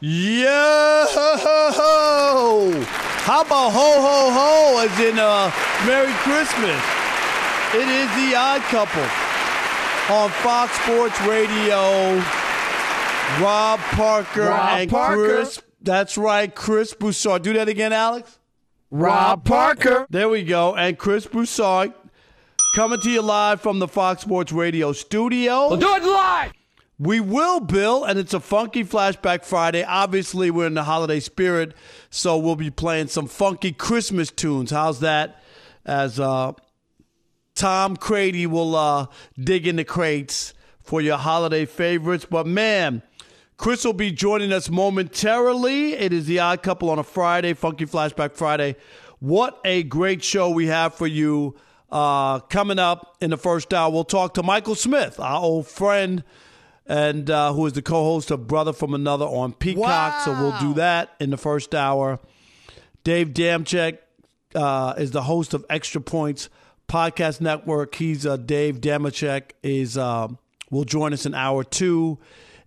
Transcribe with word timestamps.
Yo! 0.00 1.06
How 3.24 3.42
about 3.42 3.70
ho 3.72 4.00
ho 4.00 4.30
ho 4.30 4.78
as 4.86 5.00
in 5.00 5.18
uh, 5.18 5.50
Merry 5.88 6.12
Christmas? 6.22 6.80
It 7.74 7.88
is 7.88 8.08
the 8.14 8.36
Odd 8.36 8.60
Couple 8.70 9.02
on 10.14 10.30
Fox 10.30 10.72
Sports 10.82 11.20
Radio. 11.22 12.14
Rob 13.42 13.80
Parker 13.80 14.42
Rob 14.42 14.78
and 14.78 14.88
Parker. 14.88 15.16
Chris. 15.16 15.60
That's 15.82 16.16
right, 16.16 16.54
Chris 16.54 16.94
Broussard. 16.94 17.42
Do 17.42 17.52
that 17.54 17.68
again, 17.68 17.92
Alex. 17.92 18.38
Rob 18.92 19.44
Parker. 19.44 20.06
There 20.10 20.28
we 20.28 20.44
go. 20.44 20.76
And 20.76 20.96
Chris 20.96 21.26
Broussard 21.26 21.92
coming 22.76 23.00
to 23.00 23.10
you 23.10 23.20
live 23.20 23.60
from 23.60 23.80
the 23.80 23.88
Fox 23.88 24.22
Sports 24.22 24.52
Radio 24.52 24.92
studio. 24.92 25.70
We'll 25.70 25.76
do 25.78 25.92
it 25.96 26.04
live. 26.04 26.52
We 27.00 27.20
will, 27.20 27.60
Bill, 27.60 28.02
and 28.02 28.18
it's 28.18 28.34
a 28.34 28.40
funky 28.40 28.82
flashback 28.82 29.44
Friday. 29.44 29.84
Obviously, 29.84 30.50
we're 30.50 30.66
in 30.66 30.74
the 30.74 30.82
holiday 30.82 31.20
spirit, 31.20 31.74
so 32.10 32.36
we'll 32.36 32.56
be 32.56 32.70
playing 32.70 33.06
some 33.06 33.28
funky 33.28 33.70
Christmas 33.70 34.32
tunes. 34.32 34.72
How's 34.72 34.98
that? 34.98 35.40
As 35.86 36.18
uh, 36.18 36.54
Tom 37.54 37.96
Crady 37.96 38.48
will 38.48 38.74
uh, 38.74 39.06
dig 39.38 39.68
in 39.68 39.76
the 39.76 39.84
crates 39.84 40.54
for 40.82 41.00
your 41.00 41.18
holiday 41.18 41.66
favorites. 41.66 42.26
But 42.28 42.48
man, 42.48 43.02
Chris 43.58 43.84
will 43.84 43.92
be 43.92 44.10
joining 44.10 44.52
us 44.52 44.68
momentarily. 44.68 45.92
It 45.92 46.12
is 46.12 46.26
the 46.26 46.40
Odd 46.40 46.64
Couple 46.64 46.90
on 46.90 46.98
a 46.98 47.04
Friday, 47.04 47.54
Funky 47.54 47.86
Flashback 47.86 48.32
Friday. 48.32 48.74
What 49.20 49.60
a 49.64 49.84
great 49.84 50.24
show 50.24 50.50
we 50.50 50.66
have 50.66 50.94
for 50.94 51.06
you 51.06 51.54
uh, 51.92 52.40
coming 52.40 52.80
up 52.80 53.16
in 53.20 53.30
the 53.30 53.36
first 53.36 53.72
hour. 53.72 53.88
We'll 53.88 54.02
talk 54.02 54.34
to 54.34 54.42
Michael 54.42 54.74
Smith, 54.74 55.20
our 55.20 55.40
old 55.40 55.68
friend 55.68 56.24
and 56.88 57.28
uh, 57.30 57.52
who 57.52 57.66
is 57.66 57.74
the 57.74 57.82
co-host 57.82 58.30
of 58.30 58.46
Brother 58.46 58.72
from 58.72 58.94
Another 58.94 59.26
on 59.26 59.52
Peacock. 59.52 60.24
So 60.24 60.32
we'll 60.32 60.58
do 60.58 60.74
that 60.74 61.14
in 61.20 61.30
the 61.30 61.36
first 61.36 61.74
hour. 61.74 62.18
Dave 63.04 63.28
Dameshek 63.28 63.98
uh, 64.54 64.94
is 64.96 65.10
the 65.10 65.22
host 65.22 65.52
of 65.54 65.64
Extra 65.68 66.00
Points 66.00 66.48
Podcast 66.88 67.40
Network. 67.42 67.94
He's 67.94 68.26
uh, 68.26 68.38
Dave 68.38 68.80
Dameshek 68.80 69.50
is 69.62 69.98
uh, 69.98 70.28
will 70.70 70.84
join 70.84 71.12
us 71.12 71.26
in 71.26 71.34
hour 71.34 71.62
two, 71.62 72.18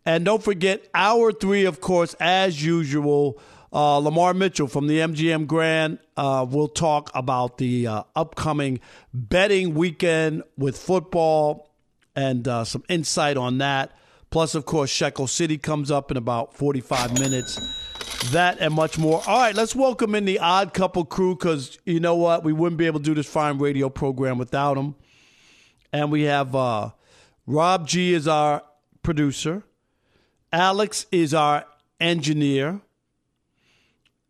and 0.05 0.23
don't 0.23 0.43
forget 0.43 0.87
hour 0.93 1.31
three, 1.31 1.65
of 1.65 1.81
course, 1.81 2.15
as 2.19 2.63
usual. 2.63 3.39
Uh, 3.73 3.99
Lamar 3.99 4.33
Mitchell 4.33 4.67
from 4.67 4.87
the 4.87 4.99
MGM 4.99 5.47
Grand 5.47 5.97
uh, 6.17 6.45
will 6.49 6.67
talk 6.67 7.09
about 7.15 7.57
the 7.57 7.87
uh, 7.87 8.03
upcoming 8.17 8.81
betting 9.13 9.75
weekend 9.75 10.43
with 10.57 10.77
football 10.77 11.71
and 12.13 12.45
uh, 12.49 12.65
some 12.65 12.83
insight 12.89 13.37
on 13.37 13.59
that. 13.59 13.93
Plus, 14.31 14.55
of 14.55 14.65
course, 14.65 14.89
Shekel 14.89 15.27
City 15.27 15.57
comes 15.57 15.91
up 15.91 16.09
in 16.09 16.15
about 16.15 16.55
45 16.55 17.19
minutes. 17.19 17.59
That 18.31 18.59
and 18.61 18.73
much 18.73 18.97
more. 18.97 19.21
All 19.27 19.39
right, 19.39 19.53
let's 19.53 19.75
welcome 19.75 20.15
in 20.15 20.23
the 20.23 20.39
Odd 20.39 20.73
Couple 20.73 21.03
crew 21.03 21.35
because 21.35 21.77
you 21.85 21.99
know 21.99 22.15
what? 22.15 22.43
We 22.43 22.53
wouldn't 22.53 22.77
be 22.77 22.85
able 22.85 22.99
to 22.99 23.05
do 23.05 23.13
this 23.13 23.27
fine 23.27 23.57
radio 23.57 23.89
program 23.89 24.37
without 24.37 24.75
them. 24.75 24.95
And 25.91 26.11
we 26.11 26.23
have 26.23 26.55
uh, 26.55 26.91
Rob 27.45 27.87
G 27.87 28.13
is 28.13 28.27
our 28.27 28.63
producer, 29.03 29.63
Alex 30.53 31.07
is 31.11 31.33
our 31.33 31.65
engineer, 31.99 32.79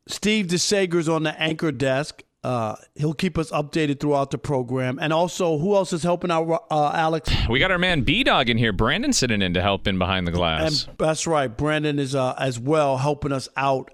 Steve 0.07 0.47
DeSager's 0.47 1.07
on 1.07 1.23
the 1.23 1.39
anchor 1.39 1.71
desk. 1.71 2.23
Uh, 2.43 2.75
he'll 2.95 3.13
keep 3.13 3.37
us 3.37 3.51
updated 3.51 3.99
throughout 3.99 4.31
the 4.31 4.37
program. 4.37 4.97
And 4.99 5.13
also, 5.13 5.59
who 5.59 5.75
else 5.75 5.93
is 5.93 6.01
helping 6.01 6.31
out, 6.31 6.65
uh, 6.71 6.91
Alex? 6.93 7.31
We 7.49 7.59
got 7.59 7.69
our 7.69 7.77
man 7.77 8.01
B 8.01 8.23
Dog 8.23 8.49
in 8.49 8.57
here. 8.57 8.73
Brandon 8.73 9.13
sitting 9.13 9.41
in 9.41 9.53
to 9.53 9.61
help 9.61 9.87
in 9.87 9.99
behind 9.99 10.25
the 10.25 10.31
glass. 10.31 10.87
And 10.87 10.97
that's 10.97 11.27
right. 11.27 11.55
Brandon 11.55 11.99
is 11.99 12.15
uh, 12.15 12.33
as 12.39 12.59
well 12.59 12.97
helping 12.97 13.31
us 13.31 13.47
out 13.55 13.91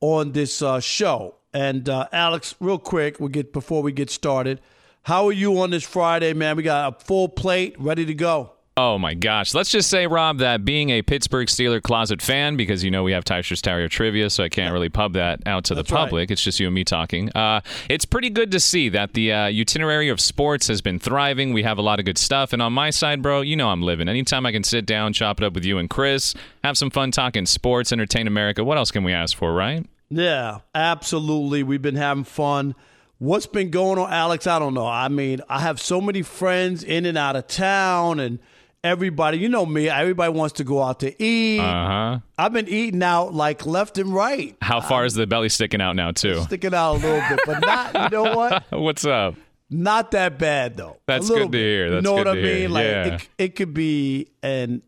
on 0.00 0.32
this 0.32 0.62
uh, 0.62 0.78
show. 0.78 1.34
And 1.52 1.88
uh, 1.88 2.06
Alex, 2.12 2.54
real 2.60 2.78
quick, 2.78 3.18
we 3.18 3.30
get 3.30 3.52
before 3.52 3.82
we 3.82 3.90
get 3.90 4.10
started. 4.10 4.60
How 5.02 5.26
are 5.26 5.32
you 5.32 5.58
on 5.60 5.70
this 5.70 5.84
Friday, 5.84 6.34
man? 6.34 6.56
We 6.56 6.62
got 6.62 7.02
a 7.02 7.04
full 7.04 7.28
plate 7.28 7.74
ready 7.78 8.04
to 8.04 8.14
go. 8.14 8.52
Oh 8.78 8.96
my 8.96 9.12
gosh. 9.14 9.54
Let's 9.54 9.70
just 9.70 9.90
say, 9.90 10.06
Rob, 10.06 10.38
that 10.38 10.64
being 10.64 10.90
a 10.90 11.02
Pittsburgh 11.02 11.48
Steeler 11.48 11.82
closet 11.82 12.22
fan, 12.22 12.56
because 12.56 12.84
you 12.84 12.90
know 12.90 13.02
we 13.02 13.12
have 13.12 13.24
Tysher's 13.24 13.60
Terrier 13.60 13.88
trivia, 13.88 14.30
so 14.30 14.44
I 14.44 14.48
can't 14.48 14.72
really 14.72 14.88
pub 14.88 15.14
that 15.14 15.40
out 15.46 15.64
to 15.64 15.74
That's 15.74 15.88
the 15.88 15.94
right. 15.94 16.04
public. 16.04 16.30
It's 16.30 16.42
just 16.42 16.60
you 16.60 16.66
and 16.66 16.74
me 16.74 16.84
talking. 16.84 17.30
Uh, 17.30 17.60
it's 17.88 18.04
pretty 18.04 18.30
good 18.30 18.52
to 18.52 18.60
see 18.60 18.88
that 18.90 19.14
the 19.14 19.32
uh, 19.32 19.46
itinerary 19.46 20.08
of 20.08 20.20
sports 20.20 20.68
has 20.68 20.80
been 20.80 20.98
thriving. 21.00 21.52
We 21.52 21.64
have 21.64 21.78
a 21.78 21.82
lot 21.82 21.98
of 21.98 22.04
good 22.04 22.18
stuff. 22.18 22.52
And 22.52 22.62
on 22.62 22.72
my 22.72 22.90
side, 22.90 23.20
bro, 23.20 23.40
you 23.40 23.56
know 23.56 23.68
I'm 23.68 23.82
living. 23.82 24.08
Anytime 24.08 24.46
I 24.46 24.52
can 24.52 24.62
sit 24.62 24.86
down, 24.86 25.12
chop 25.12 25.40
it 25.40 25.44
up 25.44 25.54
with 25.54 25.64
you 25.64 25.78
and 25.78 25.90
Chris, 25.90 26.34
have 26.62 26.78
some 26.78 26.90
fun 26.90 27.10
talking 27.10 27.46
sports, 27.46 27.92
entertain 27.92 28.28
America, 28.28 28.62
what 28.62 28.78
else 28.78 28.92
can 28.92 29.02
we 29.02 29.12
ask 29.12 29.36
for, 29.36 29.52
right? 29.52 29.84
Yeah, 30.08 30.58
absolutely. 30.74 31.62
We've 31.64 31.82
been 31.82 31.96
having 31.96 32.24
fun. 32.24 32.74
What's 33.18 33.46
been 33.46 33.70
going 33.70 33.98
on, 33.98 34.12
Alex? 34.12 34.46
I 34.46 34.60
don't 34.60 34.74
know. 34.74 34.86
I 34.86 35.08
mean, 35.08 35.40
I 35.48 35.60
have 35.60 35.80
so 35.80 36.00
many 36.00 36.22
friends 36.22 36.84
in 36.84 37.04
and 37.04 37.18
out 37.18 37.34
of 37.34 37.48
town, 37.48 38.20
and 38.20 38.38
everybody, 38.88 39.38
you 39.38 39.48
know 39.48 39.64
me, 39.66 39.88
everybody 39.88 40.32
wants 40.32 40.54
to 40.54 40.64
go 40.64 40.82
out 40.82 41.00
to 41.00 41.22
eat. 41.22 41.60
Uh 41.60 41.62
huh. 41.86 42.18
I've 42.38 42.52
been 42.52 42.68
eating 42.68 43.02
out 43.02 43.34
like 43.34 43.66
left 43.66 43.98
and 43.98 44.12
right, 44.12 44.56
How 44.62 44.80
far 44.80 45.04
is 45.04 45.14
the 45.14 45.26
belly 45.26 45.48
sticking 45.48 45.80
out 45.80 45.94
now, 45.96 46.10
too? 46.12 46.40
sticking 46.42 46.74
out 46.74 46.94
a 46.94 46.98
little 46.98 47.22
bit, 47.28 47.40
but 47.46 47.60
not, 47.60 48.12
you 48.12 48.16
know 48.18 48.34
what? 48.34 48.64
What's 48.72 49.04
up? 49.04 49.34
Not 49.70 50.12
that 50.12 50.38
bad 50.38 50.76
though. 50.78 50.96
That's 51.06 51.28
good 51.28 51.42
to 51.42 51.48
bit. 51.48 51.58
hear. 51.58 51.86
you 51.96 52.00
know 52.00 52.16
good 52.16 52.26
what 52.26 52.38
I 52.38 52.40
mean? 52.40 52.44
hear. 52.56 52.68
Like 52.70 52.84
Yeah. 52.84 53.14
it, 53.14 53.28
it 53.38 53.56
could 53.56 53.74
be, 53.74 54.28
and 54.42 54.80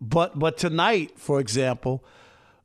but 0.00 0.38
but 0.38 0.56
tonight, 0.56 1.18
for 1.18 1.40
example, 1.40 2.04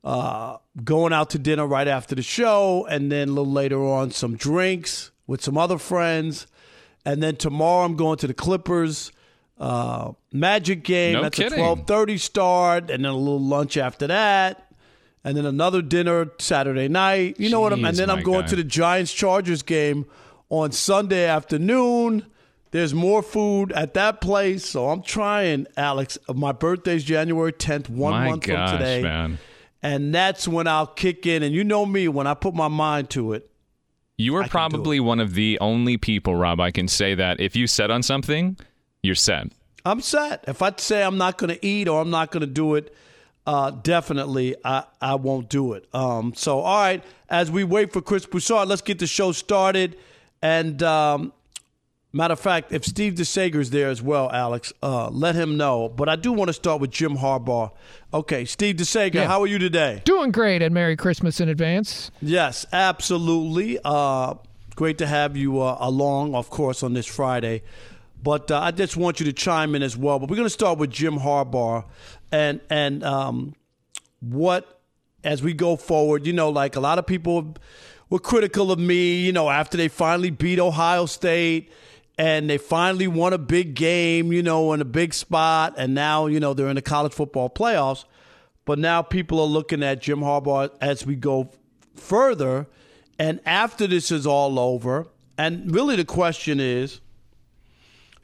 uh, 0.04 0.58
going 0.84 1.12
out 1.12 1.32
to 1.32 1.40
dinner 1.40 1.66
right 1.66 1.88
after 1.88 2.14
the 2.14 2.22
show, 2.22 2.86
and 2.88 3.12
then 3.12 3.30
a 3.30 3.32
little 3.32 3.52
later 3.52 3.84
on, 3.84 4.12
some 4.12 4.36
drinks 4.36 5.10
with 5.26 5.42
some 5.42 5.58
other 5.58 5.80
friends, 5.80 6.46
and 7.04 7.24
then 7.24 7.36
tomorrow 7.36 7.84
I'm 7.86 7.96
going 7.96 8.18
to 8.20 8.28
the 8.28 8.34
Clippers. 8.36 9.12
Uh, 9.58 10.12
Magic 10.34 10.84
game. 10.84 11.14
No 11.14 11.22
That's 11.24 11.38
kidding. 11.38 11.54
a 11.54 11.62
twelve 11.62 11.88
thirty 11.88 12.18
start, 12.18 12.90
and 12.92 13.06
then 13.06 13.12
a 13.12 13.16
little 13.18 13.40
lunch 13.40 13.78
after 13.78 14.08
that, 14.08 14.70
and 15.24 15.38
then 15.38 15.46
another 15.46 15.82
dinner 15.82 16.30
Saturday 16.40 16.88
night. 16.90 17.40
You 17.40 17.50
know 17.50 17.62
what 17.62 17.72
I'm? 17.74 17.86
And 17.86 17.96
then 17.96 18.10
I'm 18.10 18.22
going 18.24 18.42
guy. 18.42 18.48
to 18.48 18.56
the 18.58 18.64
Giants 18.66 19.14
Chargers 19.14 19.62
game 19.62 20.06
on 20.50 20.72
Sunday 20.74 21.26
afternoon. 21.26 22.26
There's 22.72 22.94
more 22.94 23.24
food 23.24 23.72
at 23.72 23.94
that 23.94 24.20
place, 24.20 24.66
so 24.66 24.90
I'm 24.90 25.02
trying, 25.02 25.68
Alex. 25.78 26.18
My 26.34 26.52
birthday's 26.52 27.06
January 27.06 27.54
10th, 27.54 27.88
one 27.90 28.12
My 28.12 28.30
month 28.30 28.44
gosh, 28.44 28.70
from 28.72 28.80
today, 28.80 29.02
man. 29.02 29.38
and 29.82 30.14
that's 30.14 30.46
when 30.46 30.68
I'll 30.68 30.88
kick 30.88 31.26
in. 31.26 31.42
And 31.44 31.56
you 31.56 31.64
know 31.64 31.86
me, 31.86 32.10
when 32.10 32.28
I 32.28 32.34
put 32.34 32.54
my 32.54 32.68
mind 32.68 33.10
to 33.12 33.32
it, 33.32 33.50
You 34.18 34.36
are 34.36 34.46
probably 34.50 35.00
one 35.00 35.22
of 35.22 35.36
the 35.36 35.58
only 35.62 35.96
people, 35.96 36.36
Rob, 36.36 36.60
I 36.60 36.72
can 36.72 36.90
say 36.90 37.16
that 37.16 37.40
if 37.40 37.56
you 37.56 37.66
set 37.66 37.90
on 37.92 38.04
something, 38.04 38.58
you're 39.06 39.16
set. 39.16 39.48
I'm 39.86 40.02
set. 40.02 40.44
If 40.48 40.62
I 40.62 40.74
say 40.78 41.04
I'm 41.04 41.18
not 41.18 41.38
going 41.38 41.54
to 41.56 41.66
eat 41.66 41.88
or 41.88 42.02
I'm 42.02 42.10
not 42.10 42.32
going 42.32 42.42
to 42.42 42.48
do 42.48 42.76
it, 42.76 42.96
uh, 43.46 43.70
definitely 43.70 44.56
I, 44.66 44.86
I 45.00 45.16
won't 45.16 45.50
do 45.50 45.74
it. 45.74 45.88
Um, 45.94 46.34
so, 46.36 46.60
all 46.62 46.82
right, 46.82 47.04
as 47.30 47.52
we 47.52 47.64
wait 47.64 47.94
for 47.94 48.02
Chris 48.02 48.26
Broussard, 48.26 48.68
let's 48.68 48.82
get 48.82 48.98
the 49.00 49.06
show 49.08 49.32
started. 49.32 49.96
And 50.42 50.82
um, 50.82 51.34
matter 52.12 52.32
of 52.34 52.40
fact, 52.40 52.72
if 52.72 52.84
Steve 52.84 53.14
DeSager's 53.14 53.70
there 53.70 53.90
as 53.90 54.02
well, 54.02 54.32
Alex, 54.32 54.74
uh, 54.82 55.10
let 55.10 55.36
him 55.36 55.58
know. 55.58 55.90
But 55.90 56.10
I 56.10 56.16
do 56.16 56.32
want 56.34 56.50
to 56.50 56.54
start 56.54 56.82
with 56.82 56.90
Jim 56.90 57.18
Harbaugh. 57.18 57.72
Okay, 58.14 58.46
Steve 58.46 58.78
DeSager, 58.78 59.14
Yeah. 59.16 59.28
how 59.28 59.42
are 59.42 59.48
you 59.48 59.60
today? 59.60 60.02
Doing 60.06 60.32
great, 60.32 60.64
and 60.64 60.74
Merry 60.74 60.96
Christmas 60.96 61.40
in 61.40 61.48
advance. 61.50 62.10
Yes, 62.22 62.66
absolutely. 62.74 63.78
Uh, 63.84 64.36
great 64.76 64.98
to 64.98 65.06
have 65.06 65.38
you 65.38 65.62
uh, 65.62 65.78
along, 65.80 66.34
of 66.34 66.50
course, 66.50 66.82
on 66.82 66.94
this 66.94 67.06
Friday. 67.06 67.62
But 68.26 68.50
uh, 68.50 68.60
I 68.60 68.72
just 68.72 68.98
want 68.98 69.20
you 69.20 69.26
to 69.28 69.34
chime 69.34 69.76
in 69.76 69.84
as 69.84 69.96
well. 69.96 70.18
But 70.18 70.32
we're 70.32 70.36
going 70.36 70.48
to 70.48 70.50
start 70.50 70.80
with 70.80 70.90
Jim 70.90 71.20
Harbaugh 71.20 71.86
and 72.32 72.60
and 72.72 73.04
um, 73.04 73.54
what 74.20 74.82
as 75.24 75.44
we 75.44 75.54
go 75.54 75.76
forward. 75.76 76.26
You 76.26 76.34
know, 76.34 76.50
like 76.50 76.76
a 76.76 76.80
lot 76.80 76.98
of 76.98 77.06
people 77.06 77.56
were 78.10 78.18
critical 78.18 78.72
of 78.72 78.80
me. 78.80 79.22
You 79.22 79.32
know, 79.32 79.52
after 79.52 79.78
they 79.78 79.90
finally 79.90 80.32
beat 80.32 80.58
Ohio 80.58 81.06
State 81.06 81.72
and 82.18 82.50
they 82.50 82.58
finally 82.58 83.08
won 83.08 83.32
a 83.32 83.38
big 83.38 83.76
game. 83.76 84.34
You 84.34 84.42
know, 84.42 84.74
in 84.74 84.82
a 84.82 84.86
big 84.86 85.14
spot, 85.14 85.76
and 85.78 85.94
now 85.94 86.26
you 86.26 86.40
know 86.40 86.56
they're 86.56 86.68
in 86.68 86.78
the 86.78 86.82
college 86.82 87.14
football 87.14 87.48
playoffs. 87.48 88.06
but 88.66 88.80
now 88.80 89.04
people 89.04 89.40
are 89.40 89.46
looking 89.46 89.84
at 89.84 90.02
Jim 90.02 90.22
Harbaugh 90.22 90.72
as 90.82 91.06
we 91.06 91.16
go 91.16 91.52
further. 91.94 92.66
And 93.20 93.40
after 93.46 93.86
this 93.86 94.12
is 94.12 94.26
all 94.26 94.58
over, 94.58 95.06
and 95.38 95.72
really 95.72 95.96
the 95.96 96.06
question 96.06 96.60
is 96.60 97.02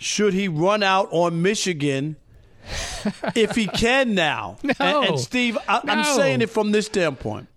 should 0.02 0.34
he 0.34 0.48
run 0.48 0.82
out 0.82 1.08
on 1.12 1.42
Michigan 1.42 2.16
if 3.36 3.56
he 3.56 3.68
can 3.74 4.16
now? 4.16 4.58
No. 4.64 4.74
And, 4.80 5.10
and 5.10 5.20
Steve, 5.20 5.58
I, 5.68 5.82
I'm 5.84 6.04
saying 6.04 6.42
it 6.42 6.50
from 6.50 6.72
this 6.72 6.88
standpoint. 6.88 7.48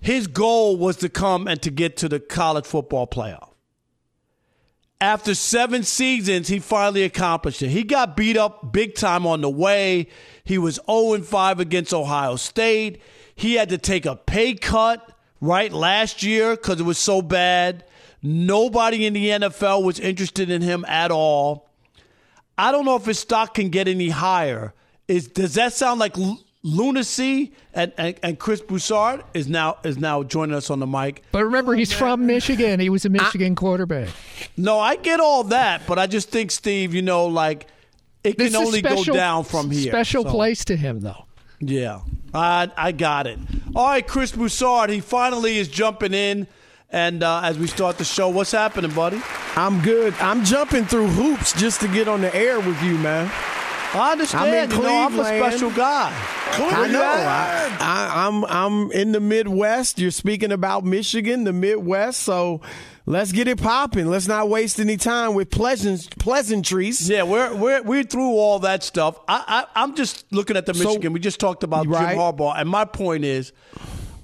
His 0.00 0.26
goal 0.26 0.76
was 0.78 0.96
to 0.96 1.08
come 1.08 1.46
and 1.46 1.60
to 1.62 1.70
get 1.70 1.96
to 1.98 2.08
the 2.08 2.18
college 2.18 2.66
football 2.66 3.06
playoff. 3.06 3.50
After 5.00 5.34
seven 5.34 5.82
seasons, 5.82 6.48
he 6.48 6.58
finally 6.58 7.02
accomplished 7.02 7.60
it. 7.60 7.68
He 7.68 7.82
got 7.82 8.16
beat 8.16 8.36
up 8.36 8.72
big 8.72 8.94
time 8.94 9.26
on 9.26 9.40
the 9.40 9.50
way. 9.50 10.08
He 10.44 10.58
was 10.58 10.80
0 10.88 11.20
5 11.20 11.60
against 11.60 11.92
Ohio 11.92 12.36
State. 12.36 13.02
He 13.34 13.54
had 13.54 13.68
to 13.68 13.78
take 13.78 14.06
a 14.06 14.16
pay 14.16 14.54
cut 14.54 15.16
right 15.40 15.72
last 15.72 16.22
year 16.22 16.56
because 16.56 16.80
it 16.80 16.84
was 16.84 16.98
so 16.98 17.20
bad. 17.20 17.84
Nobody 18.22 19.06
in 19.06 19.14
the 19.14 19.28
NFL 19.28 19.82
was 19.82 19.98
interested 19.98 20.50
in 20.50 20.62
him 20.62 20.84
at 20.86 21.10
all. 21.10 21.68
I 22.56 22.70
don't 22.70 22.84
know 22.84 22.96
if 22.96 23.04
his 23.06 23.18
stock 23.18 23.54
can 23.54 23.70
get 23.70 23.88
any 23.88 24.10
higher. 24.10 24.74
Is 25.08 25.26
does 25.28 25.54
that 25.54 25.72
sound 25.72 25.98
like 25.98 26.16
l- 26.16 26.40
lunacy? 26.62 27.52
And, 27.74 27.92
and 27.96 28.14
and 28.22 28.38
Chris 28.38 28.60
Broussard 28.60 29.24
is 29.34 29.48
now 29.48 29.78
is 29.82 29.98
now 29.98 30.22
joining 30.22 30.54
us 30.54 30.70
on 30.70 30.78
the 30.78 30.86
mic. 30.86 31.22
But 31.32 31.44
remember, 31.44 31.74
he's 31.74 31.92
from 31.92 32.26
Michigan. 32.26 32.78
He 32.78 32.88
was 32.90 33.04
a 33.04 33.08
Michigan 33.08 33.54
quarterback. 33.56 34.08
No, 34.56 34.78
I 34.78 34.96
get 34.96 35.18
all 35.18 35.44
that, 35.44 35.82
but 35.86 35.98
I 35.98 36.06
just 36.06 36.28
think 36.30 36.50
Steve, 36.50 36.94
you 36.94 37.02
know, 37.02 37.26
like 37.26 37.66
it 38.22 38.38
This 38.38 38.52
can 38.52 38.64
only 38.64 38.78
special, 38.78 39.04
go 39.06 39.12
down 39.14 39.44
from 39.44 39.70
here. 39.70 39.90
Special 39.90 40.22
So, 40.22 40.30
place 40.30 40.64
to 40.66 40.76
him, 40.76 41.00
though. 41.00 41.24
Yeah, 41.58 42.00
I 42.32 42.70
I 42.76 42.92
got 42.92 43.26
it. 43.26 43.38
All 43.74 43.86
right, 43.88 44.06
Chris 44.06 44.30
Broussard, 44.32 44.90
he 44.90 45.00
finally 45.00 45.58
is 45.58 45.66
jumping 45.68 46.14
in. 46.14 46.46
And 46.92 47.22
uh, 47.22 47.40
as 47.42 47.58
we 47.58 47.66
start 47.66 47.96
the 47.98 48.04
show, 48.04 48.28
what's 48.28 48.52
happening, 48.52 48.90
buddy? 48.92 49.20
I'm 49.56 49.80
good. 49.80 50.12
I'm 50.20 50.44
jumping 50.44 50.84
through 50.84 51.08
hoops 51.08 51.58
just 51.58 51.80
to 51.80 51.88
get 51.88 52.06
on 52.06 52.20
the 52.20 52.34
air 52.34 52.60
with 52.60 52.82
you, 52.82 52.98
man. 52.98 53.30
I 53.94 54.12
understand. 54.12 54.44
I'm 54.50 54.54
in 54.64 54.70
you 54.70 54.82
know, 54.82 55.02
I'm 55.06 55.12
a 55.18 55.22
Cleveland. 55.22 55.52
special 55.52 55.70
guy. 55.70 56.12
I 56.54 56.88
know. 56.88 57.02
I, 57.02 57.76
I, 57.80 58.26
I'm 58.26 58.44
I'm 58.46 58.92
in 58.92 59.12
the 59.12 59.20
Midwest. 59.20 59.98
You're 59.98 60.10
speaking 60.10 60.50
about 60.52 60.84
Michigan, 60.84 61.44
the 61.44 61.52
Midwest. 61.52 62.20
So 62.20 62.60
let's 63.04 63.32
get 63.32 63.48
it 63.48 63.60
popping. 63.60 64.06
Let's 64.06 64.28
not 64.28 64.48
waste 64.48 64.78
any 64.80 64.96
time 64.98 65.34
with 65.34 65.50
pleasant 65.50 66.18
pleasantries. 66.18 67.08
Yeah, 67.08 67.22
we're 67.24 67.54
we're 67.54 67.82
we're 67.82 68.04
through 68.04 68.32
all 68.32 68.58
that 68.60 68.82
stuff. 68.82 69.18
I, 69.28 69.44
I 69.74 69.82
I'm 69.82 69.94
just 69.94 70.30
looking 70.32 70.56
at 70.56 70.64
the 70.66 70.72
So- 70.74 70.84
Michigan. 70.84 71.12
we 71.12 71.20
just 71.20 71.40
talked 71.40 71.62
about 71.62 71.86
Right. 71.86 72.10
Jim 72.10 72.18
Harbaugh, 72.18 72.54
and 72.58 72.68
my 72.70 72.84
point 72.86 73.24
is, 73.24 73.52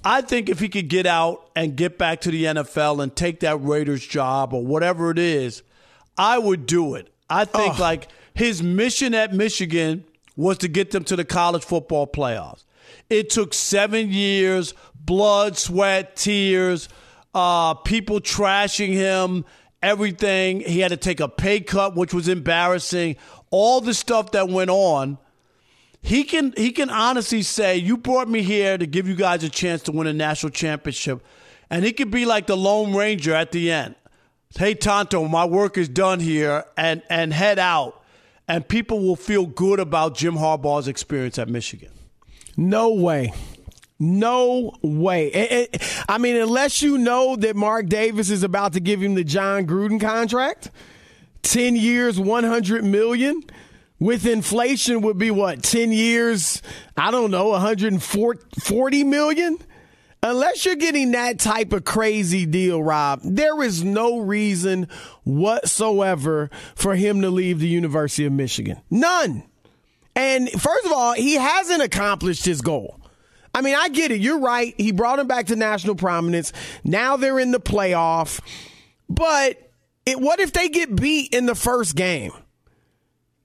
I 0.03 0.21
think 0.21 0.49
if 0.49 0.59
he 0.59 0.69
could 0.69 0.87
get 0.87 1.05
out 1.05 1.49
and 1.55 1.75
get 1.75 1.97
back 1.97 2.21
to 2.21 2.31
the 2.31 2.45
NFL 2.45 3.03
and 3.03 3.15
take 3.15 3.41
that 3.41 3.57
Raiders 3.57 4.05
job 4.05 4.53
or 4.53 4.65
whatever 4.65 5.11
it 5.11 5.19
is, 5.19 5.61
I 6.17 6.37
would 6.37 6.65
do 6.65 6.95
it. 6.95 7.11
I 7.29 7.45
think 7.45 7.79
like 7.79 8.07
his 8.33 8.63
mission 8.63 9.13
at 9.13 9.33
Michigan 9.33 10.03
was 10.35 10.57
to 10.59 10.67
get 10.67 10.91
them 10.91 11.03
to 11.05 11.15
the 11.15 11.25
college 11.25 11.63
football 11.63 12.07
playoffs. 12.07 12.63
It 13.09 13.29
took 13.29 13.53
seven 13.53 14.09
years, 14.09 14.73
blood, 14.95 15.57
sweat, 15.57 16.15
tears, 16.15 16.89
uh, 17.35 17.73
people 17.75 18.19
trashing 18.19 18.93
him, 18.93 19.45
everything. 19.83 20.61
He 20.61 20.79
had 20.79 20.89
to 20.89 20.97
take 20.97 21.19
a 21.19 21.27
pay 21.27 21.59
cut, 21.59 21.95
which 21.95 22.13
was 22.13 22.27
embarrassing. 22.27 23.17
All 23.51 23.81
the 23.81 23.93
stuff 23.93 24.31
that 24.31 24.49
went 24.49 24.69
on. 24.69 25.17
He 26.01 26.23
can 26.23 26.53
he 26.55 26.71
can 26.71 26.89
honestly 26.89 27.41
say, 27.41 27.77
"You 27.77 27.97
brought 27.97 28.29
me 28.29 28.41
here 28.41 28.77
to 28.77 28.85
give 28.85 29.07
you 29.07 29.15
guys 29.15 29.43
a 29.43 29.49
chance 29.49 29.81
to 29.83 29.91
win 29.91 30.07
a 30.07 30.13
national 30.13 30.51
championship," 30.51 31.23
and 31.69 31.83
he 31.83 31.91
could 31.91 32.09
be 32.09 32.25
like 32.25 32.47
the 32.47 32.57
Lone 32.57 32.95
Ranger 32.95 33.33
at 33.33 33.51
the 33.51 33.71
end. 33.71 33.95
Hey, 34.57 34.73
Tonto, 34.73 35.27
my 35.27 35.45
work 35.45 35.77
is 35.77 35.89
done 35.89 36.19
here, 36.19 36.65
and 36.77 37.03
and 37.09 37.33
head 37.33 37.59
out, 37.59 38.01
and 38.47 38.67
people 38.67 39.01
will 39.01 39.17
feel 39.17 39.45
good 39.45 39.79
about 39.79 40.15
Jim 40.15 40.35
Harbaugh's 40.35 40.87
experience 40.87 41.37
at 41.37 41.49
Michigan. 41.49 41.91
No 42.55 42.93
way. 42.93 43.33
No 43.99 44.73
way. 44.81 45.29
Eh, 45.31 45.67
eh, 45.73 45.77
I 46.07 46.17
mean, 46.17 46.37
unless 46.37 46.81
you 46.81 46.97
know 46.97 47.35
that 47.35 47.55
Mark 47.57 47.87
Davis 47.87 48.29
is 48.29 48.43
about 48.43 48.73
to 48.73 48.79
give 48.79 49.01
him 49.03 49.15
the 49.15 49.25
Jon 49.25 49.67
Gruden 49.67 49.99
contract, 49.99 50.71
10 51.43 51.75
years, 51.75 52.17
100 52.17 52.85
million. 52.85 53.43
With 53.99 54.25
inflation 54.25 55.01
would 55.01 55.17
be 55.17 55.29
what? 55.29 55.61
10 55.61 55.91
years, 55.91 56.61
I 56.95 57.11
don't 57.11 57.31
know, 57.31 57.49
140 57.49 59.03
million? 59.03 59.57
Unless 60.21 60.65
you're 60.65 60.75
getting 60.75 61.11
that 61.11 61.39
type 61.39 61.71
of 61.71 61.85
crazy 61.85 62.45
deal, 62.45 62.83
Rob, 62.83 63.21
there 63.23 63.61
is 63.61 63.83
no 63.83 64.19
reason 64.19 64.87
whatsoever 65.23 66.49
for 66.75 66.95
him 66.95 67.21
to 67.21 67.29
leave 67.29 67.59
the 67.59 67.67
University 67.67 68.25
of 68.25 68.33
Michigan. 68.33 68.81
None. 68.89 69.43
And 70.15 70.49
first 70.49 70.85
of 70.85 70.91
all, 70.91 71.13
he 71.13 71.35
hasn't 71.35 71.81
accomplished 71.81 72.43
his 72.43 72.61
goal. 72.61 72.99
I 73.53 73.61
mean, 73.61 73.75
I 73.75 73.89
get 73.89 74.11
it. 74.11 74.19
You're 74.19 74.39
right. 74.39 74.73
He 74.77 74.91
brought 74.91 75.19
him 75.19 75.27
back 75.27 75.47
to 75.47 75.55
national 75.55 75.95
prominence. 75.95 76.51
Now 76.83 77.15
they're 77.15 77.39
in 77.39 77.51
the 77.51 77.59
playoff. 77.59 78.41
But 79.09 79.71
it, 80.05 80.19
what 80.19 80.39
if 80.39 80.51
they 80.51 80.69
get 80.69 80.95
beat 80.95 81.33
in 81.33 81.45
the 81.45 81.55
first 81.55 81.95
game? 81.95 82.31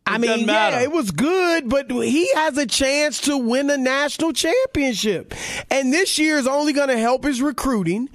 I 0.07 0.19
mean, 0.19 0.47
yeah, 0.47 0.81
it 0.81 0.93
was 0.93 1.11
good, 1.11 1.69
but 1.69 1.91
he 1.91 2.31
has 2.35 2.59
a 2.59 2.67
chance 2.67 3.23
to 3.23 3.39
win 3.39 3.71
a 3.71 3.79
national 3.79 4.33
championship. 4.35 5.35
And 5.71 5.93
this 5.93 6.19
year 6.19 6.37
is 6.37 6.47
only 6.47 6.75
going 6.75 6.89
to 6.89 6.99
help 6.99 7.25
his 7.25 7.41
recruiting. 7.41 8.11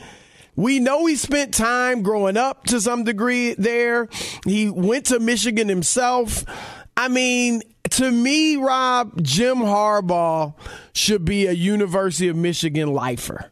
We 0.55 0.79
know 0.79 1.05
he 1.07 1.15
spent 1.15 1.53
time 1.53 2.03
growing 2.03 2.37
up 2.37 2.65
to 2.65 2.79
some 2.79 3.05
degree 3.05 3.55
there. 3.55 4.07
He 4.45 4.69
went 4.69 5.07
to 5.07 5.19
Michigan 5.19 5.67
himself. 5.67 6.43
I 6.95 7.07
mean, 7.07 7.63
to 7.91 8.11
me, 8.11 8.57
Rob, 8.57 9.23
Jim 9.23 9.57
Harbaugh 9.57 10.53
should 10.93 11.25
be 11.25 11.47
a 11.47 11.53
University 11.53 12.27
of 12.27 12.35
Michigan 12.35 12.93
lifer. 12.93 13.51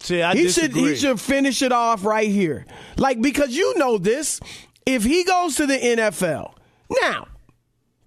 See, 0.00 0.22
I 0.22 0.34
He 0.34 0.48
should 0.48 0.72
he 0.72 0.96
should 0.96 1.20
finish 1.20 1.60
it 1.60 1.72
off 1.72 2.04
right 2.04 2.28
here. 2.28 2.66
Like 2.96 3.20
because 3.20 3.54
you 3.54 3.76
know 3.78 3.98
this, 3.98 4.40
if 4.86 5.04
he 5.04 5.24
goes 5.24 5.56
to 5.56 5.66
the 5.66 5.78
NFL, 5.78 6.54
now 7.02 7.26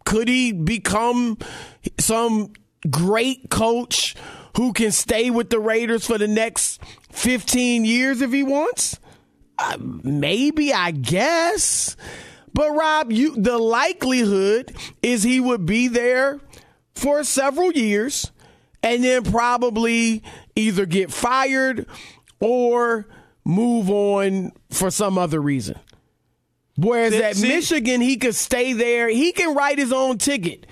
could 0.06 0.28
he 0.28 0.52
become 0.52 1.38
some 2.00 2.54
great 2.90 3.50
coach 3.50 4.16
who 4.56 4.72
can 4.72 4.92
stay 4.92 5.30
with 5.30 5.50
the 5.50 5.60
Raiders 5.60 6.06
for 6.06 6.18
the 6.18 6.28
next 6.28 6.82
15 7.12 7.84
years 7.84 8.22
if 8.22 8.32
he 8.32 8.44
wants? 8.44 9.00
Uh, 9.58 9.78
maybe, 9.80 10.74
I 10.74 10.92
guess. 10.92 11.98
But 12.54 12.72
Rob, 12.72 13.12
you 13.12 13.36
the 13.36 13.58
likelihood 13.58 14.74
is 15.04 15.24
he 15.24 15.42
would 15.42 15.66
be 15.66 15.90
there 15.90 16.40
for 16.94 17.24
several 17.24 17.72
years 17.72 18.32
and 18.82 19.04
then 19.04 19.24
probably 19.24 20.24
either 20.56 20.86
get 20.86 21.12
fired 21.12 21.86
or 22.40 23.08
move 23.44 23.90
on 23.90 24.54
for 24.70 24.90
some 24.90 25.18
other 25.18 25.42
reason. 25.42 25.78
Whereas 26.78 27.14
See- 27.14 27.24
at 27.24 27.36
see- 27.38 27.48
Michigan, 27.48 28.02
he 28.02 28.18
could 28.18 28.36
stay 28.36 28.74
there. 28.74 29.10
He 29.10 29.32
can 29.32 29.56
write 29.56 29.78
his 29.78 29.94
own 29.94 30.18
ticket. 30.18 30.66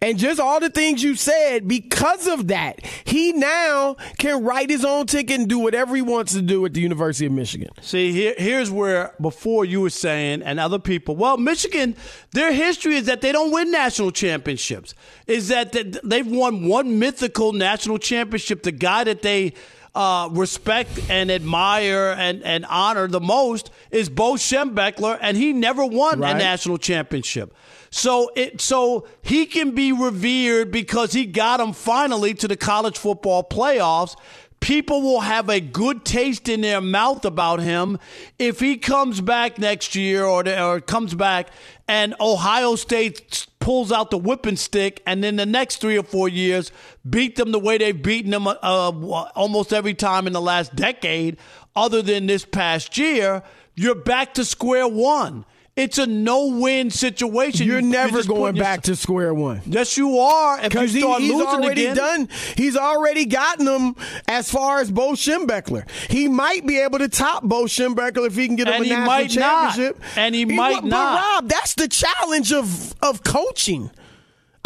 And 0.00 0.16
just 0.16 0.38
all 0.38 0.60
the 0.60 0.70
things 0.70 1.02
you 1.02 1.16
said, 1.16 1.66
because 1.66 2.28
of 2.28 2.46
that, 2.48 2.86
he 3.04 3.32
now 3.32 3.96
can 4.18 4.44
write 4.44 4.70
his 4.70 4.84
own 4.84 5.06
ticket 5.06 5.40
and 5.40 5.48
do 5.48 5.58
whatever 5.58 5.96
he 5.96 6.02
wants 6.02 6.34
to 6.34 6.42
do 6.42 6.64
at 6.64 6.72
the 6.72 6.80
University 6.80 7.26
of 7.26 7.32
Michigan. 7.32 7.70
See, 7.80 8.12
here, 8.12 8.34
here's 8.38 8.70
where 8.70 9.12
before 9.20 9.64
you 9.64 9.80
were 9.80 9.90
saying, 9.90 10.42
and 10.42 10.60
other 10.60 10.78
people, 10.78 11.16
well, 11.16 11.36
Michigan, 11.36 11.96
their 12.30 12.52
history 12.52 12.94
is 12.94 13.06
that 13.06 13.22
they 13.22 13.32
don't 13.32 13.50
win 13.50 13.72
national 13.72 14.12
championships. 14.12 14.94
Is 15.26 15.48
that 15.48 15.72
th- 15.72 15.96
they've 16.04 16.24
won 16.30 16.68
one 16.68 17.00
mythical 17.00 17.52
national 17.52 17.98
championship, 17.98 18.62
the 18.62 18.70
guy 18.70 19.02
that 19.02 19.22
they 19.22 19.52
uh, 19.98 20.28
respect 20.30 20.90
and 21.10 21.28
admire 21.28 22.14
and, 22.16 22.40
and 22.44 22.64
honor 22.66 23.08
the 23.08 23.18
most 23.20 23.68
is 23.90 24.08
Bo 24.08 24.34
Schembechler, 24.34 25.18
and 25.20 25.36
he 25.36 25.52
never 25.52 25.84
won 25.84 26.20
Right. 26.20 26.36
a 26.36 26.38
national 26.38 26.78
championship. 26.78 27.52
So 27.90 28.30
it 28.36 28.60
so 28.60 29.08
he 29.22 29.44
can 29.46 29.72
be 29.72 29.90
revered 29.92 30.70
because 30.70 31.14
he 31.14 31.26
got 31.26 31.58
him 31.58 31.72
finally 31.72 32.32
to 32.34 32.46
the 32.46 32.56
college 32.56 32.96
football 32.96 33.42
playoffs. 33.42 34.14
People 34.60 35.02
will 35.02 35.20
have 35.20 35.48
a 35.48 35.60
good 35.60 36.04
taste 36.04 36.48
in 36.48 36.60
their 36.60 36.80
mouth 36.80 37.24
about 37.24 37.60
him 37.60 37.98
if 38.38 38.60
he 38.60 38.76
comes 38.76 39.20
back 39.20 39.58
next 39.58 39.94
year 39.94 40.24
or, 40.24 40.46
or 40.48 40.80
comes 40.80 41.14
back 41.14 41.48
and 41.86 42.14
Ohio 42.20 42.74
State 42.74 43.46
pulls 43.60 43.92
out 43.92 44.10
the 44.10 44.18
whipping 44.18 44.56
stick 44.56 45.02
and 45.06 45.22
then 45.22 45.36
the 45.36 45.46
next 45.46 45.76
three 45.76 45.98
or 45.98 46.02
four 46.02 46.28
years 46.28 46.72
beat 47.08 47.36
them 47.36 47.52
the 47.52 47.58
way 47.58 47.78
they've 47.78 48.02
beaten 48.02 48.30
them 48.30 48.46
uh, 48.46 48.54
almost 48.60 49.72
every 49.72 49.94
time 49.94 50.26
in 50.26 50.32
the 50.32 50.40
last 50.40 50.74
decade, 50.74 51.36
other 51.76 52.02
than 52.02 52.26
this 52.26 52.44
past 52.44 52.96
year. 52.98 53.42
You're 53.74 53.94
back 53.94 54.34
to 54.34 54.44
square 54.44 54.88
one. 54.88 55.44
It's 55.78 55.96
a 55.96 56.06
no-win 56.08 56.90
situation. 56.90 57.66
You're 57.66 57.78
You- 57.78 57.86
never 57.86 58.16
just 58.18 58.28
going 58.28 58.56
back 58.56 58.82
to 58.82 58.96
square 58.96 59.32
one. 59.32 59.62
Yes, 59.64 59.96
you 59.96 60.18
are. 60.18 60.58
If 60.58 60.64
you 60.64 60.68
Because 60.70 60.92
he, 60.92 61.00
he's 61.00 61.32
losing 61.32 61.46
already 61.46 61.84
again, 61.86 61.96
done. 61.96 62.28
He's 62.56 62.76
already 62.76 63.26
gotten 63.26 63.64
them 63.64 63.94
as 64.26 64.50
far 64.50 64.80
as 64.80 64.90
Bo 64.90 65.12
Schembechler. 65.12 65.88
He 66.10 66.26
might 66.26 66.66
be 66.66 66.78
able 66.80 66.98
to 66.98 67.08
top 67.08 67.44
Bo 67.44 67.64
Schembechler 67.66 68.26
if 68.26 68.34
he 68.34 68.48
can 68.48 68.56
get 68.56 68.66
him 68.66 68.74
And 68.74 68.84
a 68.86 68.88
national 68.88 69.06
might 69.06 69.34
not. 69.36 69.74
championship. 69.76 70.02
And 70.16 70.34
he 70.34 70.44
might 70.44 70.74
but, 70.82 70.84
not. 70.84 71.14
But 71.20 71.34
Rob, 71.42 71.48
that's 71.48 71.74
the 71.74 71.86
challenge 71.88 72.52
of 72.52 72.94
of 73.00 73.22
coaching. 73.22 73.90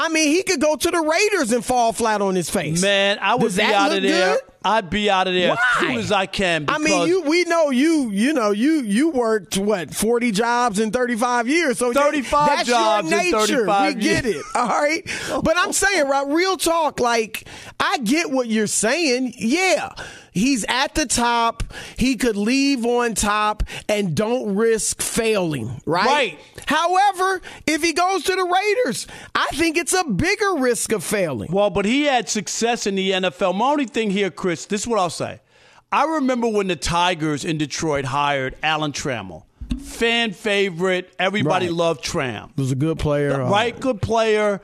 I 0.05 0.09
mean, 0.09 0.29
he 0.35 0.43
could 0.43 0.61
go 0.61 0.75
to 0.75 0.91
the 0.91 0.99
Raiders 1.01 1.53
and 1.53 1.65
fall 1.65 1.93
flat 1.93 2.21
on 2.21 2.35
his 2.35 2.51
face. 2.51 2.83
Man, 2.83 3.19
I 3.21 3.37
would 3.37 3.43
Does 3.55 3.57
be 3.57 3.63
out 3.63 3.93
of 3.97 4.03
there. 4.03 4.35
good? 4.35 4.41
I'd 4.65 4.91
be 4.91 5.09
out 5.09 5.29
of 5.29 5.35
there 5.35 5.51
Why? 5.51 5.57
as 5.75 5.79
soon 5.81 5.97
as 5.99 6.11
I 6.13 6.27
can. 6.27 6.67
I 6.69 6.79
mean, 6.79 7.07
you 7.07 7.23
we 7.23 7.45
know 7.45 7.71
you 7.71 8.11
you 8.11 8.33
know 8.33 8.51
you 8.51 8.83
you 8.83 9.11
worked 9.11 9.57
what 9.59 9.95
forty 9.95 10.31
jobs 10.33 10.79
in 10.81 10.91
thirty 10.91 11.17
five 11.17 11.49
years. 11.49 11.79
So 11.79 11.93
35 11.93 12.67
jobs 12.67 13.11
your 13.11 13.21
in 13.21 13.25
nature. 13.33 13.47
35 13.67 13.95
we 13.95 14.01
get 14.01 14.27
it. 14.27 14.45
All 14.55 14.67
right, 14.69 15.03
but 15.43 15.57
I'm 15.57 15.73
saying, 15.73 16.09
right, 16.09 16.27
real 16.27 16.57
talk. 16.57 16.99
Like 17.01 17.45
I 17.81 17.99
get 17.99 18.31
what 18.31 18.49
you're 18.49 18.67
saying. 18.69 19.35
Yeah, 19.37 19.91
he's 20.33 20.65
at 20.69 20.95
the 20.95 21.07
top. 21.07 21.63
He 21.97 22.17
could 22.17 22.37
leave 22.37 22.85
on 22.85 23.15
top 23.15 23.63
and 23.89 24.15
don't 24.15 24.55
risk 24.57 25.01
failing. 25.01 25.81
Right. 25.87 26.07
Right. 26.07 26.39
However, 26.67 27.41
if 27.67 27.83
he 27.83 27.93
goes 27.93 28.25
to 28.25 28.35
the 28.35 28.43
Raiders, 28.45 29.07
I 29.35 29.47
think 29.53 29.77
it's 29.77 29.93
a 29.95 30.05
bigger 30.05 30.55
risk 30.57 30.93
of 30.93 31.05
failing. 31.05 31.51
Well, 31.53 31.71
but 31.71 31.85
he 31.85 32.05
had 32.05 32.29
success 32.29 32.87
in 32.87 32.95
the 32.97 33.11
NFL. 33.13 33.55
My 33.55 33.67
only 33.71 33.85
thing 33.87 34.11
here, 34.11 34.31
Chris, 34.31 34.67
this 34.67 34.83
is 34.83 34.87
what 34.89 34.99
I'll 34.99 35.11
say. 35.11 35.41
I 35.91 36.05
remember 36.15 36.49
when 36.49 36.69
the 36.69 36.77
Tigers 36.77 37.45
in 37.45 37.59
Detroit 37.59 38.07
hired 38.07 38.57
Alan 38.63 38.93
Trammell. 38.93 39.45
Fan 39.81 40.33
favorite. 40.33 41.13
Everybody 41.19 41.67
Right. 41.67 41.75
loved 41.75 42.03
Tram. 42.03 42.51
He 42.57 42.63
was 42.63 42.73
a 42.73 42.77
good 42.77 42.99
player. 42.99 43.43
Uh, 43.43 43.51
right? 43.51 43.79
Good 43.79 44.01
player. 44.01 44.61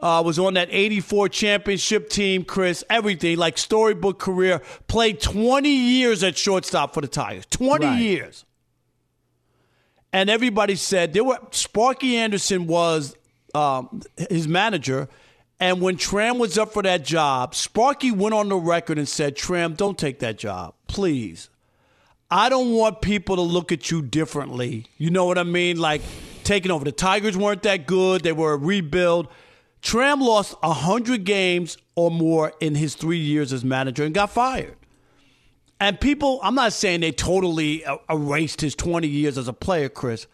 Uh, 0.00 0.22
was 0.24 0.38
on 0.38 0.54
that 0.54 0.68
84 0.70 1.28
championship 1.28 2.08
team, 2.08 2.44
Chris. 2.44 2.84
Everything. 2.88 3.36
Like 3.36 3.58
storybook 3.58 4.20
career. 4.20 4.62
Played 4.86 5.20
20 5.20 5.68
years 5.68 6.22
at 6.22 6.38
shortstop 6.38 6.94
for 6.94 7.00
the 7.00 7.08
Tigers. 7.08 7.46
20 7.50 7.84
Right. 7.84 7.98
years. 8.00 8.44
And 10.12 10.30
everybody 10.30 10.76
said 10.76 11.12
there 11.12 11.24
were 11.24 11.38
Sparky 11.50 12.16
Anderson 12.16 12.66
was 12.66 13.16
um, 13.54 14.02
his 14.30 14.46
manager. 14.48 15.08
And 15.60 15.80
when 15.80 15.96
Tram 15.96 16.38
was 16.38 16.56
up 16.56 16.72
for 16.72 16.82
that 16.84 17.04
job, 17.04 17.54
Sparky 17.54 18.12
went 18.12 18.34
on 18.34 18.48
the 18.48 18.56
record 18.56 18.96
and 18.98 19.08
said, 19.08 19.34
Tram, 19.36 19.74
don't 19.74 19.98
take 19.98 20.20
that 20.20 20.38
job, 20.38 20.74
please. 20.86 21.50
I 22.30 22.48
don't 22.48 22.72
want 22.72 23.00
people 23.02 23.34
to 23.36 23.42
look 23.42 23.72
at 23.72 23.90
you 23.90 24.00
differently. 24.02 24.86
You 24.96 25.10
know 25.10 25.24
what 25.24 25.38
I 25.38 25.42
mean? 25.42 25.78
Like 25.78 26.02
taking 26.44 26.70
over. 26.70 26.84
The 26.84 26.92
Tigers 26.92 27.36
weren't 27.36 27.62
that 27.62 27.86
good. 27.86 28.22
They 28.22 28.32
were 28.32 28.52
a 28.52 28.56
rebuild. 28.56 29.26
Tram 29.80 30.20
lost 30.20 30.54
100 30.62 31.24
games 31.24 31.78
or 31.94 32.10
more 32.10 32.52
in 32.60 32.74
his 32.74 32.94
three 32.94 33.18
years 33.18 33.52
as 33.52 33.64
manager 33.64 34.04
and 34.04 34.14
got 34.14 34.30
fired. 34.30 34.76
And 35.80 36.00
people, 36.00 36.40
I'm 36.42 36.56
not 36.56 36.72
saying 36.72 37.00
they 37.00 37.12
totally 37.12 37.84
uh, 37.84 37.98
erased 38.10 38.60
his 38.60 38.74
20 38.74 39.06
years 39.06 39.38
as 39.38 39.46
a 39.46 39.52
player, 39.52 39.88
Chris, 39.88 40.26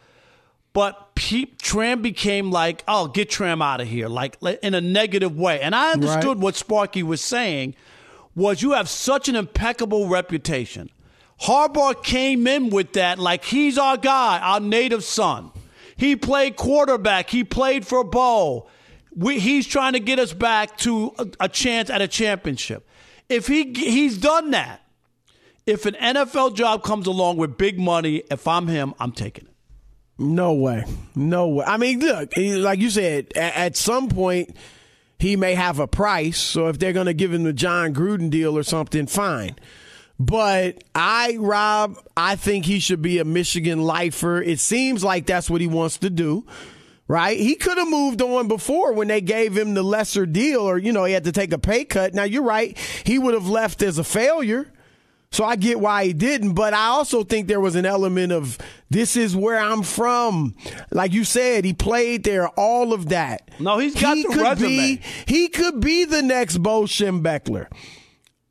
but 0.73 1.15
Tram 1.61 2.03
became 2.03 2.51
like, 2.51 2.83
oh, 2.89 3.07
get 3.09 3.31
Tram 3.31 3.61
out 3.63 3.81
of 3.81 3.87
here, 3.89 4.09
like 4.09 4.37
like, 4.41 4.59
in 4.63 4.75
a 4.75 4.81
negative 4.81 5.37
way. 5.37 5.61
And 5.61 5.75
I 5.75 5.93
understood 5.93 6.25
Right. 6.25 6.39
what 6.39 6.57
Sparky 6.57 7.03
was 7.03 7.21
saying 7.21 7.75
was 8.35 8.63
you 8.63 8.73
have 8.73 8.89
such 8.89 9.29
an 9.29 9.37
impeccable 9.37 10.09
reputation. 10.09 10.91
Harbaugh 11.43 12.03
came 12.03 12.47
in 12.47 12.71
with 12.71 12.95
that 12.95 13.19
like 13.19 13.45
he's 13.45 13.77
our 13.79 13.97
guy, 13.97 14.39
our 14.41 14.61
native 14.61 15.05
son. 15.05 15.51
He 15.97 16.17
played 16.17 16.57
quarterback. 16.57 17.31
He 17.31 17.45
played 17.45 17.87
for 17.87 18.03
Bo. 18.03 18.67
We, 19.17 19.39
he's 19.39 19.67
trying 19.67 19.93
to 19.95 20.01
get 20.01 20.19
us 20.19 20.33
back 20.33 20.77
to 20.79 21.13
a, 21.19 21.27
a 21.41 21.49
chance 21.49 21.91
at 21.91 22.03
a 22.03 22.09
championship. 22.09 22.87
If 23.29 23.47
he 23.47 23.73
he's 23.73 24.19
done 24.19 24.51
that, 24.51 24.81
if 25.67 25.87
an 25.87 25.95
NFL 25.95 26.55
job 26.57 26.83
comes 26.83 27.07
along 27.07 27.37
with 27.39 27.57
big 27.57 27.79
money, 27.79 28.23
if 28.31 28.47
I'm 28.49 28.67
him, 28.67 28.95
I'm 28.99 29.13
taking 29.13 29.45
it. 29.45 29.51
No 30.19 30.53
way. 30.53 30.85
No 31.15 31.49
way. 31.49 31.65
I 31.67 31.77
mean, 31.77 32.01
look, 32.01 32.35
he- 32.35 32.55
like 32.57 32.79
you 32.79 32.91
said, 32.91 33.33
a- 33.35 33.59
at 33.59 33.77
some 33.77 34.09
point, 34.09 34.55
he 35.19 35.37
may 35.37 35.55
have 35.55 35.79
a 35.79 35.87
price. 35.87 36.39
So 36.39 36.69
if 36.69 36.79
they're 36.79 36.93
going 36.93 37.07
to 37.07 37.15
give 37.15 37.33
him 37.33 37.45
the 37.45 37.53
Jon 37.53 37.95
Gruden 37.95 38.31
deal 38.31 38.57
or 38.59 38.63
something, 38.63 39.07
fine. 39.07 39.57
But 40.21 40.85
I, 40.95 41.37
Rob, 41.41 41.97
I 42.17 42.37
think 42.37 42.67
he 42.67 42.79
should 42.79 43.03
be 43.03 43.19
a 43.19 43.25
Michigan 43.25 43.83
lifer. 43.83 44.41
It 44.41 44.61
seems 44.61 45.03
like 45.03 45.27
that's 45.27 45.51
what 45.51 45.61
he 45.61 45.67
wants 45.67 45.99
to 45.99 46.11
do. 46.11 46.47
Right? 47.07 47.39
He 47.39 47.55
could 47.55 47.77
have 47.77 47.89
moved 47.91 48.23
on 48.23 48.49
before 48.49 48.95
when 48.95 49.09
they 49.09 49.21
gave 49.21 49.57
him 49.57 49.75
the 49.75 49.83
lesser 49.83 50.25
deal 50.25 50.61
or, 50.61 50.79
you 50.79 50.91
know, 50.91 51.05
he 51.05 51.13
had 51.13 51.25
to 51.25 51.33
take 51.33 51.53
a 51.53 51.59
pay 51.59 51.85
cut. 51.85 52.15
Now, 52.15 52.25
you're 52.25 52.43
right. 52.43 52.79
He 53.05 53.19
would 53.19 53.35
have 53.35 53.47
left 53.47 53.83
as 53.83 53.99
a 53.99 54.05
failure. 54.05 54.73
So 55.31 55.45
I 55.45 55.57
get 55.57 55.81
why 55.81 56.05
he 56.05 56.13
didn't, 56.13 56.55
but 56.55 56.75
I 56.75 56.87
also 56.87 57.25
think 57.25 57.49
there 57.49 57.61
was 57.61 57.75
an 57.75 57.85
element 57.85 58.33
of 58.33 58.57
this 58.89 59.17
is 59.17 59.35
where 59.35 59.59
I'm 59.59 59.83
from. 59.83 60.55
Like 60.93 61.13
you 61.13 61.25
said, 61.25 61.65
he 61.65 61.73
played 61.73 62.23
there, 62.23 62.47
all 62.51 62.93
of 62.93 63.09
that. 63.09 63.51
No, 63.59 63.79
he's 63.79 64.01
got 64.01 64.17
he 64.17 64.23
the 64.23 64.29
could 64.29 64.43
resume. 64.43 64.69
Be, 64.69 65.01
he 65.27 65.49
could 65.49 65.81
be 65.81 66.05
the 66.05 66.23
next 66.23 66.59
Bo 66.59 66.83
Schembechler. 66.85 67.67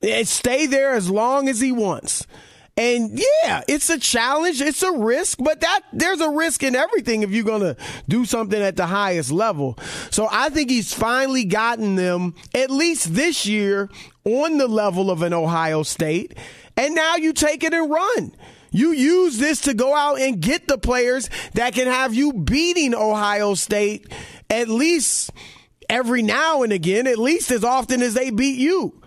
And 0.02 0.28
stay 0.28 0.66
there 0.66 0.92
as 0.92 1.10
long 1.10 1.48
as 1.48 1.62
he 1.62 1.72
wants. 1.72 2.28
And 2.76 3.20
yeah, 3.20 3.62
it's 3.68 3.90
a 3.92 4.00
challenge, 4.00 4.60
it's 4.60 4.82
a 4.82 4.92
risk, 4.92 5.38
but 5.40 5.62
that 5.62 5.82
there's 5.94 6.22
a 6.22 6.30
risk 6.30 6.64
in 6.64 6.76
everything 6.76 7.22
if 7.22 7.30
you're 7.30 7.44
gonna 7.44 7.76
do 8.10 8.26
something 8.26 8.60
at 8.60 8.76
the 8.76 8.88
highest 8.88 9.32
level. 9.32 9.78
So 10.10 10.28
I 10.32 10.50
think 10.50 10.72
he's 10.72 10.92
finally 10.92 11.46
gotten 11.46 11.96
them 11.96 12.34
at 12.56 12.72
least 12.72 13.14
this 13.14 13.46
year 13.46 13.90
on 14.26 14.58
the 14.58 14.68
level 14.68 15.12
of 15.12 15.22
an 15.22 15.34
Ohio 15.34 15.84
State. 15.84 16.36
And 16.76 16.96
now 16.96 17.16
you 17.16 17.32
take 17.34 17.64
it 17.64 17.74
and 17.74 17.92
run. 17.92 18.36
You 18.72 18.90
use 18.92 19.38
this 19.38 19.62
to 19.62 19.76
go 19.76 19.96
out 19.96 20.20
and 20.20 20.42
get 20.42 20.68
the 20.68 20.80
players 20.80 21.30
that 21.54 21.76
can 21.76 21.86
have 21.86 22.16
you 22.16 22.34
beating 22.34 22.96
Ohio 22.96 23.54
State 23.54 24.12
at 24.50 24.68
least 24.68 25.32
every 25.90 26.24
now 26.24 26.64
and 26.64 26.74
again, 26.74 27.06
at 27.06 27.20
least 27.20 27.52
as 27.52 27.64
often 27.64 28.02
as 28.02 28.16
they 28.16 28.32
beat 28.32 28.58
you. 28.58 29.00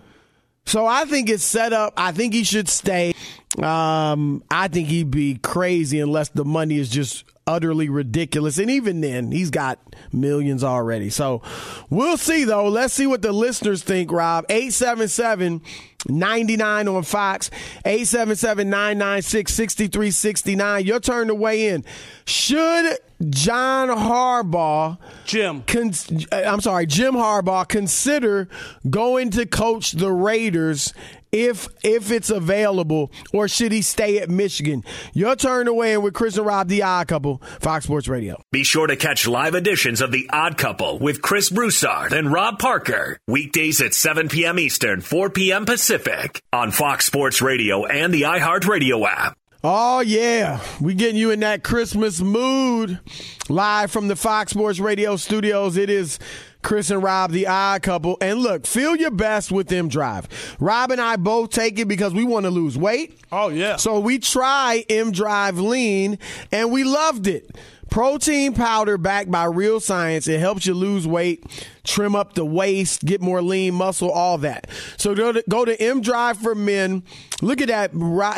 So 0.67 0.85
I 0.85 1.05
think 1.05 1.31
it's 1.31 1.45
set 1.45 1.73
up. 1.73 1.95
I 1.97 2.13
think 2.13 2.35
he 2.35 2.45
should 2.45 2.69
stay. 2.69 3.15
Um, 3.63 4.43
I 4.51 4.69
think 4.69 4.89
he'd 4.89 5.11
be 5.11 5.37
crazy 5.37 6.01
unless 6.01 6.29
the 6.31 6.45
money 6.45 6.77
is 6.77 6.91
just 6.91 7.25
utterly 7.47 7.89
ridiculous. 7.89 8.59
And 8.59 8.71
even 8.71 9.01
then, 9.01 9.31
he's 9.33 9.51
got 9.51 9.79
millions 10.13 10.65
already. 10.65 11.11
So 11.11 11.43
we'll 11.91 12.17
see, 12.17 12.45
though. 12.45 12.69
Let's 12.69 12.95
see 12.95 13.07
what 13.07 13.23
the 13.23 13.33
listeners 13.33 13.83
think, 13.83 14.11
Rob. 14.11 14.45
877 14.49 15.63
99 16.09 16.89
on 16.89 17.03
Fox, 17.03 17.51
877 17.85 18.71
996 18.71 19.53
6369. 19.53 20.85
Your 20.85 21.01
turn 21.01 21.29
to 21.29 21.35
weigh 21.35 21.69
in. 21.69 21.85
Should 22.27 22.99
John 23.31 23.89
Harbaugh 23.89 24.99
Jim. 25.25 25.63
con- 25.63 25.93
uh, 26.31 26.43
I'm 26.47 26.61
sorry, 26.61 26.87
Jim 26.87 27.15
Harbaugh 27.15 27.67
consider 27.67 28.49
going 28.89 29.31
to 29.31 29.47
coach 29.47 29.93
the 29.93 30.13
Raiders 30.13 30.93
if 31.33 31.69
if 31.83 32.11
it's 32.11 32.31
available, 32.31 33.11
or 33.33 33.49
should 33.49 33.73
he 33.73 33.83
stay 33.83 34.19
at 34.19 34.31
Michigan? 34.31 34.85
Your 35.13 35.37
turn 35.37 35.67
to 35.67 35.75
weigh 35.75 35.95
in 35.95 36.03
with 36.03 36.15
Chris 36.15 36.37
and 36.37 36.47
Rob, 36.47 36.69
the 36.69 36.83
Odd 36.83 37.09
Couple, 37.09 37.43
Fox 37.61 37.85
Sports 37.85 38.09
Radio. 38.09 38.41
Be 38.53 38.65
sure 38.65 38.87
to 38.87 38.97
catch 38.97 39.27
live 39.27 39.55
editions 39.55 40.01
of 40.01 40.13
The 40.13 40.29
Odd 40.33 40.57
Couple 40.59 40.99
with 40.99 41.23
Chris 41.23 41.51
Broussard 41.51 42.13
and 42.13 42.33
Rob 42.33 42.59
Parker. 42.59 43.19
Weekdays 43.29 43.81
at 43.81 43.95
7 43.95 44.29
p.m. 44.29 44.59
Eastern, 44.59 45.01
4 45.01 45.31
p.m. 45.31 45.67
Pacific 45.67 46.43
on 46.53 46.71
Fox 46.71 47.07
Sports 47.07 47.43
Radio 47.43 47.85
and 47.85 48.13
the 48.13 48.23
iHeartRadio 48.23 49.07
app. 49.07 49.37
Oh 49.65 50.01
yeah, 50.01 50.61
we 50.81 50.95
getting 50.95 51.17
you 51.17 51.33
in 51.33 51.41
that 51.41 51.65
Christmas 51.65 52.21
mood. 52.21 53.01
Live 53.49 53.91
from 53.91 54.07
the 54.07 54.15
Fox 54.15 54.53
Sports 54.53 54.79
Radio 54.79 55.17
studios, 55.17 55.77
it 55.77 55.91
is 55.91 56.21
Chris 56.67 56.91
and 56.91 57.01
Rob, 57.01 57.31
the 57.31 57.47
odd 57.47 57.83
couple. 57.83 58.19
And 58.21 58.41
look, 58.41 58.67
feel 58.67 58.97
your 58.97 59.13
best 59.13 59.53
with 59.53 59.69
them 59.69 59.89
drive. 59.89 60.27
Rob 60.59 60.91
and 60.91 61.01
I 61.01 61.15
both 61.15 61.51
take 61.51 61.79
it 61.79 61.87
because 61.87 62.13
we 62.13 62.25
want 62.25 62.45
to 62.45 62.51
lose 62.51 62.77
weight. 62.77 63.21
Oh, 63.31 63.51
yeah. 63.51 63.77
So 63.77 64.01
we 64.01 64.19
try 64.19 64.85
M 64.89 65.13
Drive 65.13 65.61
Lean 65.61 66.19
and 66.51 66.73
we 66.73 66.83
loved 66.83 67.29
it. 67.29 67.55
Protein 67.89 68.53
powder 68.53 68.99
backed 68.99 69.31
by 69.31 69.45
real 69.45 69.79
science. 69.79 70.27
It 70.27 70.41
helps 70.41 70.67
you 70.67 70.75
lose 70.75 71.07
weight 71.07 71.45
trim 71.85 72.17
up 72.17 72.35
the 72.35 72.45
waist, 72.45 73.05
get 73.05 73.21
more 73.21 73.41
lean 73.41 73.73
muscle, 73.75 74.11
all 74.11 74.39
that. 74.39 74.69
So 74.97 75.15
go 75.15 75.31
to, 75.31 75.45
go 75.49 75.65
to 75.65 75.81
M 75.81 76.01
Drive 76.01 76.37
for 76.39 76.57
Men. 76.57 77.05
Look 77.43 77.61
at 77.61 77.69
that. 77.69 77.93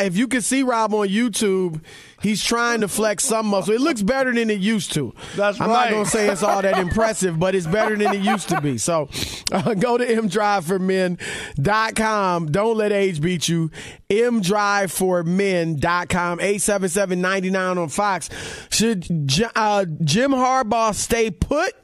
If 0.05 0.19
you 0.19 0.29
can 0.29 0.43
see 0.43 0.63
Rob 0.63 0.93
on 0.93 1.09
YouTube, 1.09 1.81
he's 2.21 2.43
trying 2.43 2.81
to 2.81 2.89
flex 2.89 3.23
some 3.25 3.47
muscle. 3.47 3.73
It 3.75 3.81
looks 3.81 4.03
better 4.03 4.33
than 4.33 4.51
it 4.51 4.59
used 4.61 4.93
to. 4.95 5.15
That's 5.37 5.61
right. 5.61 5.67
I'm 5.67 5.73
right. 5.73 5.85
not 5.85 5.91
going 5.91 6.05
to 6.05 6.11
say 6.11 6.29
it's 6.29 6.43
all 6.43 6.61
that 6.63 6.79
impressive, 6.79 7.39
but 7.39 7.55
it's 7.55 7.67
better 7.67 7.95
than 7.97 8.15
it 8.15 8.21
used 8.21 8.49
to 8.51 8.61
be. 8.61 8.77
So 8.79 9.09
uh, 9.53 9.75
go 9.75 9.99
to 9.99 10.07
mdriveformen.com. 10.07 12.53
Don't 12.53 12.77
let 12.77 12.93
age 12.93 13.21
beat 13.21 13.49
you. 13.49 13.71
mdriveformen.com. 14.11 16.39
877-99 16.39 17.77
on 17.77 17.89
Fox. 17.89 18.31
Should 18.71 19.07
uh, 19.55 19.85
Jim 20.03 20.33
Harbaugh 20.33 20.95
stay 20.95 21.31
put 21.31 21.75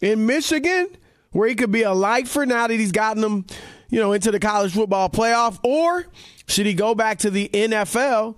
in 0.00 0.24
Michigan 0.26 0.88
where 1.32 1.48
he 1.48 1.54
could 1.54 1.72
be 1.72 1.82
a 1.82 1.92
lifer 1.92 2.46
now 2.46 2.66
that 2.66 2.74
he's 2.74 2.92
gotten 2.92 3.20
them, 3.20 3.44
you 3.90 4.00
know, 4.00 4.12
into 4.12 4.30
the 4.30 4.40
college 4.40 4.72
football 4.72 5.10
playoff? 5.10 5.58
Or 5.62 6.06
should 6.46 6.64
he 6.66 6.74
go 6.74 6.94
back 6.94 7.18
to 7.20 7.30
the 7.30 7.48
NFL 7.52 8.36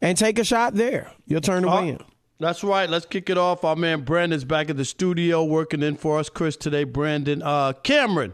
and 0.00 0.16
take 0.16 0.38
a 0.38 0.44
shot 0.44 0.74
there? 0.74 1.10
You'll 1.26 1.40
turn 1.40 1.62
to 1.62 1.68
Uh, 1.70 1.82
win. 1.82 1.98
That's 2.38 2.64
right. 2.64 2.88
Let's 2.88 3.04
kick 3.06 3.28
it 3.28 3.36
off. 3.36 3.64
Our 3.64 3.76
man 3.76 4.00
Brandon's 4.02 4.44
back 4.44 4.70
at 4.70 4.76
the 4.78 4.84
studio 4.84 5.44
working 5.44 5.82
in 5.82 5.96
for 5.96 6.18
us. 6.18 6.28
Chris 6.30 6.56
today, 6.56 6.84
Brandon. 6.84 7.42
Uh, 7.42 7.72
Cameron 7.82 8.32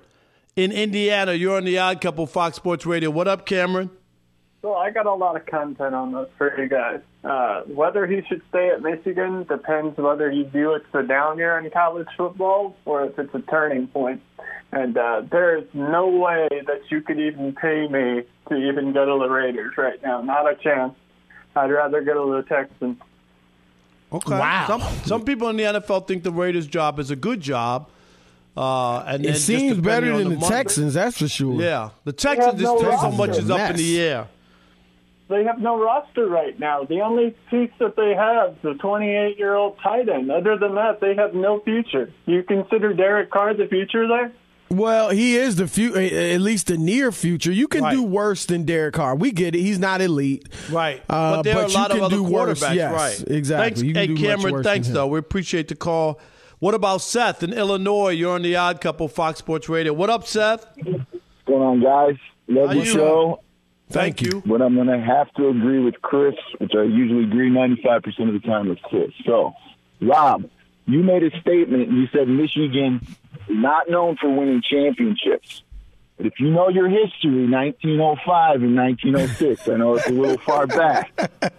in 0.54 0.70
Indiana. 0.70 1.32
You're 1.32 1.56
on 1.56 1.64
the 1.64 1.78
Odd 1.78 2.00
Couple 2.00 2.24
Fox 2.26 2.56
Sports 2.56 2.86
Radio. 2.86 3.10
What 3.10 3.26
up, 3.26 3.46
Cameron? 3.46 3.90
So 4.62 4.74
I 4.74 4.90
got 4.90 5.06
a 5.06 5.12
lot 5.14 5.36
of 5.36 5.46
content 5.46 5.94
on 5.94 6.12
this 6.12 6.28
for 6.38 6.60
you 6.60 6.68
guys. 6.68 7.00
Uh, 7.22 7.62
whether 7.62 8.06
he 8.06 8.20
should 8.28 8.42
stay 8.48 8.70
at 8.70 8.80
Michigan 8.82 9.44
depends 9.48 9.96
whether 9.98 10.30
you 10.30 10.44
view 10.48 10.74
it's 10.74 10.86
a 10.94 11.02
down 11.02 11.38
year 11.38 11.58
in 11.58 11.68
college 11.70 12.08
football 12.16 12.76
or 12.84 13.04
if 13.04 13.18
it's 13.18 13.34
a 13.34 13.40
turning 13.42 13.86
point. 13.88 14.22
And 14.72 14.96
uh, 14.96 15.22
there 15.30 15.56
is 15.58 15.64
no 15.72 16.08
way 16.08 16.48
that 16.50 16.80
you 16.90 17.00
could 17.00 17.18
even 17.18 17.54
pay 17.54 17.86
me 17.88 18.22
to 18.48 18.54
even 18.56 18.92
go 18.92 19.04
to 19.04 19.24
the 19.24 19.30
Raiders 19.32 19.74
right 19.76 20.00
now. 20.02 20.20
Not 20.22 20.50
a 20.50 20.56
chance. 20.56 20.94
I'd 21.56 21.70
rather 21.70 22.02
go 22.02 22.26
to 22.36 22.42
the 22.42 22.48
Texans. 22.48 22.98
Okay. 24.12 24.38
Wow. 24.38 24.66
Some, 24.68 24.82
some 25.04 25.24
people 25.24 25.48
in 25.48 25.56
the 25.56 25.64
NFL 25.64 26.06
think 26.06 26.22
the 26.22 26.30
Raiders' 26.30 26.66
job 26.66 26.98
is 27.00 27.10
a 27.10 27.16
good 27.16 27.40
job. 27.40 27.88
Uh, 28.56 29.00
and 29.00 29.26
It 29.26 29.36
seems 29.36 29.78
better 29.78 30.16
than 30.16 30.30
the, 30.30 30.36
money- 30.36 30.48
Texans, 30.48 30.94
that's 30.94 31.18
for 31.18 31.28
sure. 31.28 31.60
Yeah, 31.60 31.90
the 32.04 32.12
Texans 32.12 32.54
just 32.60 32.64
no 32.72 32.78
depends 32.78 33.02
so 33.02 33.10
much 33.10 33.30
is 33.36 33.50
up 33.50 33.70
in 33.70 33.76
the 33.76 34.00
air. 34.00 34.28
They 35.28 35.42
have 35.44 35.58
no 35.60 35.78
roster 35.82 36.26
right 36.28 36.58
now. 36.58 36.84
The 36.84 37.00
only 37.00 37.34
piece 37.50 37.72
that 37.80 37.96
they 37.96 38.14
have 38.14 38.52
is 38.52 38.56
the 38.62 38.74
28 38.74 39.36
year 39.36 39.54
old 39.54 39.76
tight 39.82 40.08
end. 40.08 40.30
Other 40.30 40.56
than 40.56 40.76
that, 40.76 41.00
they 41.00 41.16
have 41.16 41.34
no 41.34 41.58
future. 41.60 42.12
You 42.26 42.44
consider 42.44 42.94
Derek 42.94 43.30
Carr 43.30 43.52
the 43.54 43.66
future 43.66 44.06
there? 44.06 44.32
Well, 44.68 45.10
he 45.10 45.36
is 45.36 45.56
the 45.56 45.68
few, 45.68 45.94
at 45.94 46.40
least 46.40 46.66
the 46.66 46.76
near 46.76 47.12
future. 47.12 47.52
You 47.52 47.68
can 47.68 47.82
Right. 47.84 47.94
do 47.94 48.02
worse 48.02 48.46
than 48.46 48.64
Derek 48.64 48.94
Carr. 48.94 49.14
We 49.14 49.30
get 49.30 49.54
it. 49.54 49.60
He's 49.60 49.78
not 49.78 50.00
elite. 50.00 50.48
Right. 50.70 51.00
Uh, 51.08 51.36
but 51.36 51.42
there 51.42 51.56
are 51.58 51.64
a 51.64 51.68
you 51.68 51.74
lot 51.74 51.90
of 51.92 51.96
can 51.98 52.04
other 52.04 52.16
do 52.16 52.22
worse. 52.24 52.60
quarterbacks. 52.60 52.74
Yes, 52.74 52.92
right. 53.20 53.30
exactly. 53.30 53.64
Thanks, 53.66 53.82
You 53.82 53.92
can 53.94 54.00
hey, 54.00 54.06
do 54.08 54.14
much 54.14 54.22
Cameron, 54.22 54.54
worse 54.54 54.64
thanks, 54.66 54.88
though. 54.88 55.06
We 55.06 55.18
appreciate 55.20 55.68
the 55.68 55.76
call. 55.76 56.18
What 56.58 56.74
about 56.74 57.00
Seth 57.02 57.42
in 57.42 57.52
Illinois? 57.52 58.10
You're 58.10 58.34
on 58.34 58.42
the 58.42 58.56
Odd 58.56 58.80
Couple 58.80 59.06
Fox 59.08 59.38
Sports 59.38 59.68
Radio. 59.68 59.92
What 59.92 60.10
up, 60.10 60.26
Seth? 60.26 60.66
What's 60.76 61.04
going 61.46 61.62
on, 61.62 61.80
guys? 61.82 62.16
Love 62.48 62.68
How 62.68 62.72
the 62.74 62.78
you 62.80 62.84
show. 62.86 63.40
Thank 63.90 64.20
you. 64.20 64.42
But 64.44 64.62
I'm 64.62 64.74
going 64.74 64.88
to 64.88 64.98
have 64.98 65.32
to 65.34 65.48
agree 65.48 65.78
with 65.78 66.00
Chris, 66.02 66.34
which 66.58 66.72
I 66.76 66.82
usually 66.82 67.22
agree 67.22 67.50
95% 67.50 68.04
of 68.28 68.32
the 68.32 68.40
time 68.44 68.68
with 68.68 68.82
Chris. 68.82 69.10
So, 69.24 69.54
Rob, 70.00 70.48
you 70.86 71.04
made 71.04 71.22
a 71.22 71.30
statement. 71.40 71.92
You 71.92 72.08
said 72.12 72.26
Michigan 72.26 73.00
is 73.04 73.14
not 73.48 73.88
known 73.88 74.16
for 74.20 74.28
winning 74.30 74.62
championships. 74.68 75.62
But 76.16 76.24
if 76.26 76.40
you 76.40 76.50
know 76.50 76.70
your 76.70 76.88
history, 76.88 77.46
1905 77.46 78.62
and 78.62 78.74
1906, 78.74 79.68
I 79.68 79.76
know 79.76 79.96
it's 79.96 80.06
a 80.06 80.12
little 80.12 80.38
far 80.38 80.66
back. 80.66 81.12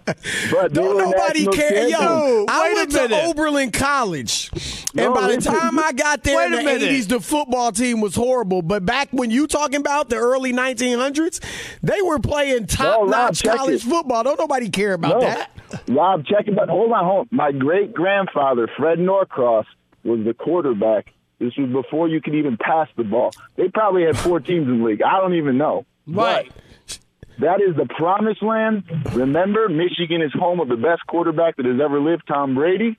But 0.50 0.72
Don't 0.72 0.98
nobody 0.98 1.46
care. 1.46 1.86
Yo. 1.88 2.44
I 2.48 2.72
wait 2.74 2.92
a 2.94 2.98
went 2.98 3.10
to. 3.10 3.24
Oberlin 3.26 3.70
College. 3.70 4.50
No, 4.94 5.04
and 5.06 5.14
by 5.14 5.28
the 5.36 5.40
time 5.40 5.78
I 5.78 5.92
got 5.92 6.24
there 6.24 6.44
in 6.46 6.52
Wait 6.52 6.58
a 6.60 6.62
the 6.62 6.64
minute. 6.80 6.90
80s, 6.90 7.08
the 7.08 7.20
football 7.20 7.70
team 7.70 8.00
was 8.00 8.16
horrible. 8.16 8.62
But 8.62 8.84
back 8.84 9.08
when 9.12 9.30
you 9.30 9.46
talking 9.46 9.76
about 9.80 10.08
the 10.08 10.16
early 10.16 10.52
1900s, 10.52 11.40
they 11.82 12.02
were 12.02 12.18
playing 12.18 12.66
top 12.66 13.02
Rob, 13.02 13.10
notch 13.10 13.42
check 13.42 13.56
college 13.56 13.84
it. 13.84 13.88
football. 13.88 14.24
Don't 14.24 14.38
nobody 14.40 14.70
care 14.70 14.94
about 14.94 15.20
No. 15.20 15.20
that. 15.20 15.50
Rob, 15.88 16.24
check 16.26 16.48
it 16.48 16.58
out. 16.58 16.68
Hold 16.68 16.90
on, 16.92 17.04
hold 17.04 17.18
on. 17.20 17.28
My 17.30 17.52
great 17.52 17.92
grandfather, 17.94 18.68
Fred 18.76 18.98
Norcross, 18.98 19.66
was 20.02 20.24
the 20.24 20.34
quarterback. 20.34 21.12
This 21.38 21.56
was 21.56 21.70
before 21.70 22.08
you 22.08 22.20
could 22.20 22.34
even 22.34 22.56
pass 22.56 22.88
the 22.96 23.04
ball. 23.04 23.30
They 23.56 23.68
probably 23.68 24.04
had 24.04 24.18
four 24.18 24.40
teams 24.40 24.66
in 24.66 24.78
the 24.80 24.84
league. 24.84 25.02
I 25.02 25.20
don't 25.20 25.34
even 25.34 25.56
know. 25.56 25.86
Right. 26.06 26.50
But 26.86 26.98
that 27.40 27.60
is 27.60 27.76
the 27.76 27.86
promised 27.86 28.42
land. 28.42 28.82
Remember, 29.12 29.68
Michigan 29.68 30.20
is 30.20 30.32
home 30.32 30.58
of 30.60 30.68
the 30.68 30.76
best 30.76 31.06
quarterback 31.06 31.56
that 31.56 31.66
has 31.66 31.80
ever 31.80 32.00
lived, 32.00 32.24
Tom 32.26 32.54
Brady. 32.56 32.98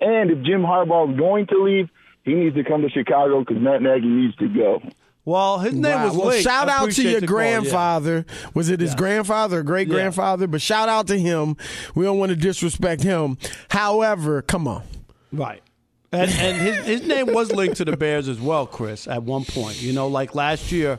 And 0.00 0.30
if 0.30 0.42
Jim 0.42 0.62
Harbaugh 0.62 1.12
is 1.12 1.18
going 1.18 1.46
to 1.48 1.62
leave, 1.62 1.88
he 2.24 2.34
needs 2.34 2.56
to 2.56 2.64
come 2.64 2.82
to 2.82 2.88
Chicago 2.90 3.40
because 3.40 3.58
Matt 3.62 3.82
Nagy 3.82 4.06
needs 4.06 4.34
to 4.36 4.48
go. 4.48 4.82
Well, 5.24 5.58
his 5.58 5.74
name 5.74 5.92
Wow. 5.92 6.04
was 6.06 6.16
well, 6.16 6.26
Link. 6.28 6.42
shout 6.42 6.68
out 6.68 6.90
to 6.90 7.02
your 7.02 7.20
the 7.20 7.26
call, 7.26 7.36
yeah. 7.38 7.50
grandfather. 7.60 8.26
Was 8.54 8.68
it 8.70 8.80
his 8.80 8.94
grandfather 8.94 9.60
or 9.60 9.62
great 9.62 9.88
grandfather? 9.88 10.46
But 10.46 10.60
shout 10.62 10.88
out 10.88 11.06
to 11.08 11.18
him. 11.18 11.56
We 11.94 12.04
don't 12.04 12.18
want 12.18 12.30
to 12.30 12.36
disrespect 12.36 13.02
him. 13.02 13.36
However, 13.70 14.40
come 14.42 14.66
on. 14.66 14.82
Right. 15.30 15.62
And 16.12 16.30
and 16.30 16.56
his 16.60 16.76
his 16.86 17.02
name 17.06 17.32
was 17.32 17.52
linked 17.52 17.76
to 17.76 17.84
the 17.84 17.96
Bears 17.96 18.28
as 18.28 18.40
well, 18.40 18.66
Chris, 18.66 19.06
at 19.06 19.22
one 19.22 19.44
point. 19.44 19.80
You 19.80 19.92
know, 19.92 20.08
like 20.08 20.34
last 20.34 20.72
year 20.72 20.98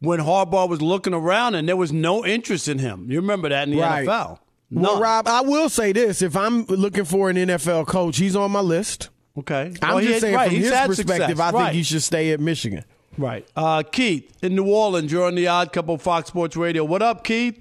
when 0.00 0.18
Harbaugh 0.20 0.68
was 0.68 0.82
looking 0.82 1.14
around 1.14 1.54
and 1.54 1.68
there 1.68 1.76
was 1.76 1.92
no 1.92 2.24
interest 2.26 2.66
in 2.68 2.78
him. 2.78 3.06
You 3.10 3.20
remember 3.20 3.48
that 3.50 3.68
in 3.68 3.74
the 3.74 3.80
Right. 3.82 4.06
NFL. 4.06 4.38
Well, 4.70 5.00
Rob, 5.00 5.28
I 5.28 5.42
will 5.42 5.68
say 5.68 5.92
this: 5.92 6.22
if 6.22 6.36
I'm 6.36 6.64
looking 6.66 7.04
for 7.04 7.30
an 7.30 7.36
NFL 7.36 7.86
coach, 7.86 8.16
he's 8.18 8.34
on 8.36 8.50
my 8.50 8.60
list. 8.60 9.10
Okay. 9.38 9.72
I'm 9.80 9.94
Well, 9.94 10.00
just 10.00 10.14
had- 10.14 10.20
saying, 10.22 10.34
right, 10.34 10.46
from 10.48 10.56
he's 10.56 10.64
his 10.70 10.72
perspective, 10.86 11.28
success. 11.28 11.40
I 11.40 11.50
think 11.52 11.62
Right. 11.62 11.74
he 11.74 11.82
should 11.84 12.02
stay 12.02 12.32
at 12.32 12.40
Michigan. 12.40 12.84
Right. 13.16 13.46
Uh, 13.56 13.82
Keith 13.84 14.30
in 14.42 14.56
New 14.56 14.66
Orleans, 14.66 15.10
you're 15.12 15.24
on 15.26 15.36
the 15.36 15.46
Odd 15.46 15.72
Couple 15.72 15.96
Fox 15.98 16.28
Sports 16.28 16.56
Radio. 16.56 16.84
What 16.84 17.02
up, 17.02 17.22
Keith? 17.24 17.58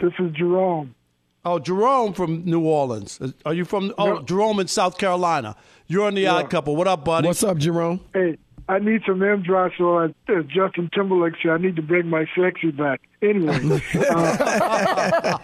This 0.00 0.12
is 0.18 0.32
Jerome. 0.32 0.94
Oh, 1.44 1.58
Jerome 1.58 2.12
from 2.12 2.44
New 2.44 2.60
Orleans. 2.60 3.18
Are 3.46 3.54
you 3.54 3.64
from? 3.64 3.94
Oh, 3.96 4.20
Jerome 4.22 4.60
in 4.60 4.68
South 4.68 4.98
Carolina. 4.98 5.56
You're 5.86 6.06
on 6.06 6.14
the 6.14 6.26
Odd 6.26 6.50
Couple. 6.50 6.76
What 6.76 6.86
up, 6.86 7.04
buddy? 7.04 7.26
What's 7.26 7.42
up, 7.42 7.56
Jerome? 7.56 8.00
Hey, 8.12 8.36
I 8.68 8.78
need 8.78 9.02
some 9.06 9.22
M 9.22 9.42
drive, 9.42 9.72
so 9.78 9.98
as, 9.98 10.10
as 10.28 10.44
Justin 10.44 10.90
Timberlake 10.94 11.32
said, 11.42 11.52
I 11.52 11.56
need 11.56 11.76
to 11.76 11.82
bring 11.82 12.08
my 12.08 12.26
sexy 12.36 12.70
back. 12.70 13.00
Anyway, 13.22 13.54
uh, 14.10 15.38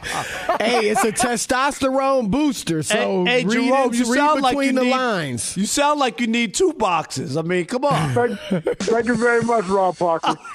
hey, 0.61 0.91
it's 0.91 1.03
a 1.03 1.13
testosterone 1.13 2.31
booster. 2.31 2.83
So 2.83 3.25
hey, 3.25 3.41
hey, 3.41 3.45
read, 3.45 3.53
Jerome, 3.53 3.95
it- 3.95 3.99
you 3.99 4.13
read 4.13 4.19
sound 4.19 4.43
like 4.43 4.53
between 4.53 4.75
you 4.75 4.79
the 4.81 4.85
need, 4.85 4.91
lines. 4.91 5.57
You 5.57 5.67
sound 5.67 5.99
like 5.99 6.21
you 6.21 6.27
need 6.27 6.53
two 6.55 6.75
boxes. 6.75 7.37
I 7.39 7.43
mean, 7.43 7.65
come 7.65 7.87
on. 7.87 8.15
thank, 8.15 8.39
thank 8.81 9.07
you 9.07 9.17
very 9.17 9.43
much, 9.43 9.67
Rob 9.67 9.97
Parker. 9.97 10.35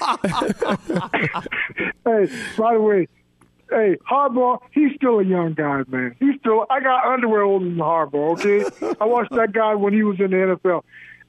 hey, 2.04 2.26
by 2.56 2.74
the 2.74 2.80
way, 2.80 3.08
hey, 3.72 3.96
Harbaugh, 4.10 4.60
he's 4.72 4.94
still 4.94 5.18
a 5.18 5.24
young 5.24 5.54
guy, 5.54 5.82
man. 5.88 6.14
He's 6.20 6.38
still, 6.40 6.66
I 6.70 6.80
got 6.80 7.04
underwear 7.04 7.42
older 7.42 7.64
than 7.64 7.76
Harbaugh, 7.76 8.32
okay? 8.32 8.94
I 9.00 9.04
watched 9.04 9.32
that 9.32 9.52
guy 9.52 9.74
when 9.74 9.92
he 9.92 10.02
was 10.02 10.20
in 10.20 10.30
the 10.30 10.36
NFL. 10.36 10.82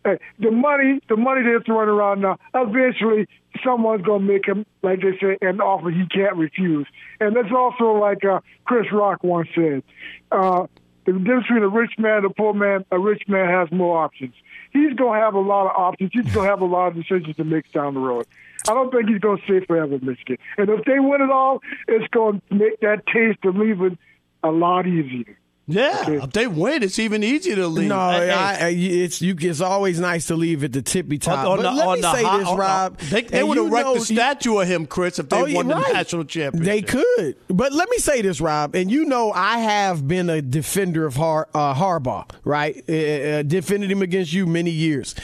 Hey, 0.03 0.19
the 0.37 0.51
money, 0.51 0.99
the 1.07 1.15
money 1.15 1.43
they're 1.43 1.61
throwing 1.61 1.87
around 1.87 2.21
now, 2.21 2.37
eventually 2.53 3.27
someone's 3.63 4.03
going 4.03 4.27
to 4.27 4.33
make 4.33 4.45
him, 4.45 4.65
like 4.81 5.01
they 5.01 5.17
say, 5.19 5.37
an 5.41 5.61
offer 5.61 5.89
he 5.89 6.05
can't 6.07 6.35
refuse. 6.35 6.87
And 7.19 7.35
that's 7.35 7.53
also 7.55 7.93
like 7.93 8.25
uh, 8.25 8.41
Chris 8.65 8.91
Rock 8.91 9.23
once 9.23 9.47
said. 9.55 9.83
Uh, 10.31 10.67
the 11.05 11.13
difference 11.13 11.47
between 11.47 11.63
a 11.63 11.69
rich 11.69 11.93
man 11.97 12.17
and 12.17 12.25
a 12.25 12.29
poor 12.29 12.53
man, 12.53 12.85
a 12.91 12.99
rich 12.99 13.23
man 13.27 13.49
has 13.49 13.71
more 13.71 14.03
options. 14.03 14.33
He's 14.71 14.93
going 14.93 15.19
to 15.19 15.25
have 15.25 15.35
a 15.35 15.39
lot 15.39 15.65
of 15.67 15.75
options. 15.75 16.11
He's 16.13 16.33
going 16.33 16.47
to 16.47 16.49
have 16.49 16.61
a 16.61 16.65
lot 16.65 16.87
of 16.87 16.95
decisions 16.95 17.35
to 17.37 17.43
make 17.43 17.71
down 17.71 17.93
the 17.93 17.99
road. 17.99 18.25
I 18.67 18.73
don't 18.73 18.91
think 18.91 19.09
he's 19.09 19.19
going 19.19 19.37
to 19.37 19.43
stay 19.43 19.65
forever 19.65 19.95
in 19.95 20.05
Michigan. 20.05 20.37
And 20.57 20.69
if 20.69 20.85
they 20.85 20.99
win 20.99 21.21
it 21.21 21.29
all, 21.31 21.61
it's 21.87 22.07
going 22.13 22.41
to 22.49 22.55
make 22.55 22.79
that 22.81 23.05
taste 23.07 23.39
of 23.45 23.55
leaving 23.55 23.97
a 24.43 24.49
lot 24.51 24.87
easier. 24.87 25.37
Yeah, 25.65 26.09
if 26.09 26.31
they 26.33 26.45
win, 26.45 26.83
it's 26.83 26.99
even 26.99 27.23
easier 27.23 27.55
to 27.55 27.67
leave. 27.67 27.87
No, 27.87 28.09
Hey, 28.11 28.25
hey, 28.27 28.31
I, 28.33 28.65
I, 28.65 28.69
it's 28.71 29.21
you. 29.21 29.33
It's 29.39 29.61
always 29.61 29.97
nice 29.97 30.27
to 30.27 30.35
leave 30.35 30.61
at 30.65 30.73
the 30.73 30.81
tippy 30.81 31.17
top. 31.17 31.47
on 31.47 31.55
but 31.57 31.63
the- 31.63 31.71
let 31.71 31.87
on 31.87 31.95
me 31.95 32.01
the 32.01 32.13
say 32.13 32.23
high- 32.23 32.37
this, 32.39 32.47
on- 32.49 32.57
Rob. 32.57 32.97
They, 32.97 33.21
they 33.21 33.43
would 33.45 33.57
erect 33.57 33.85
know- 33.85 33.95
a 33.95 33.99
statue 34.01 34.57
of 34.59 34.67
him, 34.67 34.85
Chris, 34.85 35.19
if 35.19 35.29
they 35.29 35.37
Oh, 35.37 35.43
won 35.43 35.51
you're 35.51 35.63
the 35.63 35.75
right. 35.75 35.93
national 35.93 36.25
championship. 36.25 36.65
They 36.65 36.81
could, 36.81 37.37
but 37.47 37.71
let 37.71 37.89
me 37.89 37.97
say 37.99 38.21
this, 38.21 38.41
Rob, 38.41 38.75
and 38.75 38.91
you 38.91 39.05
know 39.05 39.31
I 39.31 39.59
have 39.59 40.05
been 40.05 40.29
a 40.29 40.41
defender 40.41 41.05
of 41.05 41.15
Har, 41.15 41.47
uh, 41.53 41.73
Harbaugh, 41.73 42.29
right? 42.43 42.83
Uh, 42.89 42.91
uh, 42.93 43.43
defended 43.43 43.89
him 43.89 44.01
against 44.01 44.33
you 44.33 44.45
many 44.45 44.71
years. 44.71 45.15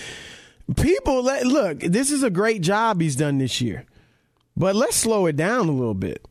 People, 0.76 1.24
let, 1.24 1.46
look, 1.46 1.80
this 1.80 2.12
is 2.12 2.24
a 2.24 2.30
great 2.30 2.62
job 2.62 3.02
he's 3.02 3.16
done 3.16 3.38
this 3.40 3.60
year, 3.62 3.86
but 4.56 4.76
let's 4.76 4.96
slow 4.96 5.26
it 5.26 5.36
down 5.36 5.68
a 5.68 5.72
little 5.72 5.94
bit. 5.96 6.26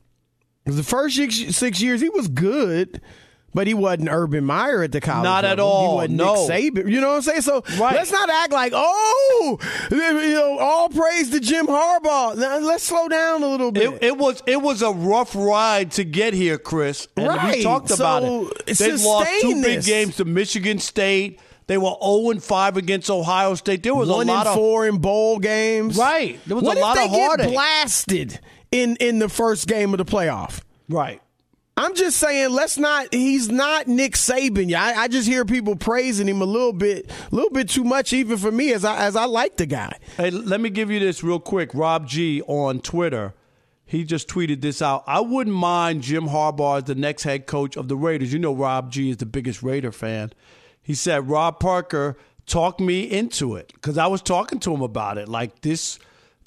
the 0.64 0.82
first 0.82 1.16
six, 1.16 1.34
six 1.56 1.80
years 1.82 2.00
he 2.00 2.08
was 2.08 2.28
good, 2.28 3.00
but 3.54 3.66
he 3.66 3.74
wasn't 3.74 4.10
Urban 4.10 4.44
Meyer 4.44 4.82
at 4.82 4.92
the 4.92 5.00
college. 5.00 5.24
Not 5.24 5.44
at 5.44 5.58
all, 5.58 5.88
He 5.90 5.94
wasn't 5.96 6.14
no. 6.18 6.46
Nick 6.46 6.74
Saban. 6.74 6.90
You 6.92 7.00
know 7.00 7.08
what 7.08 7.16
I'm 7.16 7.22
saying? 7.22 7.40
So 7.40 7.64
Right. 7.80 7.96
let's 7.96 8.12
not 8.12 8.28
act 8.30 8.52
like 8.52 8.72
oh, 8.76 9.58
you 9.90 10.34
know, 10.34 10.58
all 10.58 10.88
praise 10.90 11.30
to 11.30 11.40
Jim 11.40 11.66
Harbaugh. 11.66 12.36
Now, 12.36 12.58
let's 12.58 12.84
slow 12.84 13.08
down 13.08 13.42
a 13.42 13.46
little 13.48 13.72
bit. 13.72 13.94
It, 13.94 14.02
it 14.02 14.18
was 14.18 14.42
it 14.46 14.60
was 14.60 14.82
a 14.82 14.90
rough 14.92 15.34
ride 15.34 15.92
to 15.92 16.04
get 16.04 16.34
here, 16.34 16.58
Chris. 16.58 17.08
And 17.16 17.26
we 17.26 17.32
Right. 17.34 17.62
talked 17.62 17.90
about 17.90 18.22
it. 18.22 18.76
They 18.76 18.92
lost 18.92 19.30
two 19.40 19.50
sustain 19.52 19.62
big 19.62 19.82
games 19.84 20.16
to 20.16 20.24
Michigan 20.26 20.78
State. 20.78 21.40
They 21.68 21.78
were 21.78 21.94
0 22.02 22.30
and 22.30 22.42
5 22.42 22.76
against 22.76 23.08
Ohio 23.10 23.54
State. 23.54 23.82
There 23.84 23.94
was 23.94 24.08
One 24.08 24.28
a 24.28 24.32
lot 24.32 24.46
and 24.46 24.48
of 24.48 24.54
four 24.56 24.86
in 24.88 24.98
bowl 24.98 25.38
games. 25.38 25.96
Right. 25.96 26.40
There 26.46 26.56
was 26.56 26.64
what 26.64 26.76
a 26.76 26.80
lot 26.80 26.98
of 26.98 27.10
they 27.10 27.16
heartache. 27.18 27.46
get 27.46 27.52
blasted 27.54 28.40
in 28.72 28.96
in 28.96 29.18
the 29.20 29.28
first 29.28 29.68
game 29.68 29.94
of 29.94 29.98
the 29.98 30.04
playoff? 30.04 30.62
right. 30.88 31.22
I'm 31.80 31.94
just 31.94 32.16
saying, 32.16 32.50
let's 32.50 32.76
not. 32.76 33.14
He's 33.14 33.48
not 33.48 33.86
Nick 33.86 34.14
Saban. 34.14 34.68
Yeah, 34.68 34.82
I, 34.84 35.02
I 35.02 35.08
just 35.08 35.28
hear 35.28 35.44
people 35.44 35.76
praising 35.76 36.26
him 36.26 36.42
a 36.42 36.44
little 36.44 36.72
bit, 36.72 37.08
a 37.30 37.32
little 37.32 37.50
bit 37.50 37.68
too 37.68 37.84
much, 37.84 38.12
even 38.12 38.36
for 38.36 38.50
me, 38.50 38.72
as 38.72 38.84
I 38.84 38.96
as 39.06 39.14
I 39.14 39.26
like 39.26 39.58
the 39.58 39.66
guy. 39.66 39.96
Hey, 40.16 40.32
let 40.32 40.60
me 40.60 40.70
give 40.70 40.90
you 40.90 40.98
this 40.98 41.22
real 41.22 41.38
quick. 41.38 41.70
Rob 41.74 42.08
G 42.08 42.42
on 42.48 42.80
Twitter, 42.80 43.32
he 43.86 44.02
just 44.02 44.26
tweeted 44.26 44.60
this 44.60 44.82
out. 44.82 45.04
I 45.06 45.20
wouldn't 45.20 45.54
mind 45.54 46.02
Jim 46.02 46.26
Harbaugh 46.26 46.78
as 46.78 46.84
the 46.84 46.96
next 46.96 47.22
head 47.22 47.46
coach 47.46 47.76
of 47.76 47.86
the 47.86 47.94
Raiders. 47.94 48.32
You 48.32 48.40
know, 48.40 48.54
Rob 48.54 48.90
G 48.90 49.10
is 49.10 49.18
the 49.18 49.26
biggest 49.26 49.62
Raider 49.62 49.92
fan. 49.92 50.32
He 50.88 50.94
said, 50.94 51.28
Rob 51.28 51.60
Parker 51.60 52.16
talked 52.46 52.80
me 52.80 53.02
into 53.02 53.56
it 53.56 53.70
because 53.74 53.98
I 53.98 54.06
was 54.06 54.22
talking 54.22 54.58
to 54.60 54.72
him 54.72 54.80
about 54.80 55.18
it. 55.18 55.28
Like 55.28 55.60
this, 55.60 55.98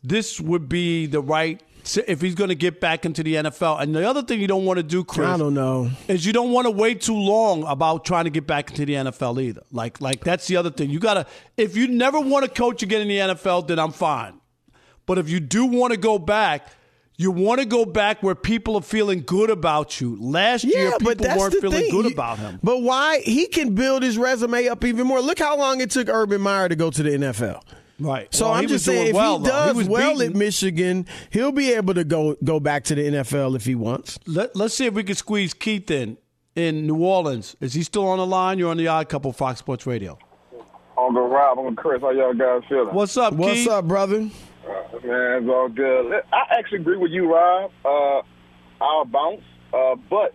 this 0.03 0.41
would 0.41 0.67
be 0.67 1.05
the 1.05 1.21
right 1.21 1.61
if 2.07 2.21
he's 2.21 2.33
going 2.33 2.47
to 2.47 2.55
get 2.55 2.81
back 2.81 3.05
into 3.05 3.21
the 3.21 3.35
NFL. 3.35 3.79
And 3.79 3.95
the 3.95 4.09
other 4.09 4.23
thing 4.23 4.41
you 4.41 4.47
don't 4.47 4.65
want 4.65 4.77
to 4.77 4.83
do, 4.83 5.03
Chris, 5.03 5.27
I 5.27 5.37
don't 5.37 5.53
know. 5.53 5.91
is 6.07 6.25
you 6.25 6.33
don't 6.33 6.51
want 6.51 6.65
to 6.65 6.71
wait 6.71 7.01
too 7.01 7.15
long 7.15 7.63
about 7.65 8.03
trying 8.03 8.23
to 8.23 8.31
get 8.31 8.47
back 8.47 8.71
into 8.71 8.83
the 8.83 8.93
NFL 8.93 9.39
either. 9.43 9.61
Like 9.71 10.01
like 10.01 10.23
that's 10.23 10.47
the 10.47 10.57
other 10.57 10.71
thing. 10.71 10.89
You 10.89 10.99
gotta 10.99 11.27
if 11.55 11.77
you 11.77 11.87
never 11.87 12.19
want 12.19 12.43
to 12.45 12.49
coach 12.49 12.81
again 12.81 13.01
in 13.01 13.07
the 13.07 13.17
NFL, 13.35 13.67
then 13.67 13.77
I'm 13.77 13.91
fine. 13.91 14.41
But 15.05 15.19
if 15.19 15.29
you 15.29 15.39
do 15.39 15.65
want 15.67 15.93
to 15.93 15.99
go 15.99 16.17
back, 16.17 16.67
you 17.21 17.31
want 17.31 17.59
to 17.59 17.65
go 17.65 17.85
back 17.85 18.23
where 18.23 18.35
people 18.35 18.75
are 18.75 18.81
feeling 18.81 19.21
good 19.25 19.49
about 19.49 20.01
you. 20.01 20.17
Last 20.19 20.63
year, 20.63 20.91
people 20.97 21.15
but 21.15 21.37
weren't 21.37 21.53
feeling 21.55 21.81
thing. 21.83 21.91
good 21.91 22.11
about 22.11 22.39
him. 22.39 22.59
But 22.63 22.81
why 22.81 23.19
he 23.21 23.47
can 23.47 23.75
build 23.75 24.03
his 24.03 24.17
resume 24.17 24.67
up 24.67 24.83
even 24.83 25.05
more? 25.07 25.21
Look 25.21 25.39
how 25.39 25.57
long 25.57 25.81
it 25.81 25.91
took 25.91 26.09
Urban 26.09 26.41
Meyer 26.41 26.69
to 26.69 26.75
go 26.75 26.89
to 26.89 27.03
the 27.03 27.09
NFL. 27.11 27.61
Right. 27.99 28.33
So 28.33 28.45
Well, 28.45 28.55
I'm 28.55 28.67
just 28.67 28.83
saying, 28.85 29.11
doing 29.11 29.15
well, 29.15 29.35
if 29.35 29.41
he 29.41 29.45
He 29.45 29.51
does 29.51 29.75
was 29.75 29.87
well 29.87 30.13
beating- 30.17 30.31
at 30.31 30.35
Michigan, 30.35 31.05
he'll 31.29 31.51
be 31.51 31.71
able 31.73 31.93
to 31.93 32.03
go 32.03 32.35
go 32.43 32.59
back 32.59 32.83
to 32.85 32.95
the 32.95 33.03
NFL 33.03 33.55
if 33.55 33.65
he 33.65 33.75
wants. 33.75 34.17
Let, 34.25 34.55
let's 34.55 34.73
see 34.73 34.87
if 34.87 34.95
we 34.95 35.03
can 35.03 35.15
squeeze 35.15 35.53
Keith 35.53 35.91
in 35.91 36.17
in 36.55 36.87
New 36.87 36.97
Orleans. 36.97 37.55
Is 37.61 37.73
he 37.75 37.83
still 37.83 38.07
on 38.07 38.17
the 38.17 38.25
line? 38.25 38.57
You're 38.57 38.71
on 38.71 38.77
the 38.77 38.87
Odd 38.87 39.07
Couple 39.07 39.31
Fox 39.31 39.59
Sports 39.59 39.85
Radio. 39.85 40.17
Uncle 40.97 41.27
Rob, 41.29 41.59
Uncle 41.59 41.75
Chris, 41.75 42.01
how 42.01 42.09
y'all 42.11 42.33
guys 42.33 42.61
feeling? 42.67 42.93
What's 42.93 43.15
up, 43.17 43.33
What's 43.33 43.53
Keith? 43.53 43.69
up, 43.69 43.87
brother? 43.87 44.29
Man, 45.03 45.43
it's 45.43 45.49
all 45.49 45.69
good. 45.69 46.21
I 46.33 46.57
actually 46.59 46.79
agree 46.79 46.97
with 46.97 47.11
you, 47.11 47.31
Rob. 47.33 47.71
Uh, 47.83 48.21
I'll 48.83 49.05
bounce. 49.05 49.41
Uh, 49.73 49.95
but 50.09 50.33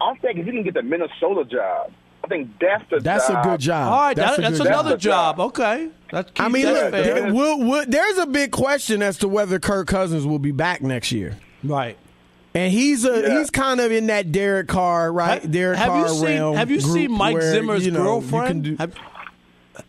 I 0.00 0.14
think 0.16 0.38
if 0.38 0.46
you 0.46 0.52
can 0.52 0.62
get 0.62 0.74
the 0.74 0.82
Minnesota 0.82 1.44
job, 1.44 1.92
I 2.22 2.26
think 2.28 2.50
that's 2.60 2.84
the 2.90 3.00
That's 3.00 3.28
job. 3.28 3.44
a 3.44 3.48
good 3.50 3.60
job. 3.60 3.92
All 3.92 4.00
right, 4.00 4.16
that's 4.16 4.36
that, 4.36 4.42
that's 4.42 4.60
another 4.60 4.90
That's 4.90 5.02
job. 5.02 5.36
job. 5.36 5.46
Okay, 5.48 5.88
that's 6.10 6.30
I 6.38 6.48
mean, 6.48 6.64
that's 6.64 6.82
look, 6.84 6.90
fair. 6.92 7.02
there, 7.22 7.34
will, 7.34 7.58
will, 7.60 7.84
there's 7.86 8.18
a 8.18 8.26
big 8.26 8.50
question 8.50 9.02
as 9.02 9.18
to 9.18 9.28
whether 9.28 9.58
Kirk 9.58 9.88
Cousins 9.88 10.26
will 10.26 10.38
be 10.38 10.52
back 10.52 10.82
next 10.82 11.12
year. 11.12 11.36
right. 11.62 11.98
And 12.56 12.72
he's 12.72 13.04
a 13.04 13.20
Yeah. 13.20 13.38
he's 13.40 13.50
kind 13.50 13.80
of 13.80 13.90
in 13.90 14.06
that 14.06 14.30
Derek 14.30 14.68
Carr, 14.68 15.12
right? 15.12 15.42
Ha- 15.42 15.48
Derek 15.48 15.76
have 15.76 15.88
Carr 15.88 16.02
you 16.06 16.08
seen 16.14 16.24
realm 16.24 16.56
Have 16.56 16.70
you 16.70 16.80
seen 16.80 17.10
Mike 17.10 17.34
where, 17.34 17.50
Zimmer's 17.50 17.84
you 17.84 17.90
know, 17.90 17.98
you 17.98 18.04
girlfriend? 18.04 18.62
do- 18.62 18.76
have, 18.76 18.94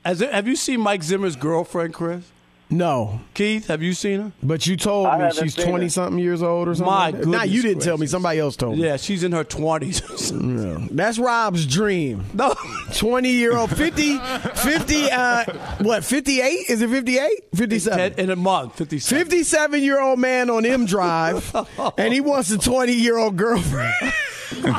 has 0.03 0.19
it- 0.21 0.31
have 0.33 0.47
you 0.47 0.55
seen 0.55 0.79
Mike 0.81 1.03
Zimmer's 1.03 1.35
girlfriend, 1.35 1.93
Chris? 1.93 2.23
No, 2.69 3.21
Keith, 3.33 3.67
have 3.67 3.83
you 3.83 3.93
seen 3.93 4.19
her? 4.21 4.31
but 4.41 4.65
you 4.65 4.75
told 4.75 5.07
I 5.07 5.17
me 5.17 5.23
haven't 5.25 5.43
she's 5.43 5.55
seen 5.55 5.65
twenty 5.67 5.85
it. 5.85 5.91
something 5.91 6.17
years 6.19 6.41
old 6.41 6.67
or 6.67 6.75
something. 6.75 6.91
My 6.93 7.05
like 7.11 7.19
that. 7.19 7.27
Nah, 7.27 7.43
you 7.43 7.61
didn't 7.61 7.81
tell 7.83 7.95
me. 7.95 7.99
gracious. 7.99 8.11
Somebody 8.11 8.39
else 8.39 8.55
told 8.55 8.77
me. 8.77 8.83
Yeah, 8.83 8.97
she's 8.97 9.23
in 9.23 9.31
her 9.33 9.43
twenties. 9.43 10.01
That's 10.91 11.19
Rob's 11.19 11.65
dream. 11.65 12.25
no, 12.33 12.55
20 12.95 13.29
year 13.29 13.55
old 13.55 13.69
50 13.75 14.17
50 14.19 15.11
uh 15.11 15.43
what 15.81 16.03
58 16.03 16.43
is 16.69 16.81
it 16.81 16.89
58 16.89 17.29
57 17.55 18.19
in 18.19 18.29
a 18.29 18.35
month, 18.35 18.77
fifty-seven. 18.77 19.23
57 19.25 19.83
year 19.83 20.01
old 20.01 20.19
man 20.19 20.49
on 20.49 20.65
M 20.65 20.85
Drive, 20.85 21.55
and 21.97 22.13
he 22.13 22.21
wants 22.21 22.49
a 22.51 22.57
20 22.57 22.93
year 22.93 23.17
old 23.17 23.35
girlfriend. 23.37 23.93
All 24.65 24.71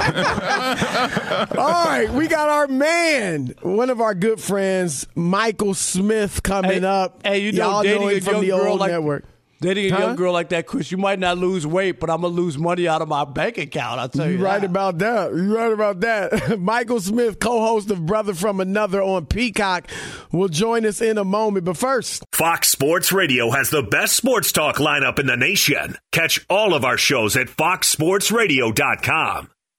right, 1.84 2.08
we 2.12 2.28
got 2.28 2.48
our 2.48 2.66
man, 2.68 3.54
one 3.62 3.90
of 3.90 4.00
our 4.00 4.14
good 4.14 4.40
friends, 4.40 5.06
Michael 5.14 5.74
Smith, 5.74 6.42
coming 6.42 6.82
Hey, 6.82 6.86
up. 6.86 7.20
hey, 7.26 7.38
you 7.40 7.52
know, 7.52 7.70
Y'all 7.70 7.82
dating 7.82 8.00
know 8.02 8.08
him 8.08 8.16
a 8.16 8.20
from 8.20 8.32
young 8.34 8.42
the 8.42 8.48
girl 8.50 8.66
old 8.72 8.80
like- 8.80 8.90
network. 8.92 9.24
Dating 9.58 9.90
a 9.90 9.94
Huh? 9.94 10.00
young 10.08 10.16
girl 10.16 10.34
like 10.34 10.50
that, 10.50 10.66
Chris, 10.66 10.92
you 10.92 10.98
might 10.98 11.18
not 11.18 11.38
lose 11.38 11.66
weight, 11.66 11.98
but 11.98 12.10
I'm 12.10 12.20
gonna 12.20 12.34
lose 12.34 12.58
money 12.58 12.86
out 12.86 13.00
of 13.00 13.08
my 13.08 13.24
bank 13.24 13.56
account. 13.56 13.98
I'll 13.98 14.08
tell 14.10 14.26
you. 14.30 14.36
You 14.36 14.44
right 14.44 14.60
that. 14.60 14.68
about 14.68 14.98
that. 14.98 15.32
You 15.34 15.56
right 15.56 15.72
about 15.72 16.00
that. 16.00 16.60
Michael 16.60 17.00
Smith, 17.00 17.38
co-host 17.40 17.90
of 17.90 18.04
Brother 18.04 18.34
from 18.34 18.60
Another 18.60 19.00
on 19.02 19.24
Peacock, 19.24 19.88
will 20.30 20.48
join 20.48 20.84
us 20.84 21.00
in 21.00 21.16
a 21.16 21.24
moment. 21.24 21.64
But 21.64 21.78
first, 21.78 22.22
Fox 22.32 22.68
Sports 22.68 23.12
Radio 23.12 23.50
has 23.50 23.70
the 23.70 23.82
best 23.82 24.14
sports 24.14 24.52
talk 24.52 24.76
lineup 24.76 25.18
in 25.18 25.26
the 25.26 25.38
nation. 25.38 25.96
Catch 26.12 26.44
all 26.50 26.74
of 26.74 26.84
our 26.84 26.98
shows 26.98 27.34
at 27.34 27.46
foxsportsradio.com. 27.46 29.48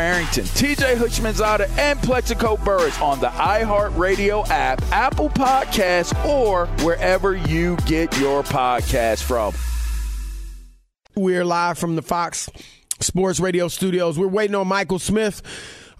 Arrington, 0.00 0.44
TJ 0.44 0.96
Houshmandzadeh, 0.96 1.68
and 1.78 2.00
Plaxico 2.02 2.56
Burress 2.58 3.00
on 3.00 3.20
the 3.20 3.28
iHeartRadio 3.28 4.48
app, 4.48 4.82
Apple 4.92 5.28
Podcasts, 5.30 6.14
or 6.26 6.66
wherever 6.84 7.34
you 7.36 7.76
get 7.86 8.16
your 8.18 8.42
podcast 8.42 9.22
from. 9.22 9.54
We're 11.16 11.44
live 11.44 11.78
from 11.78 11.94
the 11.96 12.02
Fox 12.02 12.48
Sports 13.00 13.38
Radio 13.40 13.68
studios. 13.68 14.18
We're 14.18 14.26
waiting 14.26 14.56
on 14.56 14.66
Michael 14.66 14.98
Smith, 14.98 15.42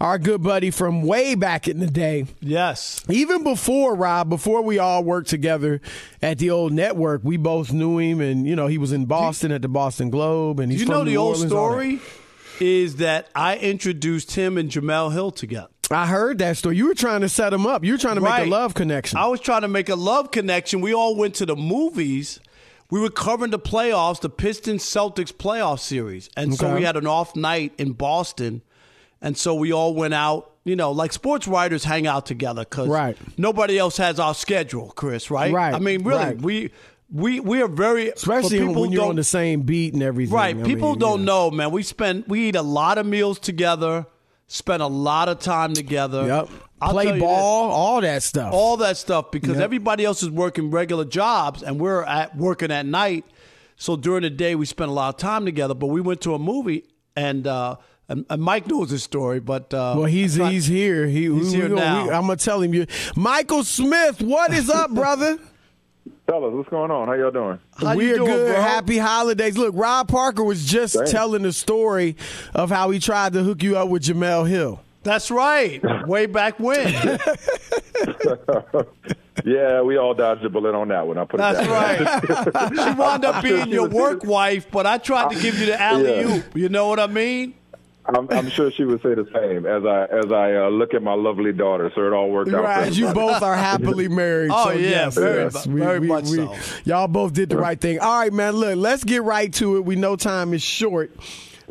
our 0.00 0.18
good 0.18 0.42
buddy 0.42 0.72
from 0.72 1.02
way 1.02 1.36
back 1.36 1.68
in 1.68 1.78
the 1.78 1.86
day. 1.86 2.26
Yes. 2.40 3.00
Even 3.08 3.44
before 3.44 3.94
Rob, 3.94 4.28
before 4.28 4.62
we 4.62 4.78
all 4.80 5.04
worked 5.04 5.28
together 5.30 5.80
at 6.20 6.38
the 6.38 6.50
old 6.50 6.72
network, 6.72 7.20
we 7.22 7.36
both 7.36 7.72
knew 7.72 7.98
him, 7.98 8.20
and 8.20 8.44
you 8.46 8.56
know 8.56 8.66
he 8.66 8.76
was 8.78 8.90
in 8.92 9.06
Boston 9.06 9.52
at 9.52 9.62
the 9.62 9.68
Boston 9.68 10.10
Globe, 10.10 10.58
and 10.58 10.68
Do 10.70 10.72
he's 10.74 10.80
you 10.80 10.86
from 10.86 10.94
know 10.96 11.04
New 11.04 11.10
the 11.10 11.16
old 11.16 11.34
Orleans, 11.36 11.50
story? 11.52 12.00
Is 12.60 12.96
that 12.96 13.28
I 13.34 13.56
introduced 13.56 14.36
him 14.36 14.56
and 14.58 14.70
Jemele 14.70 15.12
Hill 15.12 15.30
together. 15.30 15.68
I 15.90 16.06
heard 16.06 16.38
that 16.38 16.56
story. 16.56 16.76
You 16.76 16.86
were 16.88 16.94
trying 16.94 17.20
to 17.20 17.28
set 17.28 17.52
him 17.52 17.66
up. 17.66 17.84
You 17.84 17.92
were 17.92 17.98
trying 17.98 18.14
to 18.14 18.20
make 18.20 18.30
Right. 18.30 18.46
a 18.46 18.50
love 18.50 18.74
connection. 18.74 19.18
I 19.18 19.26
was 19.26 19.40
trying 19.40 19.62
to 19.62 19.68
make 19.68 19.88
a 19.88 19.96
love 19.96 20.30
connection. 20.30 20.80
We 20.80 20.94
all 20.94 21.14
went 21.14 21.34
to 21.36 21.46
the 21.46 21.56
movies. 21.56 22.40
We 22.90 23.00
were 23.00 23.10
covering 23.10 23.50
the 23.50 23.58
playoffs, 23.58 24.20
the 24.20 24.30
Pistons 24.30 24.82
Celtics 24.84 25.32
playoff 25.32 25.80
series. 25.80 26.30
And 26.36 26.54
so 26.54 26.74
we 26.74 26.82
had 26.84 26.96
an 26.96 27.06
off 27.06 27.34
night 27.36 27.72
in 27.76 27.92
Boston. 27.92 28.62
And 29.20 29.36
so 29.36 29.54
we 29.54 29.72
all 29.72 29.94
went 29.94 30.14
out, 30.14 30.52
you 30.64 30.76
know, 30.76 30.90
like 30.92 31.12
sports 31.12 31.46
writers 31.48 31.84
hang 31.84 32.06
out 32.06 32.24
together 32.26 32.62
because 32.62 32.88
Right. 32.88 33.16
nobody 33.36 33.78
else 33.78 33.96
has 33.98 34.18
our 34.20 34.34
schedule, 34.34 34.92
Chris, 34.96 35.30
right? 35.30 35.52
Right, 35.52 35.74
I 35.74 35.78
mean, 35.78 36.02
really, 36.04 36.24
right. 36.24 36.40
we 36.40 36.70
we 37.14 37.38
we 37.40 37.62
are 37.62 37.68
very 37.68 38.08
Especially 38.10 38.58
people 38.58 38.74
when 38.82 38.90
who 38.90 38.96
you're 38.96 39.06
on 39.08 39.14
the 39.16 39.22
same 39.24 39.62
beat 39.62 39.94
and 39.94 40.02
everything. 40.02 40.34
Right. 40.34 40.56
I 40.56 40.62
People 40.62 40.90
mean, 40.90 40.98
don't 40.98 41.20
yeah. 41.20 41.24
know, 41.26 41.50
man. 41.52 41.70
We 41.70 41.82
spend 41.84 42.24
we 42.26 42.48
eat 42.48 42.56
a 42.56 42.62
lot 42.62 42.98
of 42.98 43.06
meals 43.06 43.38
together, 43.38 44.06
spend 44.48 44.82
a 44.82 44.86
lot 44.88 45.28
of 45.28 45.38
time 45.38 45.74
together. 45.74 46.26
Yep. 46.26 46.48
I'll 46.82 46.90
Play 46.90 47.06
you 47.06 47.12
this, 47.12 47.20
ball, 47.22 47.70
all 47.70 48.00
that 48.00 48.22
stuff. 48.24 48.52
all 48.52 48.76
that 48.78 48.96
stuff 48.98 49.30
because 49.30 49.54
Yep. 49.56 49.60
everybody 49.64 50.04
else 50.04 50.22
is 50.24 50.30
working 50.30 50.70
regular 50.72 51.04
jobs 51.04 51.62
and 51.62 51.80
we're 51.80 52.02
at 52.02 52.36
working 52.36 52.70
at 52.72 52.84
night. 52.84 53.24
So 53.76 53.96
during 53.96 54.22
the 54.22 54.30
day 54.30 54.54
we 54.56 54.66
spend 54.66 54.90
a 54.90 54.92
lot 54.92 55.14
of 55.14 55.18
time 55.20 55.44
together. 55.46 55.74
But 55.74 55.86
we 55.86 56.00
went 56.00 56.20
to 56.22 56.34
a 56.34 56.38
movie 56.38 56.84
and 57.16 57.46
uh, 57.46 57.76
and, 58.08 58.26
and 58.28 58.42
Mike 58.42 58.66
knows 58.66 58.90
this 58.90 59.02
story, 59.04 59.38
but 59.40 59.72
uh, 59.72 59.94
Well, 59.96 60.04
he's 60.06 60.34
he's 60.34 60.66
here. 60.66 61.06
He, 61.06 61.22
He's 61.22 61.52
we- 61.52 61.56
here 61.56 61.68
we- 61.70 61.76
now. 61.76 62.02
I'm 62.10 62.22
gonna 62.26 62.36
tell 62.36 62.60
him 62.60 62.74
you, 62.74 62.86
Michael 63.16 63.62
Smith. 63.64 64.20
What 64.20 64.52
is 64.52 64.68
up, 64.68 64.90
brother? 64.90 65.38
Fellas, 66.26 66.54
what's 66.54 66.68
going 66.70 66.90
on? 66.90 67.06
How 67.08 67.14
y'all 67.14 67.30
doing? 67.30 67.58
How 67.76 67.94
We're 67.94 68.16
doing, 68.16 68.30
good. 68.30 68.52
bro? 68.54 68.62
Happy 68.62 68.96
holidays. 68.98 69.58
Look, 69.58 69.74
Rob 69.76 70.08
Parker 70.08 70.42
was 70.42 70.64
just 70.64 70.94
Thanks. 70.94 71.10
telling 71.10 71.42
the 71.42 71.52
story 71.52 72.16
of 72.54 72.70
how 72.70 72.90
he 72.90 72.98
tried 72.98 73.34
to 73.34 73.42
hook 73.42 73.62
you 73.62 73.76
up 73.76 73.90
with 73.90 74.04
Jemele 74.04 74.48
Hill. 74.48 74.80
That's 75.02 75.30
right. 75.30 75.82
Way 76.06 76.26
back 76.26 76.58
when. 76.58 77.18
Yeah, 79.44 79.82
we 79.82 79.98
all 79.98 80.14
dodged 80.14 80.44
a 80.44 80.48
bullet 80.48 80.74
on 80.76 80.88
that 80.88 81.06
one. 81.08 81.18
I 81.18 81.24
put 81.24 81.34
it 81.34 81.42
That's 81.42 81.58
that 81.58 81.68
way. 81.68 82.52
right. 82.54 82.72
she 82.94 82.98
wound 82.98 83.24
up 83.24 83.42
being 83.42 83.68
your 83.68 83.88
work 83.88 84.24
wife, 84.24 84.70
but 84.70 84.86
I 84.86 84.98
tried 84.98 85.32
to 85.34 85.42
give 85.42 85.58
you 85.58 85.66
the 85.66 85.80
alley 85.80 86.20
oop. 86.22 86.44
Yeah. 86.54 86.62
You 86.62 86.68
know 86.68 86.86
what 86.86 87.00
I 87.00 87.08
mean? 87.08 87.54
I'm, 88.06 88.28
I'm 88.30 88.50
sure 88.50 88.70
she 88.70 88.84
would 88.84 89.00
say 89.02 89.14
the 89.14 89.26
same 89.32 89.64
as 89.66 89.84
I 89.84 90.04
as 90.04 90.30
I 90.30 90.66
uh, 90.66 90.68
look 90.68 90.92
at 90.92 91.02
my 91.02 91.14
lovely 91.14 91.52
daughter. 91.52 91.90
So 91.94 92.06
it 92.06 92.12
all 92.12 92.30
worked 92.30 92.52
out. 92.52 92.62
Right, 92.64 92.92
you 92.92 93.12
both 93.14 93.42
are 93.42 93.54
happily 93.56 94.08
married. 94.22 94.50
Oh, 94.52 94.64
so 94.64 94.70
yeah, 94.72 94.88
yes, 94.90 95.14
very 95.14 95.42
yes, 95.44 95.66
mu- 95.66 95.78
very 95.78 96.00
much 96.00 96.26
so. 96.26 96.54
Y'all 96.84 97.08
both 97.08 97.32
did 97.32 97.48
the 97.48 97.56
right 97.56 97.80
thing. 97.80 97.98
All 98.00 98.18
right, 98.18 98.32
man. 98.32 98.54
Look, 98.56 98.76
let's 98.76 99.04
get 99.04 99.22
right 99.22 99.52
to 99.54 99.76
it. 99.76 99.84
We 99.86 99.96
know 99.96 100.16
time 100.16 100.52
is 100.52 100.62
short. 100.62 101.12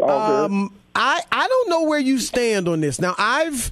All 0.02 0.08
good. 0.48 0.52
Um, 0.52 0.74
I 0.96 1.22
I 1.32 1.48
don't 1.48 1.70
know 1.70 1.84
where 1.84 2.00
you 2.00 2.18
stand 2.18 2.68
on 2.68 2.82
this. 2.82 3.00
Now, 3.00 3.14
I've 3.18 3.70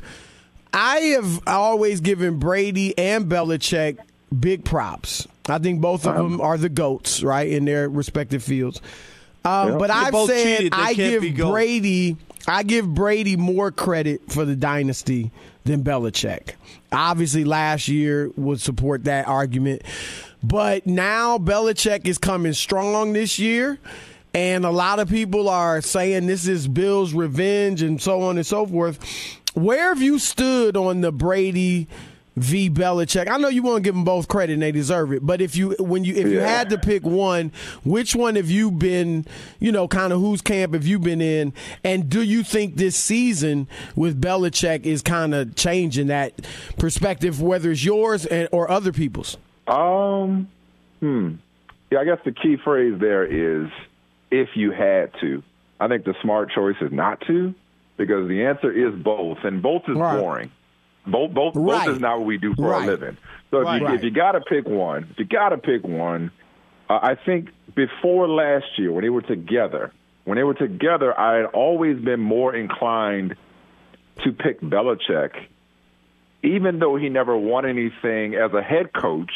I 0.73 0.97
have 1.15 1.41
always 1.47 1.99
given 2.01 2.37
Brady 2.37 2.95
and 2.97 3.25
Belichick 3.25 3.97
big 4.39 4.63
props. 4.63 5.27
I 5.49 5.57
think 5.57 5.81
both 5.81 6.05
of 6.05 6.15
them 6.15 6.39
are 6.39 6.57
the 6.57 6.69
goats, 6.69 7.23
right, 7.23 7.49
in 7.49 7.65
their 7.65 7.89
respective 7.89 8.43
fields. 8.43 8.79
Um, 9.43 9.79
But 9.79 9.87
They 9.87 9.93
I've 9.93 10.11
both 10.11 10.29
said 10.29 10.57
cheated. 10.59 10.73
I 10.75 10.93
give 10.93 11.35
goats. 11.35 11.51
Brady, 11.51 12.17
I 12.47 12.63
give 12.63 12.93
Brady 12.93 13.37
more 13.37 13.71
credit 13.71 14.31
for 14.31 14.45
the 14.45 14.55
dynasty 14.55 15.31
than 15.63 15.83
Belichick. 15.83 16.53
Obviously, 16.91 17.43
last 17.43 17.87
year 17.87 18.31
would 18.35 18.59
support 18.59 19.05
that 19.05 19.27
argument, 19.27 19.83
but 20.43 20.87
now 20.87 21.37
Belichick 21.37 22.07
is 22.07 22.17
coming 22.17 22.53
strong 22.53 23.13
this 23.13 23.39
year. 23.39 23.79
And 24.33 24.63
a 24.63 24.71
lot 24.71 24.99
of 24.99 25.09
people 25.09 25.49
are 25.49 25.81
saying 25.81 26.25
this 26.25 26.47
is 26.47 26.67
Bill's 26.67 27.13
revenge 27.13 27.81
and 27.81 28.01
so 28.01 28.21
on 28.21 28.37
and 28.37 28.45
so 28.45 28.65
forth. 28.65 28.97
Where 29.53 29.89
have 29.89 30.01
you 30.01 30.19
stood 30.19 30.77
on 30.77 31.01
the 31.01 31.11
Brady 31.11 31.89
v 32.35 32.69
Belichick? 32.69 33.29
I 33.29 33.37
know 33.37 33.47
you 33.49 33.61
want 33.63 33.77
to 33.77 33.81
give 33.81 33.93
them 33.95 34.03
both 34.03 34.27
credit 34.27 34.53
and 34.53 34.61
they 34.61 34.71
deserve 34.71 35.11
it, 35.13 35.25
but 35.25 35.41
if 35.41 35.55
you 35.55 35.71
when 35.79 36.03
you 36.05 36.15
if 36.15 36.27
you 36.27 36.39
Yeah. 36.39 36.47
had 36.47 36.69
to 36.69 36.77
pick 36.77 37.03
one, 37.03 37.51
which 37.83 38.15
one 38.15 38.35
have 38.35 38.49
you 38.49 38.71
been, 38.71 39.25
you 39.59 39.71
know, 39.71 39.87
kind 39.87 40.13
of 40.13 40.19
whose 40.21 40.41
camp 40.41 40.73
have 40.73 40.85
you 40.87 40.97
been 40.99 41.21
in? 41.21 41.53
And 41.83 42.09
do 42.09 42.21
you 42.21 42.43
think 42.43 42.75
this 42.77 42.95
season 42.95 43.67
with 43.95 44.21
Belichick 44.21 44.83
is 44.85 45.01
kind 45.01 45.33
of 45.33 45.55
changing 45.55 46.07
that 46.07 46.33
perspective, 46.77 47.41
whether 47.41 47.71
it's 47.71 47.83
yours 47.83 48.25
and, 48.25 48.47
or 48.51 48.69
other 48.71 48.91
people's? 48.93 49.37
Um, 49.67 50.47
hmm. 50.99 51.33
Yeah, 51.91 51.99
I 51.99 52.05
guess 52.05 52.19
the 52.23 52.31
key 52.31 52.55
phrase 52.63 52.99
there 52.99 53.25
is 53.25 53.69
if 54.31 54.49
you 54.55 54.71
had 54.71 55.11
to. 55.21 55.43
I 55.79 55.87
think 55.87 56.05
the 56.05 56.15
smart 56.21 56.51
choice 56.51 56.75
is 56.79 56.91
not 56.91 57.19
to, 57.27 57.53
because 57.97 58.27
the 58.29 58.45
answer 58.45 58.71
is 58.71 58.93
both, 58.95 59.39
and 59.43 59.61
both 59.61 59.83
is 59.89 59.97
Right. 59.97 60.19
boring. 60.19 60.51
Both, 61.05 61.33
both, 61.33 61.55
Right. 61.55 61.85
both 61.87 61.95
is 61.95 62.01
not 62.01 62.19
what 62.19 62.27
we 62.27 62.37
do 62.37 62.53
for 62.55 62.69
Right. 62.69 62.83
a 62.83 62.91
living. 62.91 63.17
So 63.49 63.61
if 63.61 63.65
Right. 63.65 63.81
you, 63.81 63.87
if 63.95 64.03
you 64.03 64.11
got 64.11 64.33
to 64.33 64.41
pick 64.41 64.67
one, 64.67 65.07
if 65.11 65.19
you 65.19 65.25
got 65.25 65.49
to 65.49 65.57
pick 65.57 65.83
one, 65.83 66.31
uh, 66.89 66.99
I 67.01 67.15
think 67.15 67.49
before 67.75 68.27
last 68.27 68.77
year 68.77 68.91
when 68.91 69.03
they 69.03 69.09
were 69.09 69.21
together, 69.21 69.91
when 70.25 70.37
they 70.37 70.43
were 70.43 70.53
together, 70.53 71.17
I 71.19 71.37
had 71.37 71.45
always 71.45 71.97
been 71.99 72.19
more 72.19 72.53
inclined 72.55 73.35
to 74.23 74.31
pick 74.31 74.61
Belichick, 74.61 75.31
even 76.43 76.79
though 76.79 76.95
he 76.95 77.09
never 77.09 77.35
won 77.35 77.65
anything 77.65 78.35
as 78.35 78.53
a 78.53 78.61
head 78.61 78.93
coach 78.93 79.31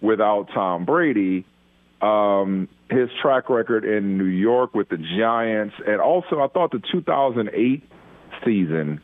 without 0.00 0.48
Tom 0.54 0.84
Brady. 0.84 1.44
Um, 2.00 2.68
his 2.88 3.10
track 3.20 3.50
record 3.50 3.84
in 3.84 4.16
New 4.16 4.24
York 4.24 4.74
with 4.74 4.88
the 4.88 4.96
Giants, 4.96 5.74
and 5.86 6.00
also 6.00 6.40
I 6.40 6.46
thought 6.48 6.70
the 6.70 6.82
2008 6.92 7.82
season 8.44 9.00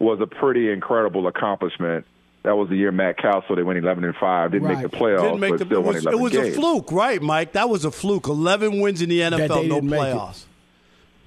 was 0.00 0.20
a 0.20 0.26
pretty 0.26 0.70
incredible 0.72 1.28
accomplishment. 1.28 2.04
That 2.42 2.56
was 2.56 2.68
the 2.70 2.76
year 2.76 2.90
Matt 2.90 3.18
Cassel 3.18 3.54
they 3.54 3.62
went 3.62 3.78
11 3.78 4.02
and 4.02 4.14
five, 4.16 4.50
didn't 4.52 4.66
Right. 4.66 4.78
make 4.82 4.90
the 4.90 4.96
playoffs, 4.96 5.22
Didn't 5.22 5.40
make 5.40 5.50
but 5.50 5.58
the, 5.60 5.64
still 5.66 5.78
it 5.80 5.84
won 5.84 5.94
was, 5.94 6.06
11 6.06 6.18
it 6.18 6.22
was 6.22 6.34
a 6.34 6.50
fluke, 6.52 6.90
right, 6.90 7.20
Mike? 7.22 7.52
That 7.52 7.68
was 7.68 7.84
a 7.84 7.90
fluke. 7.90 8.26
Eleven 8.28 8.80
wins 8.80 9.02
in 9.02 9.08
the 9.10 9.20
NFL, 9.20 9.36
they 9.62 9.68
no 9.68 9.74
didn't 9.76 9.90
make 9.90 10.00
it. 10.00 10.04
playoffs. 10.16 10.44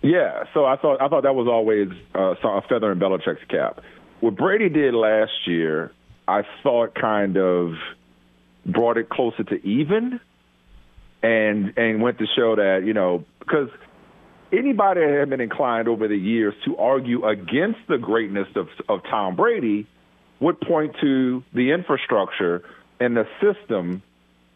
Yeah, 0.01 0.43
so 0.53 0.65
I 0.65 0.75
thought 0.75 1.01
I 1.01 1.07
thought 1.07 1.23
that 1.23 1.35
was 1.35 1.47
always 1.47 1.87
uh, 2.13 2.35
a 2.43 2.61
feather 2.67 2.91
in 2.91 2.99
Belichick's 2.99 3.45
cap. 3.47 3.79
What 4.19 4.35
Brady 4.35 4.67
did 4.69 4.93
last 4.95 5.31
year, 5.47 5.91
I 6.27 6.43
thought 6.63 6.93
kind 6.95 7.37
of 7.37 7.73
brought 8.65 8.97
it 8.97 9.07
closer 9.07 9.43
to 9.43 9.65
even, 9.65 10.19
and 11.21 11.73
and 11.77 12.01
went 12.01 12.17
to 12.19 12.25
show 12.35 12.55
that 12.55 12.83
you 12.85 12.93
know 12.93 13.23
because 13.39 13.69
anybody 14.53 15.01
that 15.01 15.19
had 15.19 15.29
been 15.29 15.41
inclined 15.41 15.87
over 15.87 16.07
the 16.07 16.17
years 16.17 16.53
to 16.65 16.77
argue 16.77 17.25
against 17.25 17.79
the 17.87 17.97
greatness 17.97 18.47
of 18.55 18.69
of 18.87 19.03
Tom 19.03 19.35
Brady 19.35 19.87
would 20.39 20.59
point 20.61 20.95
to 21.01 21.43
the 21.53 21.71
infrastructure 21.71 22.63
and 22.99 23.17
the 23.17 23.27
system 23.41 24.01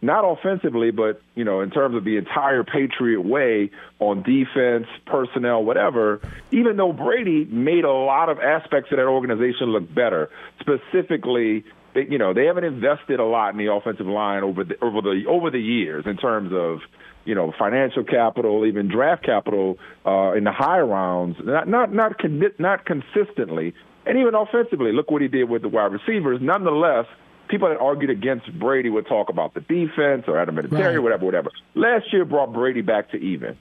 not 0.02 0.22
offensively, 0.22 0.92
but 0.92 1.22
you 1.36 1.44
know, 1.44 1.62
in 1.62 1.72
terms 1.72 1.96
of 1.96 2.04
the 2.04 2.18
entire 2.18 2.64
Patriot 2.64 3.22
way 3.22 3.72
on 4.00 4.22
defense, 4.22 4.88
personnel, 5.06 5.64
whatever. 5.64 6.22
Even 6.52 6.78
though 6.78 6.94
Brady 6.94 7.46
made 7.46 7.84
a 7.84 7.92
lot 7.92 8.30
of 8.30 8.40
aspects 8.40 8.92
of 8.92 8.98
that 8.98 9.08
organization 9.08 9.68
look 9.68 9.92
better, 9.92 10.30
specifically, 10.60 11.64
you 11.96 12.20
know, 12.20 12.34
they 12.34 12.46
haven't 12.46 12.66
invested 12.66 13.20
a 13.20 13.26
lot 13.26 13.52
in 13.54 13.58
the 13.58 13.72
offensive 13.72 14.06
line 14.06 14.44
over 14.44 14.64
the 14.64 14.76
over 14.84 15.02
the 15.02 15.26
over 15.28 15.50
the 15.50 15.60
years 15.60 16.06
in 16.06 16.18
terms 16.18 16.54
of 16.54 16.82
you 17.28 17.36
know 17.36 17.54
financial 17.60 18.04
capital, 18.04 18.66
even 18.66 18.88
draft 18.88 19.24
capital 19.24 19.78
uh, 20.06 20.32
in 20.32 20.44
the 20.46 20.52
high 20.52 20.80
rounds. 20.80 21.38
Not 21.44 21.68
not 21.68 21.94
not 21.94 22.18
con- 22.18 22.42
not 22.58 22.86
consistently, 22.86 23.74
and 24.06 24.18
even 24.18 24.34
offensively. 24.34 24.92
Look 24.94 25.12
what 25.12 25.22
he 25.22 25.28
did 25.28 25.50
with 25.50 25.62
the 25.62 25.70
wide 25.70 25.92
receivers. 25.92 26.40
Nonetheless 26.42 27.06
people 27.50 27.70
that 27.70 27.80
argued 27.80 28.10
against 28.10 28.52
Brady 28.60 28.90
would 28.90 29.08
talk 29.08 29.30
about 29.30 29.54
the 29.54 29.62
defense 29.62 30.24
or 30.28 30.38
Adam 30.38 30.56
Vinatieri, 30.58 30.96
Right. 30.96 30.98
whatever, 31.00 31.26
whatever. 31.26 31.50
Last 31.76 32.12
year 32.12 32.26
brought 32.26 32.52
Brady 32.52 32.82
back 32.82 33.12
to 33.12 33.18
even. 33.18 33.58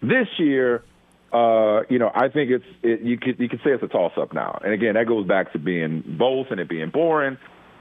This 0.00 0.28
year, 0.38 0.82
uh, 1.32 1.82
you 1.90 1.98
know, 1.98 2.10
I 2.14 2.28
think 2.28 2.50
it's 2.50 2.64
it, 2.82 3.00
you 3.00 3.18
could 3.18 3.38
you 3.38 3.48
could 3.48 3.60
say 3.64 3.70
it's 3.70 3.82
a 3.82 3.88
toss 3.88 4.12
up 4.16 4.32
now. 4.32 4.60
And 4.64 4.72
again, 4.72 4.94
that 4.94 5.06
goes 5.06 5.26
back 5.26 5.52
to 5.52 5.58
being 5.58 6.02
both 6.06 6.46
and 6.50 6.60
it 6.60 6.68
being 6.68 6.90
boring. 6.90 7.38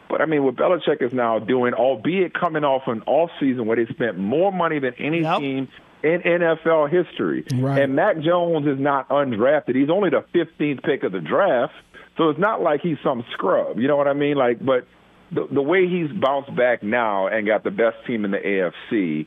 But 0.09 0.21
I 0.21 0.25
mean, 0.25 0.43
what 0.43 0.55
Belichick 0.55 1.01
is 1.01 1.11
now 1.13 1.39
doing, 1.39 1.73
albeit 1.73 2.33
coming 2.33 2.63
off 2.63 2.83
an 2.87 3.01
off 3.05 3.31
season 3.39 3.65
where 3.65 3.75
they 3.75 3.91
spent 3.91 4.17
more 4.17 4.51
money 4.51 4.79
than 4.79 4.93
any 4.99 5.21
Yep. 5.21 5.39
team 5.39 5.67
in 6.03 6.21
NFL 6.21 6.87
history, 6.91 7.43
Right. 7.55 7.81
and 7.81 7.95
Mac 7.95 8.19
Jones 8.19 8.67
is 8.67 8.79
not 8.79 9.09
undrafted. 9.09 9.75
He's 9.75 9.89
only 9.89 10.11
the 10.11 10.23
15th 10.33 10.83
pick 10.83 11.03
of 11.03 11.11
the 11.11 11.19
draft, 11.21 11.73
so 12.17 12.29
it's 12.29 12.39
not 12.39 12.61
like 12.61 12.81
he's 12.81 12.97
some 13.03 13.23
scrub. 13.33 13.79
You 13.79 13.87
know 13.87 13.95
what 13.97 14.07
I 14.07 14.13
mean? 14.13 14.37
Like, 14.37 14.63
but 14.63 14.85
the, 15.31 15.47
the 15.51 15.61
way 15.61 15.87
he's 15.87 16.11
bounced 16.11 16.55
back 16.55 16.83
now 16.83 17.25
and 17.27 17.47
got 17.47 17.63
the 17.63 17.71
best 17.71 17.97
team 18.05 18.23
in 18.25 18.31
the 18.31 18.37
AFC, 18.37 19.25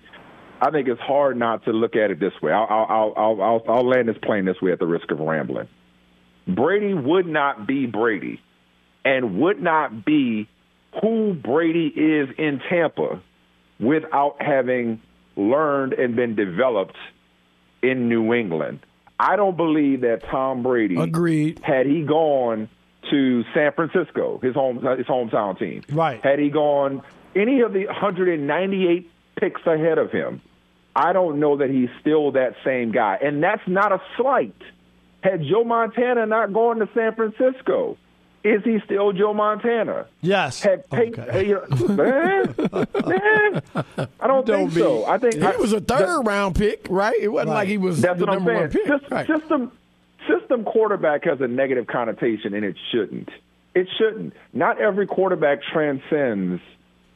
I 0.60 0.70
think 0.70 0.86
it's 0.86 1.00
hard 1.00 1.36
not 1.36 1.64
to 1.64 1.72
look 1.72 1.96
at 1.96 2.12
it 2.12 2.20
this 2.20 2.32
way. 2.40 2.52
I'll 2.52 2.66
I'll 2.70 3.12
I'll 3.16 3.42
I'll, 3.42 3.62
I'll 3.68 3.88
land 3.88 4.08
this 4.08 4.18
plane 4.22 4.44
this 4.44 4.60
way 4.62 4.70
at 4.70 4.78
the 4.78 4.86
risk 4.86 5.10
of 5.10 5.18
rambling. 5.18 5.66
Brady 6.46 6.94
would 6.94 7.26
not 7.26 7.66
be 7.66 7.86
Brady, 7.86 8.40
and 9.04 9.38
would 9.40 9.60
not 9.60 10.04
be 10.04 10.48
who 11.00 11.34
Brady 11.34 11.86
is 11.86 12.28
in 12.38 12.60
Tampa 12.68 13.20
without 13.78 14.36
having 14.40 15.00
learned 15.36 15.92
and 15.92 16.16
been 16.16 16.34
developed 16.34 16.96
in 17.82 18.08
New 18.08 18.34
England. 18.34 18.80
I 19.20 19.36
don't 19.36 19.56
believe 19.56 20.02
that 20.02 20.24
Tom 20.30 20.62
Brady 20.62 20.96
Agreed. 20.96 21.60
had 21.62 21.86
he 21.86 22.02
gone 22.02 22.68
to 23.10 23.44
San 23.54 23.72
Francisco, 23.72 24.38
his 24.42 24.54
home 24.54 24.76
his 24.96 25.06
hometown 25.06 25.58
team. 25.58 25.82
Right. 25.90 26.22
Had 26.22 26.38
he 26.38 26.50
gone 26.50 27.02
any 27.34 27.60
of 27.60 27.72
the 27.72 27.86
198 27.86 29.10
picks 29.36 29.66
ahead 29.66 29.98
of 29.98 30.10
him, 30.10 30.40
I 30.94 31.12
don't 31.12 31.40
know 31.40 31.58
that 31.58 31.70
he's 31.70 31.90
still 32.00 32.32
that 32.32 32.54
same 32.64 32.92
guy. 32.92 33.18
And 33.22 33.42
that's 33.42 33.66
not 33.66 33.92
a 33.92 34.00
slight. 34.16 34.56
Had 35.22 35.42
Joe 35.42 35.64
Montana 35.64 36.26
not 36.26 36.52
gone 36.52 36.78
to 36.78 36.88
San 36.94 37.14
Francisco, 37.14 37.96
is 38.44 38.62
he 38.64 38.78
still 38.84 39.12
Joe 39.12 39.34
Montana? 39.34 40.06
Yes. 40.20 40.62
Had 40.62 40.88
Peyton, 40.90 41.24
Okay. 41.24 41.48
you 41.48 41.58
uh, 41.58 41.66
know, 41.68 41.88
man, 41.88 42.54
man, 43.06 43.62
I 44.20 44.26
don't, 44.26 44.46
think 44.46 44.74
be- 44.74 44.80
so. 44.80 45.04
I 45.06 45.18
think 45.18 45.34
He 45.34 45.40
was 45.60 45.72
a 45.72 45.80
third 45.80 46.22
round 46.22 46.54
pick, 46.54 46.86
right? 46.88 47.16
It 47.20 47.28
wasn't 47.28 47.50
Right. 47.50 47.54
like 47.56 47.68
he 47.68 47.78
was 47.78 48.00
that's 48.00 48.18
the 48.18 48.26
what 48.26 48.34
I'm 48.36 48.44
saying. 48.46 48.60
one 48.60 48.70
pick. 48.70 48.86
Sys- 48.86 49.10
Right. 49.10 49.26
System 49.26 49.72
system 50.28 50.64
quarterback 50.64 51.24
has 51.24 51.40
a 51.40 51.48
negative 51.48 51.86
connotation, 51.86 52.54
and 52.54 52.64
it 52.64 52.76
shouldn't. 52.92 53.28
It 53.74 53.88
shouldn't. 53.98 54.34
Not 54.52 54.80
every 54.80 55.06
quarterback 55.06 55.60
transcends 55.62 56.60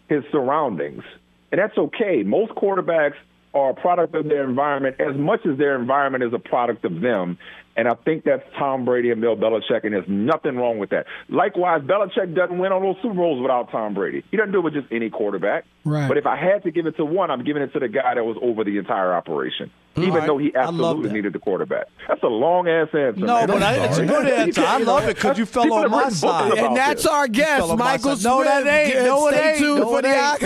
his 0.09 0.25
surroundings, 0.33 1.03
and 1.51 1.61
that's 1.61 1.77
okay. 1.77 2.23
Most 2.23 2.53
quarterbacks 2.53 3.15
are 3.55 3.71
a 3.71 3.75
product 3.75 4.15
of 4.15 4.25
their 4.25 4.49
environment 4.49 4.97
as 4.99 5.17
much 5.17 5.41
as 5.51 5.59
their 5.59 5.79
environment 5.79 6.25
is 6.25 6.33
a 6.33 6.39
product 6.39 6.85
of 6.85 7.01
them. 7.01 7.39
And 7.77 7.89
I 7.89 7.95
think 7.95 8.25
that's 8.25 8.43
Tom 8.59 8.85
Brady 8.85 9.11
and 9.11 9.21
Bill 9.21 9.35
Belichick, 9.35 9.85
and 9.85 9.95
there's 9.95 10.09
nothing 10.09 10.57
wrong 10.57 10.79
with 10.79 10.91
that. 10.91 11.07
Likewise, 11.29 11.81
Belichick 11.83 12.35
doesn't 12.35 12.59
win 12.59 12.71
all 12.71 12.81
those 12.81 12.97
Super 13.03 13.15
Bowls 13.15 13.41
without 13.41 13.71
Tom 13.71 13.95
Brady. 13.95 14.23
He 14.31 14.37
doesn't 14.37 14.53
do 14.53 14.59
it 14.59 14.65
with 14.65 14.75
just 14.75 14.89
any 14.93 15.09
quarterback. 15.09 15.65
Right. 15.85 16.07
But 16.07 16.19
if 16.19 16.27
I 16.27 16.37
had 16.37 16.65
to 16.65 16.71
give 16.71 16.87
it 16.87 16.97
to 16.99 17.05
one, 17.05 17.31
I'm 17.31 17.45
giving 17.45 17.63
it 17.63 17.73
to 17.73 17.79
the 17.79 17.89
guy 17.89 18.15
that 18.15 18.25
was 18.25 18.37
over 18.43 18.65
the 18.65 18.77
entire 18.77 19.15
operation, 19.15 19.71
All 19.97 20.03
even 20.03 20.15
right. 20.15 20.27
though 20.27 20.39
he 20.39 20.55
absolutely 20.55 21.13
needed 21.13 21.35
the 21.35 21.39
quarterback. 21.39 21.87
That's 22.09 22.23
a 22.23 22.27
long 22.27 22.67
ass 22.67 22.89
answer. 22.95 23.21
No, 23.21 23.35
man. 23.35 23.47
but 23.47 23.63
I'm 23.63 23.81
it's 23.83 23.99
a 23.99 24.07
good 24.07 24.27
answer. 24.27 24.63
I 24.63 24.79
love 24.79 25.07
it 25.09 25.17
because 25.17 25.37
you 25.39 25.45
fell 25.45 25.71
on 25.73 25.91
my 25.91 26.09
side. 26.09 26.59
And 26.59 26.75
that's 26.77 27.03
this. 27.03 27.13
our 27.13 27.29
guest, 27.29 27.59
fell 27.59 27.73
on 27.73 27.79
my 27.79 27.93
Michael 27.93 28.17
side. 28.17 28.29
No, 28.29 28.43
that 28.43 28.63
Smith. 28.63 28.75
ain't. 28.75 29.05
No, 29.05 29.29
it 29.29 29.35
Stay 29.35 29.51
ain't. 29.51 29.59
tuned 29.59 29.81
No, 29.81 29.89
for 29.91 30.03
the 30.03 30.09
ain't. 30.09 30.41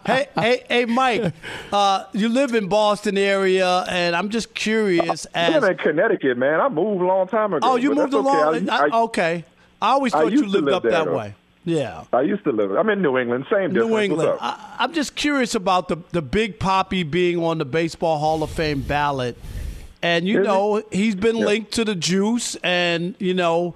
hey, 0.06 0.26
hey, 0.34 0.64
hey, 0.68 0.84
Mike. 0.86 1.32
Uh, 1.72 2.04
you 2.12 2.28
live 2.28 2.54
in 2.54 2.68
Boston 2.68 3.16
area, 3.16 3.84
and 3.88 4.16
I'm 4.16 4.30
just 4.30 4.52
curious 4.54 5.26
I 5.34 5.50
live 5.50 5.64
in 5.64 5.76
Connecticut, 5.76 6.36
man. 6.38 6.60
I 6.60 6.68
moved 6.68 7.02
a 7.02 7.06
long 7.06 7.28
time 7.28 7.52
ago. 7.52 7.68
Oh, 7.70 7.76
you 7.76 7.94
moved 7.94 8.14
okay. 8.14 8.28
along. 8.28 8.68
I, 8.68 8.76
I, 8.76 8.88
okay. 9.02 9.44
I 9.80 9.90
always 9.92 10.12
thought 10.12 10.32
you 10.32 10.44
lived 10.44 10.64
live 10.64 10.74
up 10.74 10.82
that 10.82 11.12
way. 11.12 11.34
Yeah. 11.64 12.04
I 12.12 12.22
used 12.22 12.44
to 12.44 12.52
live. 12.52 12.70
I'm 12.72 12.88
in 12.88 13.02
New 13.02 13.18
England. 13.18 13.44
Same 13.50 13.72
difference. 13.72 13.90
New 13.90 13.98
England. 13.98 14.38
I, 14.40 14.76
I'm 14.78 14.92
just 14.92 15.14
curious 15.14 15.54
about 15.54 15.88
the 15.88 15.98
the 16.12 16.22
Big 16.22 16.58
Papi 16.58 17.08
being 17.08 17.42
on 17.42 17.58
the 17.58 17.64
Baseball 17.66 18.18
Hall 18.18 18.42
of 18.42 18.50
Fame 18.50 18.80
ballot, 18.80 19.36
and 20.02 20.26
you 20.26 20.40
Is 20.40 20.46
know 20.46 20.82
he's 20.90 21.14
been 21.14 21.36
Yeah. 21.36 21.46
linked 21.46 21.72
to 21.72 21.84
the 21.84 21.94
Juice, 21.94 22.56
and 22.64 23.14
you 23.18 23.34
know 23.34 23.74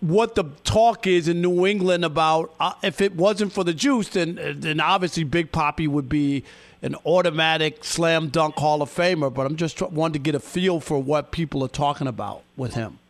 what 0.00 0.36
the 0.36 0.44
talk 0.62 1.06
is 1.08 1.26
in 1.26 1.42
New 1.42 1.66
England 1.66 2.04
about 2.04 2.54
uh, 2.60 2.74
if 2.84 3.00
it 3.00 3.16
wasn't 3.16 3.52
for 3.52 3.64
the 3.64 3.74
Juice, 3.74 4.08
then 4.10 4.38
then 4.60 4.78
obviously 4.78 5.24
Big 5.24 5.50
Papi 5.50 5.88
would 5.88 6.08
be 6.08 6.44
an 6.82 6.94
automatic 7.04 7.82
slam 7.82 8.28
dunk 8.28 8.54
Hall 8.56 8.80
of 8.82 8.90
Famer. 8.94 9.32
But 9.34 9.46
I'm 9.46 9.56
just 9.56 9.78
tr- 9.78 9.86
wanting 9.86 10.12
to 10.12 10.18
get 10.20 10.36
a 10.36 10.40
feel 10.40 10.78
for 10.78 11.02
what 11.02 11.32
people 11.32 11.64
are 11.64 11.68
talking 11.68 12.06
about 12.06 12.42
with 12.56 12.74
him. 12.74 13.00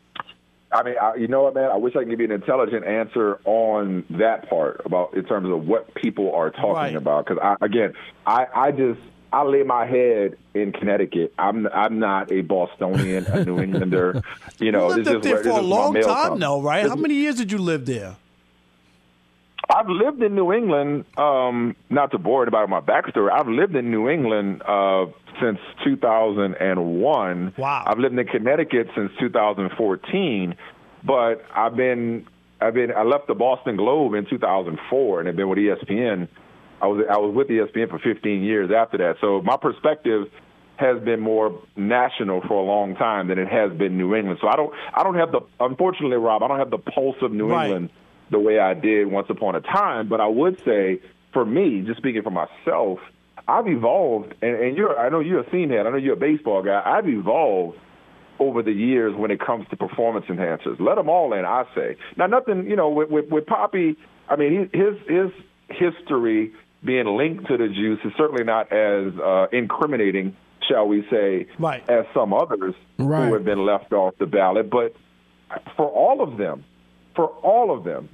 I 0.75 0.83
mean, 0.83 0.95
I, 1.01 1.15
you 1.15 1.29
know 1.29 1.45
what, 1.45 1.55
man? 1.55 1.71
I 1.71 1.77
wish 1.77 1.95
I 1.95 2.01
could 2.01 2.11
give 2.11 2.19
you 2.21 2.27
an 2.27 2.33
intelligent 2.33 2.85
answer 2.85 3.39
on 3.45 4.05
that 4.11 4.51
part 4.51 4.83
about 4.85 5.15
in 5.15 5.25
terms 5.25 5.49
of 5.49 5.67
what 5.67 5.95
people 5.95 6.35
are 6.35 6.51
talking 6.51 6.73
Right. 6.75 6.97
about. 6.97 7.27
Because 7.27 7.41
I, 7.43 7.65
again, 7.65 7.93
I, 8.27 8.47
I 8.55 8.71
just 8.73 9.01
I 9.33 9.43
lay 9.45 9.63
my 9.63 9.87
head 9.87 10.37
in 10.53 10.73
Connecticut. 10.73 11.33
I'm 11.39 11.67
I'm 11.69 11.99
not 12.01 12.31
a 12.33 12.41
Bostonian, 12.43 13.27
a 13.27 13.45
New 13.45 13.61
Englander. 13.61 14.23
You 14.61 14.71
know, 14.71 14.89
you 14.91 14.95
lived 15.03 15.07
this 15.07 15.15
up 15.15 15.19
is 15.19 15.23
there 15.25 15.33
where, 15.35 15.43
for 15.43 15.49
this 15.49 15.59
a 15.59 15.63
long 15.63 15.95
time, 15.95 16.05
comes. 16.29 16.41
though, 16.41 16.63
right? 16.63 16.87
How 16.89 16.95
many 16.95 17.15
years 17.15 17.35
did 17.35 17.51
you 17.51 17.59
live 17.59 17.87
there? 17.87 18.15
I've 19.69 19.89
lived 19.89 20.23
in 20.23 20.35
New 20.37 20.53
England. 20.53 21.07
Um, 21.17 21.75
not 21.91 22.13
to 22.13 22.19
bore 22.19 22.45
about 22.47 22.69
my 22.69 22.81
backstory. 22.81 23.33
I've 23.33 23.49
lived 23.49 23.75
in 23.75 23.91
New 23.91 24.09
England 24.09 24.63
uh, 24.63 25.07
since 25.41 25.59
2001. 25.85 27.55
Wow. 27.57 27.85
I've 27.87 27.99
lived 27.99 28.19
in 28.19 28.27
Connecticut 28.27 28.89
since 28.95 29.11
2014, 29.21 30.55
but 31.05 31.45
I've 31.55 31.77
been 31.77 32.27
I've 32.61 32.75
been 32.75 32.93
I 32.93 33.03
left 33.03 33.27
the 33.27 33.35
Boston 33.35 33.77
Globe 33.77 34.15
in 34.15 34.27
2004 34.27 35.19
and 35.21 35.27
have 35.27 35.37
been 35.37 35.49
with 35.49 35.59
ESPN. 35.59 36.29
I 36.81 36.87
was 36.87 37.05
I 37.11 37.19
was 37.19 37.35
with 37.35 37.49
ESPN 37.49 37.91
for 37.91 37.99
15 37.99 38.43
years 38.43 38.71
after 38.75 38.99
that. 38.99 39.17
So 39.21 39.43
my 39.43 39.57
perspective 39.57 40.31
has 40.77 41.01
been 41.03 41.21
more 41.21 41.63
national 41.77 42.41
for 42.43 42.55
a 42.55 42.65
long 42.65 42.97
time 42.97 43.29
than 43.29 43.39
it 43.39 43.49
has 43.49 43.73
been 43.73 43.97
New 43.97 44.15
England. 44.15 44.39
So 44.41 44.49
I 44.49 44.57
don't 44.57 44.73
I 44.93 45.03
don't 45.03 45.15
have 45.17 45.33
the 45.33 45.41
unfortunately 45.61 46.17
Rob 46.17 46.43
I 46.43 46.49
don't 46.49 46.59
have 46.59 46.71
the 46.71 46.79
pulse 46.79 47.17
of 47.23 47.33
New 47.33 47.49
Right. 47.49 47.67
England 47.67 47.91
the 48.31 48.41
way 48.41 48.59
I 48.59 48.75
did 48.75 49.07
once 49.07 49.29
upon 49.31 49.55
a 49.55 49.61
time. 49.61 50.09
But 50.09 50.21
I 50.21 50.27
would 50.27 50.59
say 50.65 51.01
for 51.33 51.45
me, 51.45 51.83
just 51.83 51.99
speaking 51.99 52.23
for 52.23 52.31
myself, 52.31 52.99
I've 53.47 53.67
evolved 53.69 54.35
and, 54.43 54.57
and 54.57 54.77
you're 54.77 54.99
I 54.99 55.09
know 55.11 55.21
you're 55.21 55.41
a 55.41 55.51
seamhead, 55.51 55.87
I 55.87 55.91
know 55.91 55.97
you're 55.97 56.15
a 56.15 56.17
baseball 56.17 56.63
guy. 56.63 56.83
I've 56.85 57.09
evolved 57.09 57.79
over 58.41 58.63
the 58.63 58.73
years 58.73 59.15
when 59.15 59.31
it 59.31 59.39
comes 59.41 59.67
to 59.69 59.77
performance 59.77 60.27
enhancers. 60.27 60.81
Let 60.81 60.97
them 60.97 61.09
all 61.09 61.33
in, 61.35 61.45
I 61.45 61.65
say. 61.75 61.97
Now, 62.17 62.27
nothing, 62.27 62.67
you 62.69 62.77
know, 62.77 62.89
with 62.89 63.11
with, 63.11 63.29
with 63.31 63.47
Papi. 63.47 63.97
I 64.29 64.37
mean, 64.37 64.69
he, 64.73 64.79
his 64.79 64.97
his 65.07 65.31
history 65.69 66.53
being 66.85 67.07
linked 67.07 67.47
to 67.49 67.57
the 67.57 67.69
juice 67.69 68.01
is 68.05 68.13
certainly 68.17 68.45
not 68.45 68.71
as 68.73 69.13
uh, 69.19 69.47
incriminating, 69.53 70.37
shall 70.69 70.87
we 70.87 71.07
say, 71.11 71.47
Right. 71.59 71.83
as 71.89 72.05
some 72.13 72.33
others 72.35 72.75
Right. 72.99 73.27
who 73.29 73.35
have 73.35 73.45
been 73.45 73.65
left 73.65 73.93
off 73.93 74.15
the 74.19 74.27
ballot. 74.27 74.69
But 74.71 74.95
for 75.77 75.87
all 75.89 76.21
of 76.23 76.37
them, 76.37 76.65
for 77.17 77.29
all 77.29 77.71
of 77.77 77.85
them, 77.85 78.09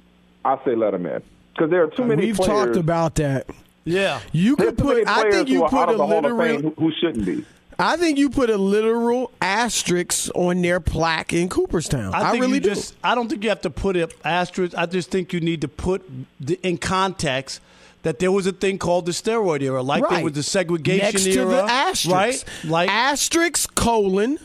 I 0.45 0.57
say 0.65 0.75
let 0.75 0.91
them 0.91 1.05
in 1.05 1.21
because 1.53 1.69
there 1.69 1.83
are 1.83 1.87
too 1.89 2.05
many 2.05 2.27
We've 2.27 2.35
players. 2.37 2.65
talked 2.65 2.77
about 2.77 3.15
that. 3.15 3.47
Yeah. 3.83 4.21
You 4.31 4.55
there's 4.55 4.71
could 4.71 4.77
put. 4.77 5.07
I 5.07 5.29
think 5.31 5.49
you 5.49 5.63
who 5.63 5.69
put 5.69 5.79
out 5.79 5.89
a 5.89 5.91
of 5.93 5.97
the 5.97 6.07
Hall 6.07 6.25
of 6.25 6.37
Fame 6.37 6.37
literal. 6.37 6.73
who, 6.77 6.85
who 6.87 6.91
shouldn't 6.99 7.25
be. 7.25 7.45
I 7.79 7.97
think 7.97 8.19
you 8.19 8.29
put 8.29 8.51
a 8.51 8.57
literal 8.57 9.31
asterisk 9.41 10.29
on 10.35 10.61
their 10.61 10.79
plaque 10.79 11.33
in 11.33 11.49
Cooperstown. 11.49 12.13
I, 12.13 12.27
I, 12.27 12.31
think 12.31 12.41
really 12.43 12.55
you 12.55 12.59
do. 12.59 12.69
just. 12.69 12.95
I 13.03 13.15
don't 13.15 13.27
think 13.27 13.43
you 13.43 13.49
have 13.49 13.61
to 13.61 13.71
put 13.71 13.97
it 13.97 14.13
asterisk. 14.23 14.77
I 14.77 14.85
just 14.85 15.09
think 15.09 15.33
you 15.33 15.39
need 15.39 15.61
to 15.61 15.67
put 15.67 16.07
the, 16.39 16.59
in 16.61 16.77
context 16.77 17.59
that 18.03 18.19
there 18.19 18.31
was 18.31 18.47
a 18.47 18.51
thing 18.51 18.77
called 18.77 19.05
the 19.05 19.11
steroid 19.11 19.61
era, 19.61 19.81
like 19.81 20.07
there 20.09 20.23
was 20.23 20.33
the 20.33 20.43
segregation 20.43 21.13
Next 21.13 21.27
era, 21.27 21.45
to 21.45 21.51
the 21.51 21.63
asterisk, 21.63 22.11
right? 22.11 22.43
Like 22.63 22.89
asterisk 22.89 23.75
colon, 23.75 24.39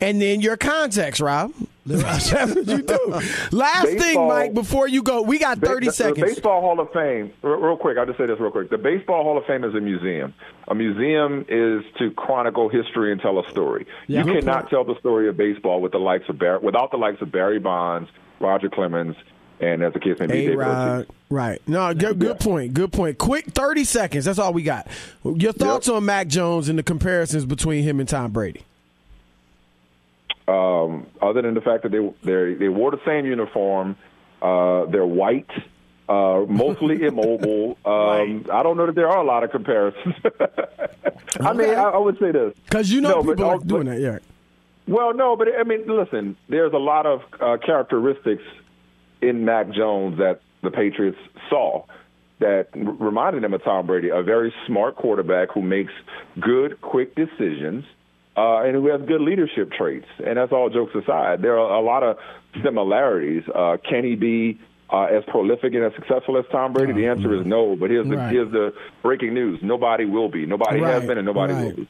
and 0.00 0.20
then 0.20 0.40
your 0.40 0.56
context, 0.56 1.20
Rob. 1.20 1.52
That's 1.86 2.32
what 2.32 2.66
you 2.66 2.82
do. 2.82 3.20
Last 3.50 3.88
thing, 3.88 4.28
Mike, 4.28 4.54
before 4.54 4.86
you 4.86 5.02
go, 5.02 5.22
we 5.22 5.38
got 5.38 5.58
thirty 5.58 5.86
the- 5.86 5.92
seconds. 5.92 6.20
The 6.20 6.26
Baseball 6.26 6.60
Hall 6.60 6.78
of 6.78 6.92
Fame, 6.92 7.32
real, 7.42 7.76
quick, 7.76 7.98
I'll 7.98 8.06
just 8.06 8.18
say 8.18 8.26
this 8.26 8.38
real 8.38 8.50
quick. 8.50 8.70
The 8.70 8.78
Baseball 8.78 9.24
Hall 9.24 9.36
of 9.38 9.44
Fame 9.46 9.64
is 9.64 9.74
a 9.74 9.80
museum. 9.80 10.34
A 10.68 10.74
museum 10.74 11.44
is 11.48 11.82
to 11.98 12.10
chronicle 12.12 12.68
history 12.68 13.10
and 13.12 13.20
tell 13.20 13.38
a 13.40 13.48
story. 13.50 13.86
Yeah. 14.06 14.24
you 14.24 14.32
cannot 14.34 14.60
point. 14.62 14.70
tell 14.70 14.84
the 14.84 14.98
story 15.00 15.28
of 15.28 15.36
baseball 15.36 15.80
with 15.80 15.92
the 15.92 15.98
likes 15.98 16.28
of 16.28 16.38
Bar- 16.38 16.60
without 16.60 16.90
the 16.92 16.96
likes 16.96 17.20
of 17.22 17.32
Barry 17.32 17.58
Bonds, 17.58 18.08
Roger 18.38 18.68
Clemens, 18.68 19.16
and 19.58 19.82
as 19.82 19.92
the 19.92 20.00
case 20.00 20.18
may 20.20 20.26
be, 20.26 20.32
A 20.32 20.36
David 20.42 20.58
Rod, 20.58 21.06
right? 21.28 21.60
No, 21.66 21.92
good, 21.92 22.18
good 22.18 22.38
point. 22.38 22.72
Good 22.72 22.92
point. 22.92 23.18
Quick, 23.18 23.46
thirty 23.46 23.84
seconds. 23.84 24.26
That's 24.26 24.38
all 24.38 24.52
we 24.52 24.62
got. 24.62 24.86
Your 25.24 25.52
thoughts 25.52 25.88
on 25.88 26.04
Mac 26.04 26.28
Jones 26.28 26.68
and 26.68 26.78
the 26.78 26.82
comparisons 26.82 27.44
between 27.46 27.82
him 27.82 27.98
and 28.00 28.08
Tom 28.08 28.30
Brady? 28.30 28.64
Um, 30.50 31.06
other 31.22 31.42
than 31.42 31.54
the 31.54 31.60
fact 31.60 31.84
that 31.84 31.92
they 31.92 32.00
they 32.24 32.54
they 32.54 32.68
wore 32.68 32.90
the 32.90 33.00
same 33.06 33.24
uniform, 33.26 33.96
uh, 34.42 34.86
they're 34.86 35.06
white. 35.06 35.50
Uh, 36.08 36.44
mostly 36.48 37.02
immobile. 37.10 37.78
Um, 37.84 38.44
I 38.52 38.64
don't 38.64 38.76
know 38.76 38.86
that 38.86 38.96
there 38.96 39.08
are 39.08 39.18
a 39.18 39.24
lot 39.24 39.44
of 39.44 39.50
comparisons. 39.52 40.16
I 41.40 41.52
mean, 41.52 41.70
I, 41.70 41.84
I 41.84 41.98
would 41.98 42.18
say 42.18 42.32
this 42.32 42.52
Because 42.64 42.90
you 42.90 43.00
know 43.00 43.10
No, 43.10 43.22
but 43.22 43.32
people 43.36 43.44
are 43.44 43.52
also- 43.54 43.64
doing 43.66 43.86
that. 43.86 44.00
Yeah. 44.00 44.18
Well, 44.88 45.14
no, 45.14 45.36
but 45.36 45.46
I 45.56 45.62
mean, 45.62 45.84
listen, 45.86 46.36
there's 46.48 46.72
a 46.72 46.78
lot 46.78 47.06
of 47.06 47.20
uh, 47.40 47.58
characteristics 47.64 48.42
in 49.22 49.44
Mac 49.44 49.70
Jones 49.70 50.18
that 50.18 50.40
the 50.62 50.70
Patriots 50.72 51.18
saw 51.48 51.84
that 52.40 52.68
reminded 52.74 53.44
them 53.44 53.54
of 53.54 53.62
Tom 53.62 53.86
Brady, 53.86 54.08
a 54.08 54.22
very 54.22 54.52
smart 54.66 54.96
quarterback 54.96 55.50
who 55.52 55.62
makes 55.62 55.92
good, 56.40 56.80
quick 56.80 57.14
decisions. 57.14 57.84
Uh, 58.36 58.62
and 58.62 58.74
who 58.74 58.86
has 58.86 59.00
good 59.02 59.20
leadership 59.20 59.72
traits, 59.72 60.06
and 60.24 60.36
that's 60.38 60.52
all 60.52 60.70
jokes 60.70 60.94
aside. 60.94 61.42
There 61.42 61.58
are 61.58 61.74
a 61.74 61.80
lot 61.82 62.02
of 62.02 62.16
similarities. 62.62 63.42
Uh, 63.52 63.76
can 63.82 64.04
he 64.04 64.14
be 64.14 64.60
uh, 64.88 65.02
as 65.04 65.24
prolific 65.24 65.74
and 65.74 65.84
as 65.84 65.92
successful 65.94 66.38
as 66.38 66.44
Tom 66.52 66.72
Brady? 66.72 66.92
The 66.92 67.06
answer 67.08 67.34
is 67.38 67.44
no. 67.44 67.76
But 67.76 67.90
here's 67.90 68.08
the 68.08 68.16
Right. 68.16 68.32
here's 68.32 68.50
the 68.52 68.72
breaking 69.02 69.34
news: 69.34 69.60
nobody 69.62 70.04
will 70.04 70.28
be. 70.28 70.46
Nobody 70.46 70.80
has 70.80 71.04
been, 71.06 71.18
and 71.18 71.26
nobody 71.26 71.52
right. 71.54 71.64
will 71.64 71.72
be. 71.84 71.88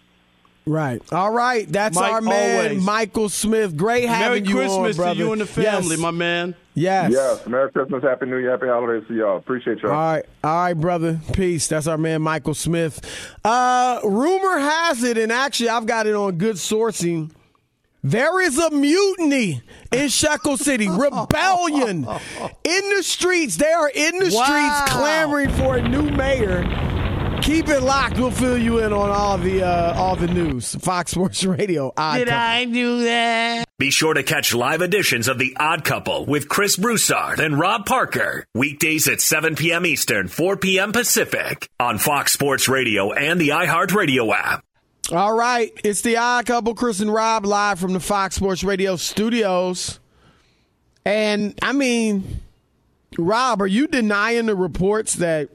Right. 0.66 1.02
All 1.12 1.30
right. 1.32 1.66
That's 1.70 1.96
Mike, 1.96 2.12
our 2.12 2.20
man, 2.20 2.66
always. 2.66 2.84
Michael 2.84 3.28
Smith. 3.28 3.76
Great 3.76 4.04
Merry 4.04 4.14
having 4.16 4.44
you 4.44 4.56
Christmas 4.56 4.96
on, 4.98 5.02
brother. 5.04 5.14
to 5.14 5.18
you 5.26 5.32
and 5.32 5.40
the 5.40 5.46
family, 5.46 5.90
yes. 5.90 5.98
my 5.98 6.10
man. 6.10 6.54
Yes. 6.74 7.10
Yes, 7.12 7.46
Merry 7.46 7.70
Christmas, 7.72 8.02
Happy 8.02 8.26
New 8.26 8.36
Year, 8.38 8.52
Happy 8.52 8.66
Holidays 8.66 9.06
to 9.08 9.14
y'all. 9.14 9.36
Appreciate 9.36 9.80
y'all. 9.80 9.90
All 9.90 9.98
right, 9.98 10.24
all 10.44 10.50
right, 10.62 10.74
brother. 10.74 11.18
Peace. 11.32 11.66
That's 11.66 11.86
our 11.86 11.98
man, 11.98 12.22
Michael 12.22 12.54
Smith. 12.54 13.00
Uh, 13.44 14.00
rumor 14.04 14.58
has 14.58 15.02
it, 15.02 15.18
and 15.18 15.32
actually, 15.32 15.68
I've 15.70 15.86
got 15.86 16.06
it 16.06 16.14
on 16.14 16.38
good 16.38 16.56
sourcing. 16.56 17.32
There 18.02 18.40
is 18.40 18.56
a 18.56 18.70
mutiny 18.70 19.60
in 19.92 20.08
Shekel 20.08 20.56
City, 20.56 20.88
rebellion 20.90 22.06
in 22.64 22.88
the 22.96 23.02
streets. 23.02 23.56
They 23.56 23.72
are 23.72 23.90
in 23.92 24.18
the 24.18 24.30
Wow. 24.32 24.44
streets 24.44 24.92
clamoring 24.92 25.50
for 25.50 25.76
a 25.76 25.86
new 25.88 26.08
mayor. 26.10 26.62
Keep 27.50 27.68
it 27.68 27.80
locked. 27.80 28.16
We'll 28.16 28.30
fill 28.30 28.56
you 28.56 28.78
in 28.78 28.92
on 28.92 29.10
all 29.10 29.36
the 29.36 29.64
uh, 29.64 29.94
all 29.96 30.14
the 30.14 30.28
news. 30.28 30.76
Fox 30.76 31.10
Sports 31.10 31.42
Radio. 31.44 31.92
Odd 31.96 32.18
Did 32.18 32.28
Couple. 32.28 32.40
I 32.40 32.64
do 32.64 33.02
that? 33.02 33.64
Be 33.76 33.90
sure 33.90 34.14
to 34.14 34.22
catch 34.22 34.54
live 34.54 34.82
editions 34.82 35.26
of 35.26 35.40
The 35.40 35.56
Odd 35.58 35.82
Couple 35.82 36.26
with 36.26 36.48
Chris 36.48 36.76
Broussard 36.76 37.40
and 37.40 37.58
Rob 37.58 37.86
Parker. 37.86 38.46
Weekdays 38.54 39.08
at 39.08 39.20
7 39.20 39.56
p.m. 39.56 39.84
Eastern, 39.84 40.28
4 40.28 40.58
p.m. 40.58 40.92
Pacific 40.92 41.68
on 41.80 41.98
Fox 41.98 42.32
Sports 42.32 42.68
Radio 42.68 43.10
and 43.10 43.40
the 43.40 43.48
iHeartRadio 43.48 44.32
app. 44.32 44.64
All 45.10 45.34
right, 45.34 45.72
it's 45.82 46.02
the 46.02 46.18
Odd 46.18 46.46
Couple, 46.46 46.76
Chris 46.76 47.00
and 47.00 47.12
Rob, 47.12 47.44
live 47.44 47.80
from 47.80 47.94
the 47.94 48.00
Fox 48.00 48.36
Sports 48.36 48.62
Radio 48.62 48.94
studios. 48.94 49.98
And 51.04 51.58
I 51.62 51.72
mean, 51.72 52.42
Rob, 53.18 53.60
are 53.60 53.66
you 53.66 53.88
denying 53.88 54.46
the 54.46 54.54
reports 54.54 55.14
that 55.14 55.48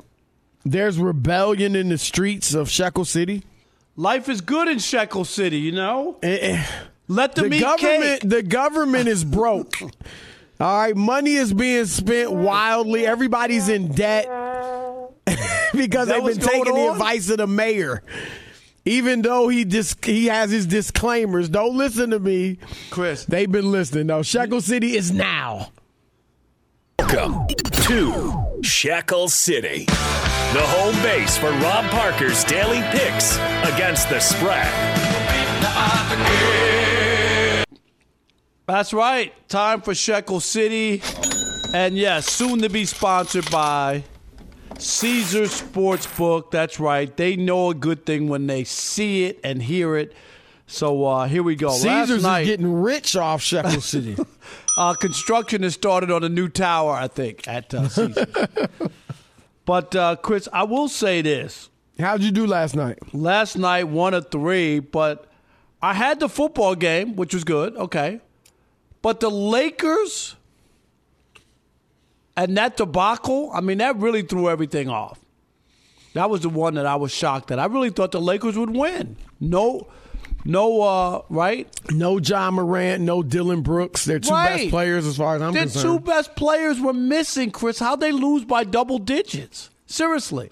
there's 0.66 0.98
rebellion 1.00 1.76
in 1.76 1.90
the 1.90 1.98
streets 1.98 2.54
of 2.54 2.70
Shekel 2.70 3.06
City? 3.06 3.44
Life 3.96 4.28
is 4.28 4.42
good 4.42 4.68
in 4.68 4.80
Shekel 4.80 5.24
City, 5.24 5.58
you 5.60 5.72
know. 5.72 6.18
Eh, 6.22 6.62
Let 7.08 7.36
them 7.36 7.50
the 7.50 7.56
eat 7.58 7.62
government 7.62 8.22
cake. 8.22 8.30
the 8.30 8.44
government 8.44 9.08
is 9.08 9.24
broke. 9.24 9.76
All 10.60 10.78
right, 10.80 10.96
money 10.96 11.34
is 11.34 11.54
being 11.54 11.86
spent 11.86 12.32
wildly. 12.32 13.06
Everybody's 13.06 13.68
in 13.70 13.92
debt 13.94 14.26
because 15.74 16.08
they've 16.08 16.24
been 16.24 16.38
taking 16.40 16.64
going 16.64 16.86
the 16.86 16.92
advice 16.94 17.30
of 17.30 17.38
the 17.38 17.48
mayor. 17.48 18.02
Even 18.86 19.22
though 19.22 19.48
he 19.50 19.66
dis- 19.66 19.96
he 20.04 20.28
has 20.28 20.52
his 20.52 20.66
disclaimers, 20.66 21.50
don't 21.50 21.76
listen 21.76 22.12
to 22.12 22.20
me, 22.20 22.58
Chris. 22.92 23.26
They've 23.26 23.52
been 23.52 23.72
listening. 23.72 24.08
No, 24.08 24.22
Shekel 24.22 24.62
City 24.62 24.96
is 24.96 25.12
now. 25.12 25.72
Welcome 27.00 27.48
to 27.48 28.60
Shekel 28.62 29.28
City, 29.28 29.88
the 30.56 30.62
home 30.62 30.96
base 31.04 31.38
for 31.38 31.52
Rob 31.52 31.84
Parker's 31.92 32.46
daily 32.46 32.82
picks 32.98 33.36
against 33.74 34.08
the 34.08 34.22
spread. 34.22 34.72
That's 38.66 38.94
right. 38.94 39.34
Time 39.50 39.82
for 39.82 39.94
Shekel 39.94 40.40
City. 40.40 41.02
And 41.74 41.98
yes, 41.98 42.32
soon 42.32 42.60
to 42.62 42.70
be 42.70 42.86
sponsored 42.86 43.52
by 43.52 44.06
Caesar 44.78 45.42
Sportsbook. 45.42 46.52
That's 46.52 46.80
right. 46.80 47.14
They 47.18 47.36
know 47.36 47.72
a 47.72 47.76
good 47.76 48.06
thing 48.06 48.30
when 48.30 48.48
they 48.48 48.64
see 48.64 49.26
it 49.26 49.42
and 49.44 49.62
hear 49.62 49.98
it. 49.98 50.14
So 50.68 51.04
uh, 51.04 51.28
here 51.28 51.44
we 51.44 51.58
go. 51.58 51.68
Last 51.68 51.82
Caesars 51.82 52.24
night, 52.24 52.44
is 52.44 52.48
getting 52.48 52.82
rich 52.82 53.18
off 53.18 53.42
Shekel 53.42 53.82
City. 53.82 54.16
uh, 54.78 54.94
construction 54.94 55.64
has 55.64 55.74
started 55.74 56.12
on 56.12 56.24
a 56.24 56.30
new 56.30 56.48
tower, 56.48 56.94
I 56.94 57.10
think, 57.10 57.46
at 57.46 57.74
uh, 57.74 57.90
Caesar. 57.90 58.26
but 59.66 59.96
uh, 59.96 60.16
Chris, 60.18 60.48
I 60.54 60.64
will 60.64 60.88
say 60.88 61.22
this: 61.22 61.70
How'd 62.00 62.22
you 62.22 62.32
do 62.32 62.46
last 62.48 62.76
night? 62.76 63.00
last 63.14 63.58
night 63.58 63.86
one 63.86 64.14
of 64.14 64.30
three, 64.32 64.80
but 64.80 65.28
I 65.82 65.94
had 65.94 66.20
the 66.20 66.30
football 66.30 66.76
game, 66.76 67.16
which 67.16 67.34
was 67.34 67.44
good. 67.44 67.76
Okay, 67.76 68.22
but 69.02 69.20
the 69.20 69.30
Lakers 69.30 70.36
and 72.38 72.58
that 72.58 72.78
debacle, 72.78 73.50
I 73.54 73.62
mean, 73.62 73.78
that 73.78 73.96
really 73.98 74.22
threw 74.22 74.50
everything 74.50 74.90
off. 74.90 75.20
That 76.14 76.30
was 76.30 76.42
the 76.42 76.50
one 76.50 76.76
that 76.76 76.86
I 76.86 76.96
was 76.96 77.12
shocked 77.12 77.52
at. 77.52 77.60
I 77.60 77.66
really 77.66 77.90
thought 77.90 78.12
the 78.12 78.22
Lakers 78.22 78.58
would 78.58 78.70
win. 78.76 79.18
No, 79.40 79.88
no, 80.44 80.82
uh, 80.82 81.22
right? 81.30 81.68
No 81.92 82.18
Ja 82.20 82.52
Morant, 82.52 83.02
no 83.02 83.24
Dillon 83.24 83.62
Brooks. 83.62 84.06
They're 84.06 84.20
two 84.20 84.32
Right. 84.32 84.58
best 84.58 84.70
players 84.70 85.06
as 85.06 85.18
far 85.18 85.36
as 85.36 85.42
I'm 85.42 85.54
Their 85.54 85.64
concerned. 85.64 85.84
two 85.84 86.00
best 86.00 86.36
players 86.36 86.80
were 86.80 86.94
missing, 86.94 87.52
Chris. 87.52 87.80
How'd 87.80 88.00
they 88.00 88.12
lose 88.12 88.44
by 88.46 88.64
double 88.64 89.00
digits? 89.00 89.70
Seriously. 89.86 90.52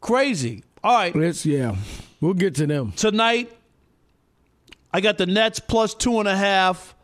Crazy. 0.00 0.64
All 0.82 0.94
right. 0.94 1.14
It's 1.14 1.44
yeah. 1.44 1.76
We'll 2.20 2.34
get 2.34 2.54
to 2.56 2.66
them. 2.66 2.92
Tonight, 2.92 3.50
I 4.92 5.00
got 5.00 5.18
the 5.18 5.26
Nets 5.26 5.60
plus 5.60 5.94
two 5.94 6.18
and 6.18 6.28
a 6.28 6.36
half 6.36 6.94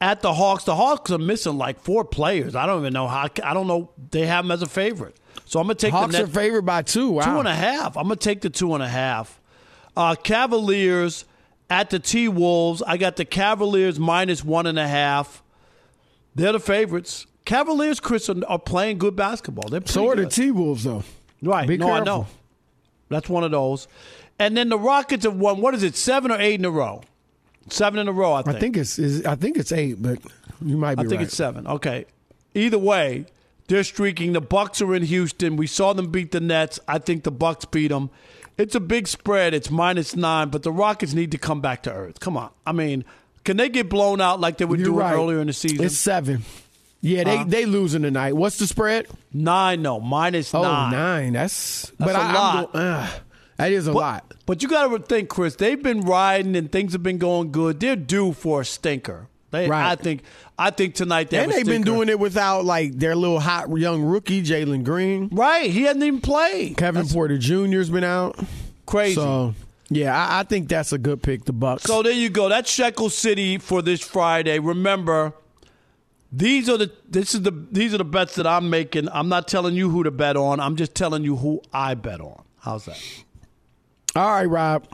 at 0.00 0.20
the 0.22 0.32
Hawks. 0.34 0.64
The 0.64 0.74
Hawks 0.76 1.10
are 1.10 1.18
missing 1.18 1.56
like 1.58 1.80
four 1.80 2.04
players. 2.04 2.54
I 2.54 2.66
don't 2.66 2.80
even 2.80 2.92
know 2.92 3.06
how. 3.08 3.28
I 3.42 3.54
don't 3.54 3.66
know. 3.66 3.90
They 4.10 4.26
have 4.26 4.44
them 4.44 4.50
as 4.50 4.62
a 4.62 4.66
favorite. 4.68 5.16
So 5.46 5.58
I'm 5.60 5.66
going 5.66 5.76
to 5.76 5.86
take 5.86 5.92
Hawks 5.92 6.12
the 6.12 6.18
are 6.22 6.26
Nets. 6.26 6.34
favored 6.34 6.62
by 6.62 6.82
two. 6.82 7.10
Wow. 7.10 7.24
Two 7.34 7.38
and 7.40 7.48
a 7.48 7.54
half. 7.54 7.96
I'm 7.96 8.04
gonna 8.04 8.16
take 8.16 8.40
the 8.40 8.50
two 8.50 8.74
and 8.74 8.82
a 8.82 8.88
half. 8.88 9.40
Uh, 9.96 10.14
Cavaliers 10.14 11.24
at 11.70 11.90
the 11.90 11.98
T 11.98 12.28
Wolves. 12.28 12.82
I 12.86 12.96
got 12.96 13.16
the 13.16 13.24
Cavaliers 13.24 13.98
minus 13.98 14.44
one 14.44 14.66
and 14.66 14.78
a 14.78 14.86
half. 14.88 15.42
They're 16.34 16.52
the 16.52 16.60
favorites. 16.60 17.26
Cavaliers, 17.44 18.00
Chris, 18.00 18.28
are, 18.28 18.36
are 18.46 18.58
playing 18.58 18.98
good 18.98 19.16
basketball. 19.16 19.68
They're 19.70 19.80
So 19.86 20.08
are 20.10 20.16
the. 20.16 20.26
T 20.26 20.50
Wolves 20.50 20.84
though. 20.84 21.04
right. 21.42 21.66
Be 21.66 21.78
no, 21.78 21.90
I 21.90 22.00
know. 22.04 22.26
That's 23.08 23.28
one 23.28 23.44
of 23.44 23.50
those. 23.50 23.88
And 24.38 24.56
then 24.56 24.68
the 24.68 24.78
Rockets 24.78 25.24
have 25.24 25.36
won. 25.36 25.60
What 25.60 25.74
is 25.74 25.82
it? 25.82 25.96
Seven 25.96 26.30
or 26.30 26.38
eight 26.40 26.58
in 26.60 26.64
a 26.64 26.70
row? 26.70 27.02
Seven 27.68 28.00
in 28.00 28.08
a 28.08 28.12
row. 28.12 28.32
I 28.34 28.42
think. 28.42 28.56
I 28.56 28.60
think 28.60 28.76
it's 28.76 28.98
is 28.98 29.24
I 29.24 29.34
think 29.34 29.56
it's 29.56 29.72
eight, 29.72 30.00
but 30.00 30.18
you 30.64 30.76
might 30.76 30.96
be 30.96 31.00
I 31.00 31.04
think 31.04 31.18
right. 31.18 31.26
it's 31.26 31.36
seven. 31.36 31.66
Okay. 31.66 32.06
Either 32.54 32.78
way, 32.78 33.26
they're 33.68 33.84
streaking. 33.84 34.32
The 34.32 34.40
Bucks 34.40 34.80
are 34.82 34.94
in 34.94 35.02
Houston. 35.04 35.56
We 35.56 35.66
saw 35.66 35.92
them 35.92 36.10
beat 36.10 36.32
the 36.32 36.40
Nets. 36.40 36.80
I 36.88 36.98
think 36.98 37.24
the 37.24 37.30
Bucks 37.30 37.64
beat 37.64 37.88
them. 37.88 38.10
It's 38.60 38.74
a 38.74 38.80
big 38.80 39.08
spread. 39.08 39.54
It's 39.54 39.70
minus 39.70 40.14
nine, 40.14 40.48
but 40.50 40.62
the 40.62 40.72
Rockets 40.72 41.14
need 41.14 41.32
to 41.32 41.38
come 41.38 41.60
back 41.60 41.82
to 41.84 41.92
earth. 41.92 42.20
Come 42.20 42.36
on. 42.36 42.50
I 42.66 42.72
mean, 42.72 43.04
can 43.44 43.56
they 43.56 43.68
get 43.68 43.88
blown 43.88 44.20
out 44.20 44.38
like 44.40 44.58
they 44.58 44.64
were 44.66 44.76
You're 44.76 44.84
doing 44.86 44.98
right. 44.98 45.14
earlier 45.14 45.40
in 45.40 45.46
the 45.46 45.52
season? 45.52 45.84
It's 45.84 45.96
seven. 45.96 46.42
Yeah, 47.00 47.24
they 47.24 47.36
Huh? 47.38 47.44
they 47.48 47.64
losing 47.64 48.02
tonight. 48.02 48.34
What's 48.36 48.58
the 48.58 48.66
spread? 48.66 49.06
nine, 49.32 49.80
no, 49.80 49.98
minus 50.00 50.54
Oh, 50.54 50.60
nine. 50.62 50.92
nine. 50.92 51.32
That's, 51.32 51.90
That's 51.98 52.12
but 52.12 52.14
a 52.14 52.18
I, 52.18 52.32
lot. 52.34 52.70
uh, 52.74 53.08
that 53.56 53.72
is 53.72 53.86
a 53.86 53.92
But, 53.92 53.98
lot. 53.98 54.34
but 54.44 54.62
you 54.62 54.68
got 54.68 54.88
to 54.88 54.98
think, 54.98 55.30
Chris. 55.30 55.54
They've 55.56 55.82
been 55.82 56.02
riding 56.02 56.54
and 56.56 56.70
things 56.70 56.92
have 56.92 57.02
been 57.02 57.16
going 57.18 57.52
good. 57.52 57.80
They're 57.80 57.96
due 57.96 58.32
for 58.34 58.60
a 58.60 58.64
stinker. 58.66 59.28
They, 59.50 59.68
Right. 59.68 59.90
I 59.90 59.96
think. 59.96 60.22
I 60.58 60.70
think 60.70 60.94
tonight 60.94 61.30
they 61.30 61.38
And 61.38 61.50
they've 61.50 61.64
been 61.64 61.82
doing 61.82 62.08
it 62.08 62.18
without 62.20 62.64
like 62.64 62.98
their 62.98 63.16
little 63.16 63.40
hot 63.40 63.70
young 63.76 64.02
rookie 64.02 64.42
Jalen 64.42 64.84
Green. 64.84 65.28
right. 65.32 65.70
He 65.70 65.82
hasn't 65.82 66.04
even 66.04 66.20
played. 66.20 66.76
Kevin 66.76 67.06
Porter 67.08 67.38
Jr.'s 67.38 67.88
been 67.90 68.04
out. 68.04 68.38
Crazy. 68.86 69.14
So 69.14 69.54
yeah, 69.88 70.16
I, 70.16 70.40
I 70.40 70.42
think 70.44 70.68
that's 70.68 70.92
a 70.92 70.98
good 70.98 71.22
pick. 71.22 71.44
The 71.46 71.52
Bucks. 71.52 71.84
So 71.84 72.02
there 72.02 72.12
you 72.12 72.28
go. 72.28 72.48
That's 72.48 72.70
Shekel 72.70 73.08
City 73.10 73.58
for 73.58 73.82
this 73.82 74.00
Friday. 74.00 74.58
Remember, 74.58 75.32
these 76.30 76.68
are 76.68 76.76
the 76.76 76.92
this 77.08 77.34
is 77.34 77.42
the 77.42 77.50
these 77.72 77.92
are 77.94 77.98
the 77.98 78.04
bets 78.04 78.36
that 78.36 78.46
I'm 78.46 78.70
making. 78.70 79.08
I'm 79.10 79.28
not 79.28 79.48
telling 79.48 79.74
you 79.74 79.90
who 79.90 80.04
to 80.04 80.10
bet 80.10 80.36
on. 80.36 80.60
I'm 80.60 80.76
just 80.76 80.94
telling 80.94 81.24
you 81.24 81.36
who 81.36 81.62
I 81.72 81.94
bet 81.94 82.20
on. 82.20 82.42
How's 82.60 82.84
that? 82.84 83.02
All 84.14 84.30
right, 84.30 84.44
Rob. 84.44 84.86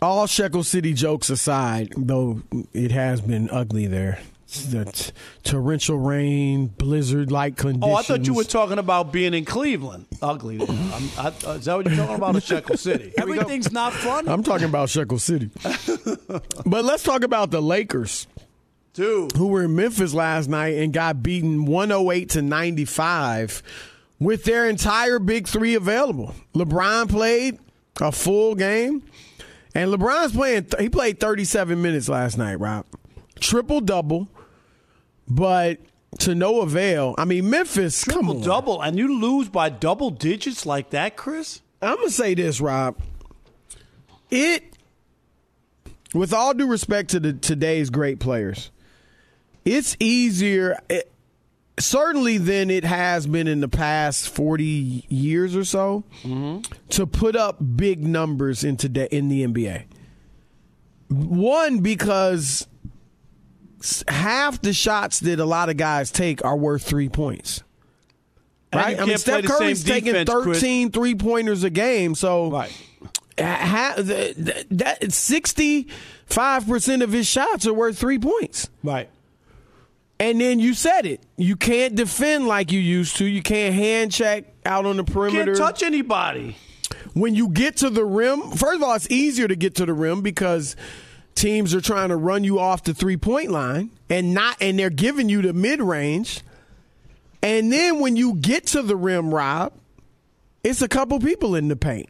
All 0.00 0.26
Shekel 0.26 0.62
City 0.64 0.92
jokes 0.94 1.30
aside, 1.30 1.92
though 1.96 2.42
it 2.72 2.90
has 2.92 3.20
been 3.20 3.48
ugly 3.50 3.86
there. 3.86 4.20
It's 4.44 4.66
The 4.66 4.84
t- 4.84 5.12
torrential 5.44 5.96
rain, 5.96 6.66
blizzard-like 6.66 7.56
conditions. 7.56 7.84
Oh, 7.90 7.94
I 7.96 8.02
thought 8.02 8.26
you 8.26 8.34
were 8.34 8.44
talking 8.44 8.78
about 8.78 9.10
being 9.12 9.32
in 9.32 9.44
Cleveland. 9.46 10.06
Ugly. 10.20 10.60
I'm, 10.60 11.08
I, 11.16 11.28
uh, 11.46 11.52
is 11.52 11.64
that 11.64 11.74
what 11.76 11.86
you're 11.86 11.96
talking 11.96 12.16
about? 12.16 12.36
Or 12.36 12.40
Shekel 12.42 12.76
City? 12.76 13.14
Everything's 13.16 13.72
not 13.72 13.92
fun, 13.94 14.28
I'm 14.28 14.42
talking 14.42 14.66
about 14.68 14.90
Shekel 14.90 15.18
City. 15.18 15.50
but 16.66 16.84
let's 16.84 17.02
talk 17.02 17.22
about 17.24 17.50
the 17.50 17.62
Lakers, 17.62 18.26
dude. 18.92 19.32
who 19.32 19.46
were 19.46 19.62
in 19.64 19.74
Memphis 19.74 20.12
last 20.12 20.48
night 20.50 20.74
and 20.76 20.92
got 20.92 21.22
beaten 21.22 21.64
108 21.64 22.28
to 22.30 22.42
95 22.42 23.62
with 24.18 24.44
their 24.44 24.68
entire 24.68 25.18
big 25.18 25.48
three 25.48 25.74
available. 25.74 26.34
LeBron 26.54 27.08
played 27.08 27.58
a 28.00 28.12
full 28.12 28.54
game, 28.54 29.02
and 29.74 29.92
LeBron's 29.92 30.32
playing. 30.32 30.66
He 30.78 30.88
played 30.88 31.20
37 31.20 31.80
minutes 31.80 32.08
last 32.08 32.38
night. 32.38 32.56
Rob, 32.56 32.86
triple 33.40 33.80
double, 33.80 34.28
but 35.28 35.78
to 36.20 36.34
no 36.34 36.60
avail. 36.60 37.14
I 37.18 37.24
mean, 37.24 37.48
Memphis, 37.48 38.04
come 38.04 38.24
Triple 38.24 38.36
on. 38.38 38.42
double, 38.42 38.82
and 38.82 38.98
you 38.98 39.18
lose 39.20 39.48
by 39.48 39.68
double 39.70 40.10
digits 40.10 40.66
like 40.66 40.90
that, 40.90 41.16
Chris? 41.16 41.62
I'm 41.80 41.96
gonna 41.96 42.10
say 42.10 42.34
this, 42.34 42.60
Rob. 42.60 42.96
It, 44.30 44.76
with 46.14 46.32
all 46.32 46.54
due 46.54 46.66
respect 46.66 47.10
to 47.10 47.20
the 47.20 47.32
today's 47.32 47.90
great 47.90 48.18
players, 48.20 48.70
it's 49.64 49.96
easier, 50.00 50.78
it, 50.88 51.10
certainly 51.78 52.38
than 52.38 52.70
it 52.70 52.84
has 52.84 53.26
been 53.26 53.46
in 53.48 53.60
the 53.60 53.68
past 53.68 54.28
40 54.28 55.06
years 55.08 55.56
or 55.56 55.64
so, 55.64 56.04
to 56.90 57.06
put 57.06 57.34
up 57.36 57.58
big 57.76 58.04
numbers 58.06 58.62
in 58.64 58.76
today 58.76 59.08
in 59.10 59.28
the 59.28 59.44
NBA. 59.46 59.84
One 61.08 61.78
because 61.80 62.66
half 64.08 64.60
the 64.62 64.72
shots 64.72 65.20
that 65.20 65.38
a 65.40 65.44
lot 65.44 65.68
of 65.68 65.76
guys 65.76 66.10
take 66.10 66.44
are 66.44 66.56
worth 66.56 66.82
three 66.82 67.08
points. 67.08 67.62
Right? 68.74 68.98
I 68.98 69.04
mean, 69.04 69.18
Steph 69.18 69.44
Curry's 69.44 69.84
taking 69.84 70.14
defense, 70.14 70.30
Chris. 70.44 70.58
13 70.60 70.90
three 70.92 71.14
pointers 71.14 71.62
a 71.64 71.68
game. 71.70 72.14
So 72.14 72.50
Right. 72.50 72.72
ha- 73.38 73.94
that 73.98 74.98
65% 75.10 77.02
of 77.02 77.12
his 77.12 77.26
shots 77.26 77.66
are 77.66 77.74
worth 77.74 77.98
three 77.98 78.18
points. 78.18 78.70
Right. 78.82 79.10
And 80.22 80.40
then 80.40 80.60
you 80.60 80.72
said 80.72 81.04
it. 81.04 81.20
You 81.36 81.56
can't 81.56 81.96
defend 81.96 82.46
like 82.46 82.70
you 82.70 82.78
used 82.78 83.16
to. 83.16 83.24
You 83.24 83.42
can't 83.42 83.74
hand 83.74 84.12
check 84.12 84.44
out 84.64 84.86
on 84.86 84.96
the 84.96 85.02
perimeter. 85.02 85.46
Can't 85.46 85.56
touch 85.56 85.82
anybody. 85.82 86.56
when 87.14 87.34
you 87.34 87.48
get 87.48 87.78
to 87.78 87.90
the 87.90 88.04
rim, 88.04 88.52
first 88.52 88.76
of 88.76 88.84
all, 88.84 88.94
it's 88.94 89.10
easier 89.10 89.48
to 89.48 89.56
get 89.56 89.74
to 89.76 89.84
the 89.84 89.92
rim 89.92 90.22
because 90.22 90.76
teams 91.34 91.74
are 91.74 91.80
trying 91.80 92.10
to 92.10 92.16
run 92.16 92.44
you 92.44 92.60
off 92.60 92.84
the 92.84 92.94
three 92.94 93.16
point 93.16 93.50
line 93.50 93.90
and 94.08 94.32
not 94.32 94.56
and 94.60 94.78
they're 94.78 94.90
giving 94.90 95.28
you 95.28 95.42
the 95.42 95.52
mid 95.52 95.82
range. 95.82 96.42
And 97.42 97.72
then 97.72 97.98
when 97.98 98.14
you 98.14 98.36
get 98.36 98.66
to 98.68 98.82
the 98.82 98.94
rim, 98.94 99.34
Rob, 99.34 99.72
it's 100.62 100.82
a 100.82 100.88
couple 100.88 101.18
people 101.18 101.56
in 101.56 101.66
the 101.66 101.74
paint. 101.74 102.08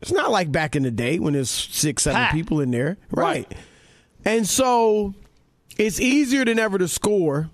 It's 0.00 0.10
not 0.10 0.30
like 0.30 0.50
back 0.50 0.74
in 0.74 0.84
the 0.84 0.90
day 0.90 1.18
when 1.18 1.34
there's 1.34 1.50
six, 1.50 2.04
seven 2.04 2.16
Packed. 2.16 2.34
people 2.34 2.60
in 2.60 2.70
there. 2.70 2.96
Right. 3.10 3.46
right. 3.46 3.58
And 4.24 4.48
so 4.48 5.14
it's 5.78 6.00
easier 6.00 6.44
than 6.44 6.58
ever 6.58 6.78
to 6.78 6.88
score 6.88 7.50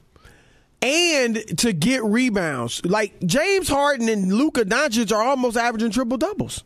and 0.83 1.37
to 1.59 1.73
get 1.73 2.05
rebounds. 2.05 2.85
Like 2.85 3.19
James 3.25 3.69
Harden 3.69 4.09
and 4.09 4.33
Luka 4.33 4.65
Doncic 4.65 5.13
are 5.13 5.23
almost 5.23 5.57
averaging 5.57 5.91
triple 5.91 6.19
doubles. 6.19 6.65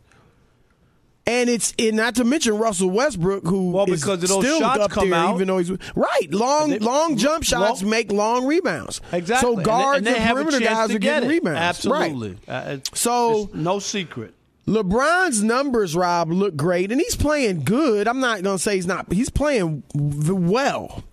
And 1.25 1.49
it's 1.49 1.73
and 1.79 1.95
not 1.95 2.15
to 2.15 2.25
mention 2.25 2.57
Russell 2.57 2.89
Westbrook, 2.89 3.45
who 3.45 3.71
Well, 3.71 3.89
is 3.89 4.01
because 4.01 4.21
of 4.23 4.29
those 4.29 4.43
still 4.43 4.59
shots 4.59 4.81
up 4.81 4.91
come 4.91 5.09
there, 5.09 5.17
out. 5.19 5.35
even 5.35 5.47
though 5.47 5.57
he's 5.57 5.71
right. 5.95 6.27
Long 6.31 6.71
They- 6.71 6.79
long 6.79 7.15
jump 7.15 7.45
shots 7.45 7.81
long- 7.81 7.89
make 7.89 8.11
long 8.11 8.45
rebounds. 8.45 8.99
Exactly. 9.13 9.47
So 9.47 9.53
And 9.53 9.59
they- 9.61 9.63
guards 9.63 9.97
and 9.99 10.07
and, 10.07 10.15
they 10.17 10.19
have 10.19 10.31
a 10.37 10.43
perimeter 10.43 10.59
guys 10.65 10.89
are 10.89 10.93
get 10.93 11.01
getting 11.01 11.29
it. 11.29 11.33
rebounds. 11.33 11.59
Absolutely. 11.61 12.37
Right. 12.45 12.53
Uh, 12.67 12.71
it's- 12.73 12.99
So 12.99 13.43
it's 13.45 13.53
no 13.53 13.79
secret. 13.79 14.33
LeBron's 14.67 15.41
numbers, 15.43 15.95
Rob, 15.95 16.29
look 16.29 16.57
great, 16.57 16.91
and 16.91 16.99
he's 16.99 17.15
playing 17.15 17.63
good. 17.63 18.05
I'm 18.07 18.19
not 18.19 18.43
going 18.43 18.57
to 18.57 18.61
say 18.61 18.75
he's 18.75 18.85
not. 18.87 19.11
He's 19.11 19.29
playing 19.29 19.83
well. 19.95 21.03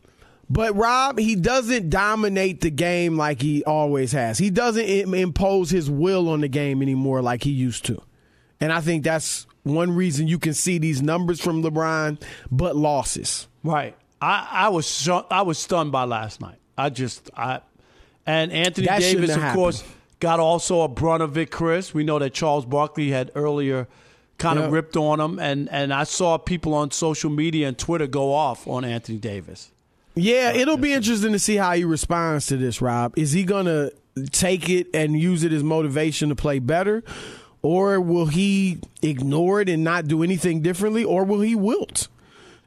But 0.50 0.74
Rob, 0.74 1.18
he 1.18 1.36
doesn't 1.36 1.90
dominate 1.90 2.60
the 2.60 2.70
game 2.70 3.16
like 3.16 3.40
he 3.40 3.62
always 3.62 4.10
has. 4.10 4.36
He 4.36 4.50
doesn't 4.50 4.84
impose 4.84 5.70
his 5.70 5.88
will 5.88 6.28
on 6.28 6.40
the 6.40 6.48
game 6.48 6.82
anymore 6.82 7.22
like 7.22 7.44
he 7.44 7.50
used 7.50 7.84
to. 7.84 8.02
And 8.60 8.72
I 8.72 8.80
think 8.80 9.04
that's 9.04 9.46
one 9.62 9.94
reason 9.94 10.26
you 10.26 10.40
can 10.40 10.52
see 10.54 10.78
these 10.78 11.02
numbers 11.02 11.40
from 11.40 11.62
LeBron, 11.62 12.20
but 12.50 12.74
losses. 12.74 13.46
Right. 13.62 13.96
I, 14.20 14.48
I 14.50 14.68
was 14.68 15.08
I 15.30 15.42
was 15.42 15.56
stunned 15.56 15.92
by 15.92 16.04
last 16.04 16.40
night. 16.40 16.58
I 16.76 16.90
just 16.90 17.30
I 17.36 17.60
and 18.26 18.52
Anthony 18.52 18.88
That 18.88 19.00
Davis, 19.00 19.34
of 19.34 19.40
have 19.40 19.54
course, 19.54 19.84
got 20.18 20.40
also 20.40 20.82
a 20.82 20.88
brunt 20.88 21.22
of 21.22 21.38
it. 21.38 21.50
Chris, 21.50 21.94
we 21.94 22.04
know 22.04 22.18
that 22.18 22.34
Charles 22.34 22.66
Barkley 22.66 23.10
had 23.10 23.30
earlier 23.34 23.88
kind 24.36 24.58
of 24.58 24.72
ripped 24.72 24.96
on 24.96 25.20
him, 25.20 25.38
and 25.38 25.70
and 25.70 25.94
I 25.94 26.04
saw 26.04 26.38
people 26.38 26.74
on 26.74 26.90
social 26.90 27.30
media 27.30 27.68
and 27.68 27.78
Twitter 27.78 28.06
go 28.06 28.32
off 28.34 28.66
on 28.66 28.84
Anthony 28.84 29.18
Davis. 29.18 29.70
Yeah, 30.20 30.52
it'll 30.52 30.76
be 30.76 30.92
interesting 30.92 31.32
to 31.32 31.38
see 31.38 31.56
how 31.56 31.72
he 31.72 31.84
responds 31.84 32.46
to 32.48 32.56
this, 32.56 32.82
Rob. 32.82 33.18
Is 33.18 33.32
he 33.32 33.42
going 33.44 33.66
to 33.66 33.92
take 34.30 34.68
it 34.68 34.88
and 34.92 35.18
use 35.18 35.44
it 35.44 35.52
as 35.52 35.62
motivation 35.62 36.28
to 36.28 36.36
play 36.36 36.58
better? 36.58 37.02
Or 37.62 38.00
will 38.00 38.26
he 38.26 38.80
ignore 39.02 39.60
it 39.60 39.68
and 39.68 39.82
not 39.82 40.08
do 40.08 40.22
anything 40.22 40.60
differently? 40.60 41.04
Or 41.04 41.24
will 41.24 41.40
he 41.40 41.54
wilt 41.54 42.08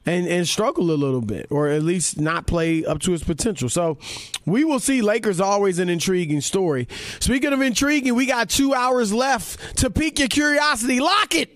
and, 0.04 0.26
and 0.26 0.48
struggle 0.48 0.90
a 0.90 0.98
little 0.98 1.20
bit? 1.20 1.46
Or 1.50 1.68
at 1.68 1.82
least 1.82 2.20
not 2.20 2.46
play 2.46 2.84
up 2.84 3.00
to 3.00 3.12
his 3.12 3.22
potential? 3.22 3.68
So 3.68 3.98
we 4.44 4.64
will 4.64 4.80
see. 4.80 5.00
Lakers 5.00 5.40
always 5.40 5.78
an 5.78 5.88
intriguing 5.88 6.40
story. 6.40 6.88
Speaking 7.20 7.52
of 7.52 7.60
intriguing, 7.60 8.14
we 8.14 8.26
got 8.26 8.48
two 8.50 8.74
hours 8.74 9.12
left 9.12 9.78
to 9.78 9.90
pique 9.90 10.18
your 10.18 10.28
curiosity. 10.28 10.98
Lock 11.00 11.34
it! 11.34 11.53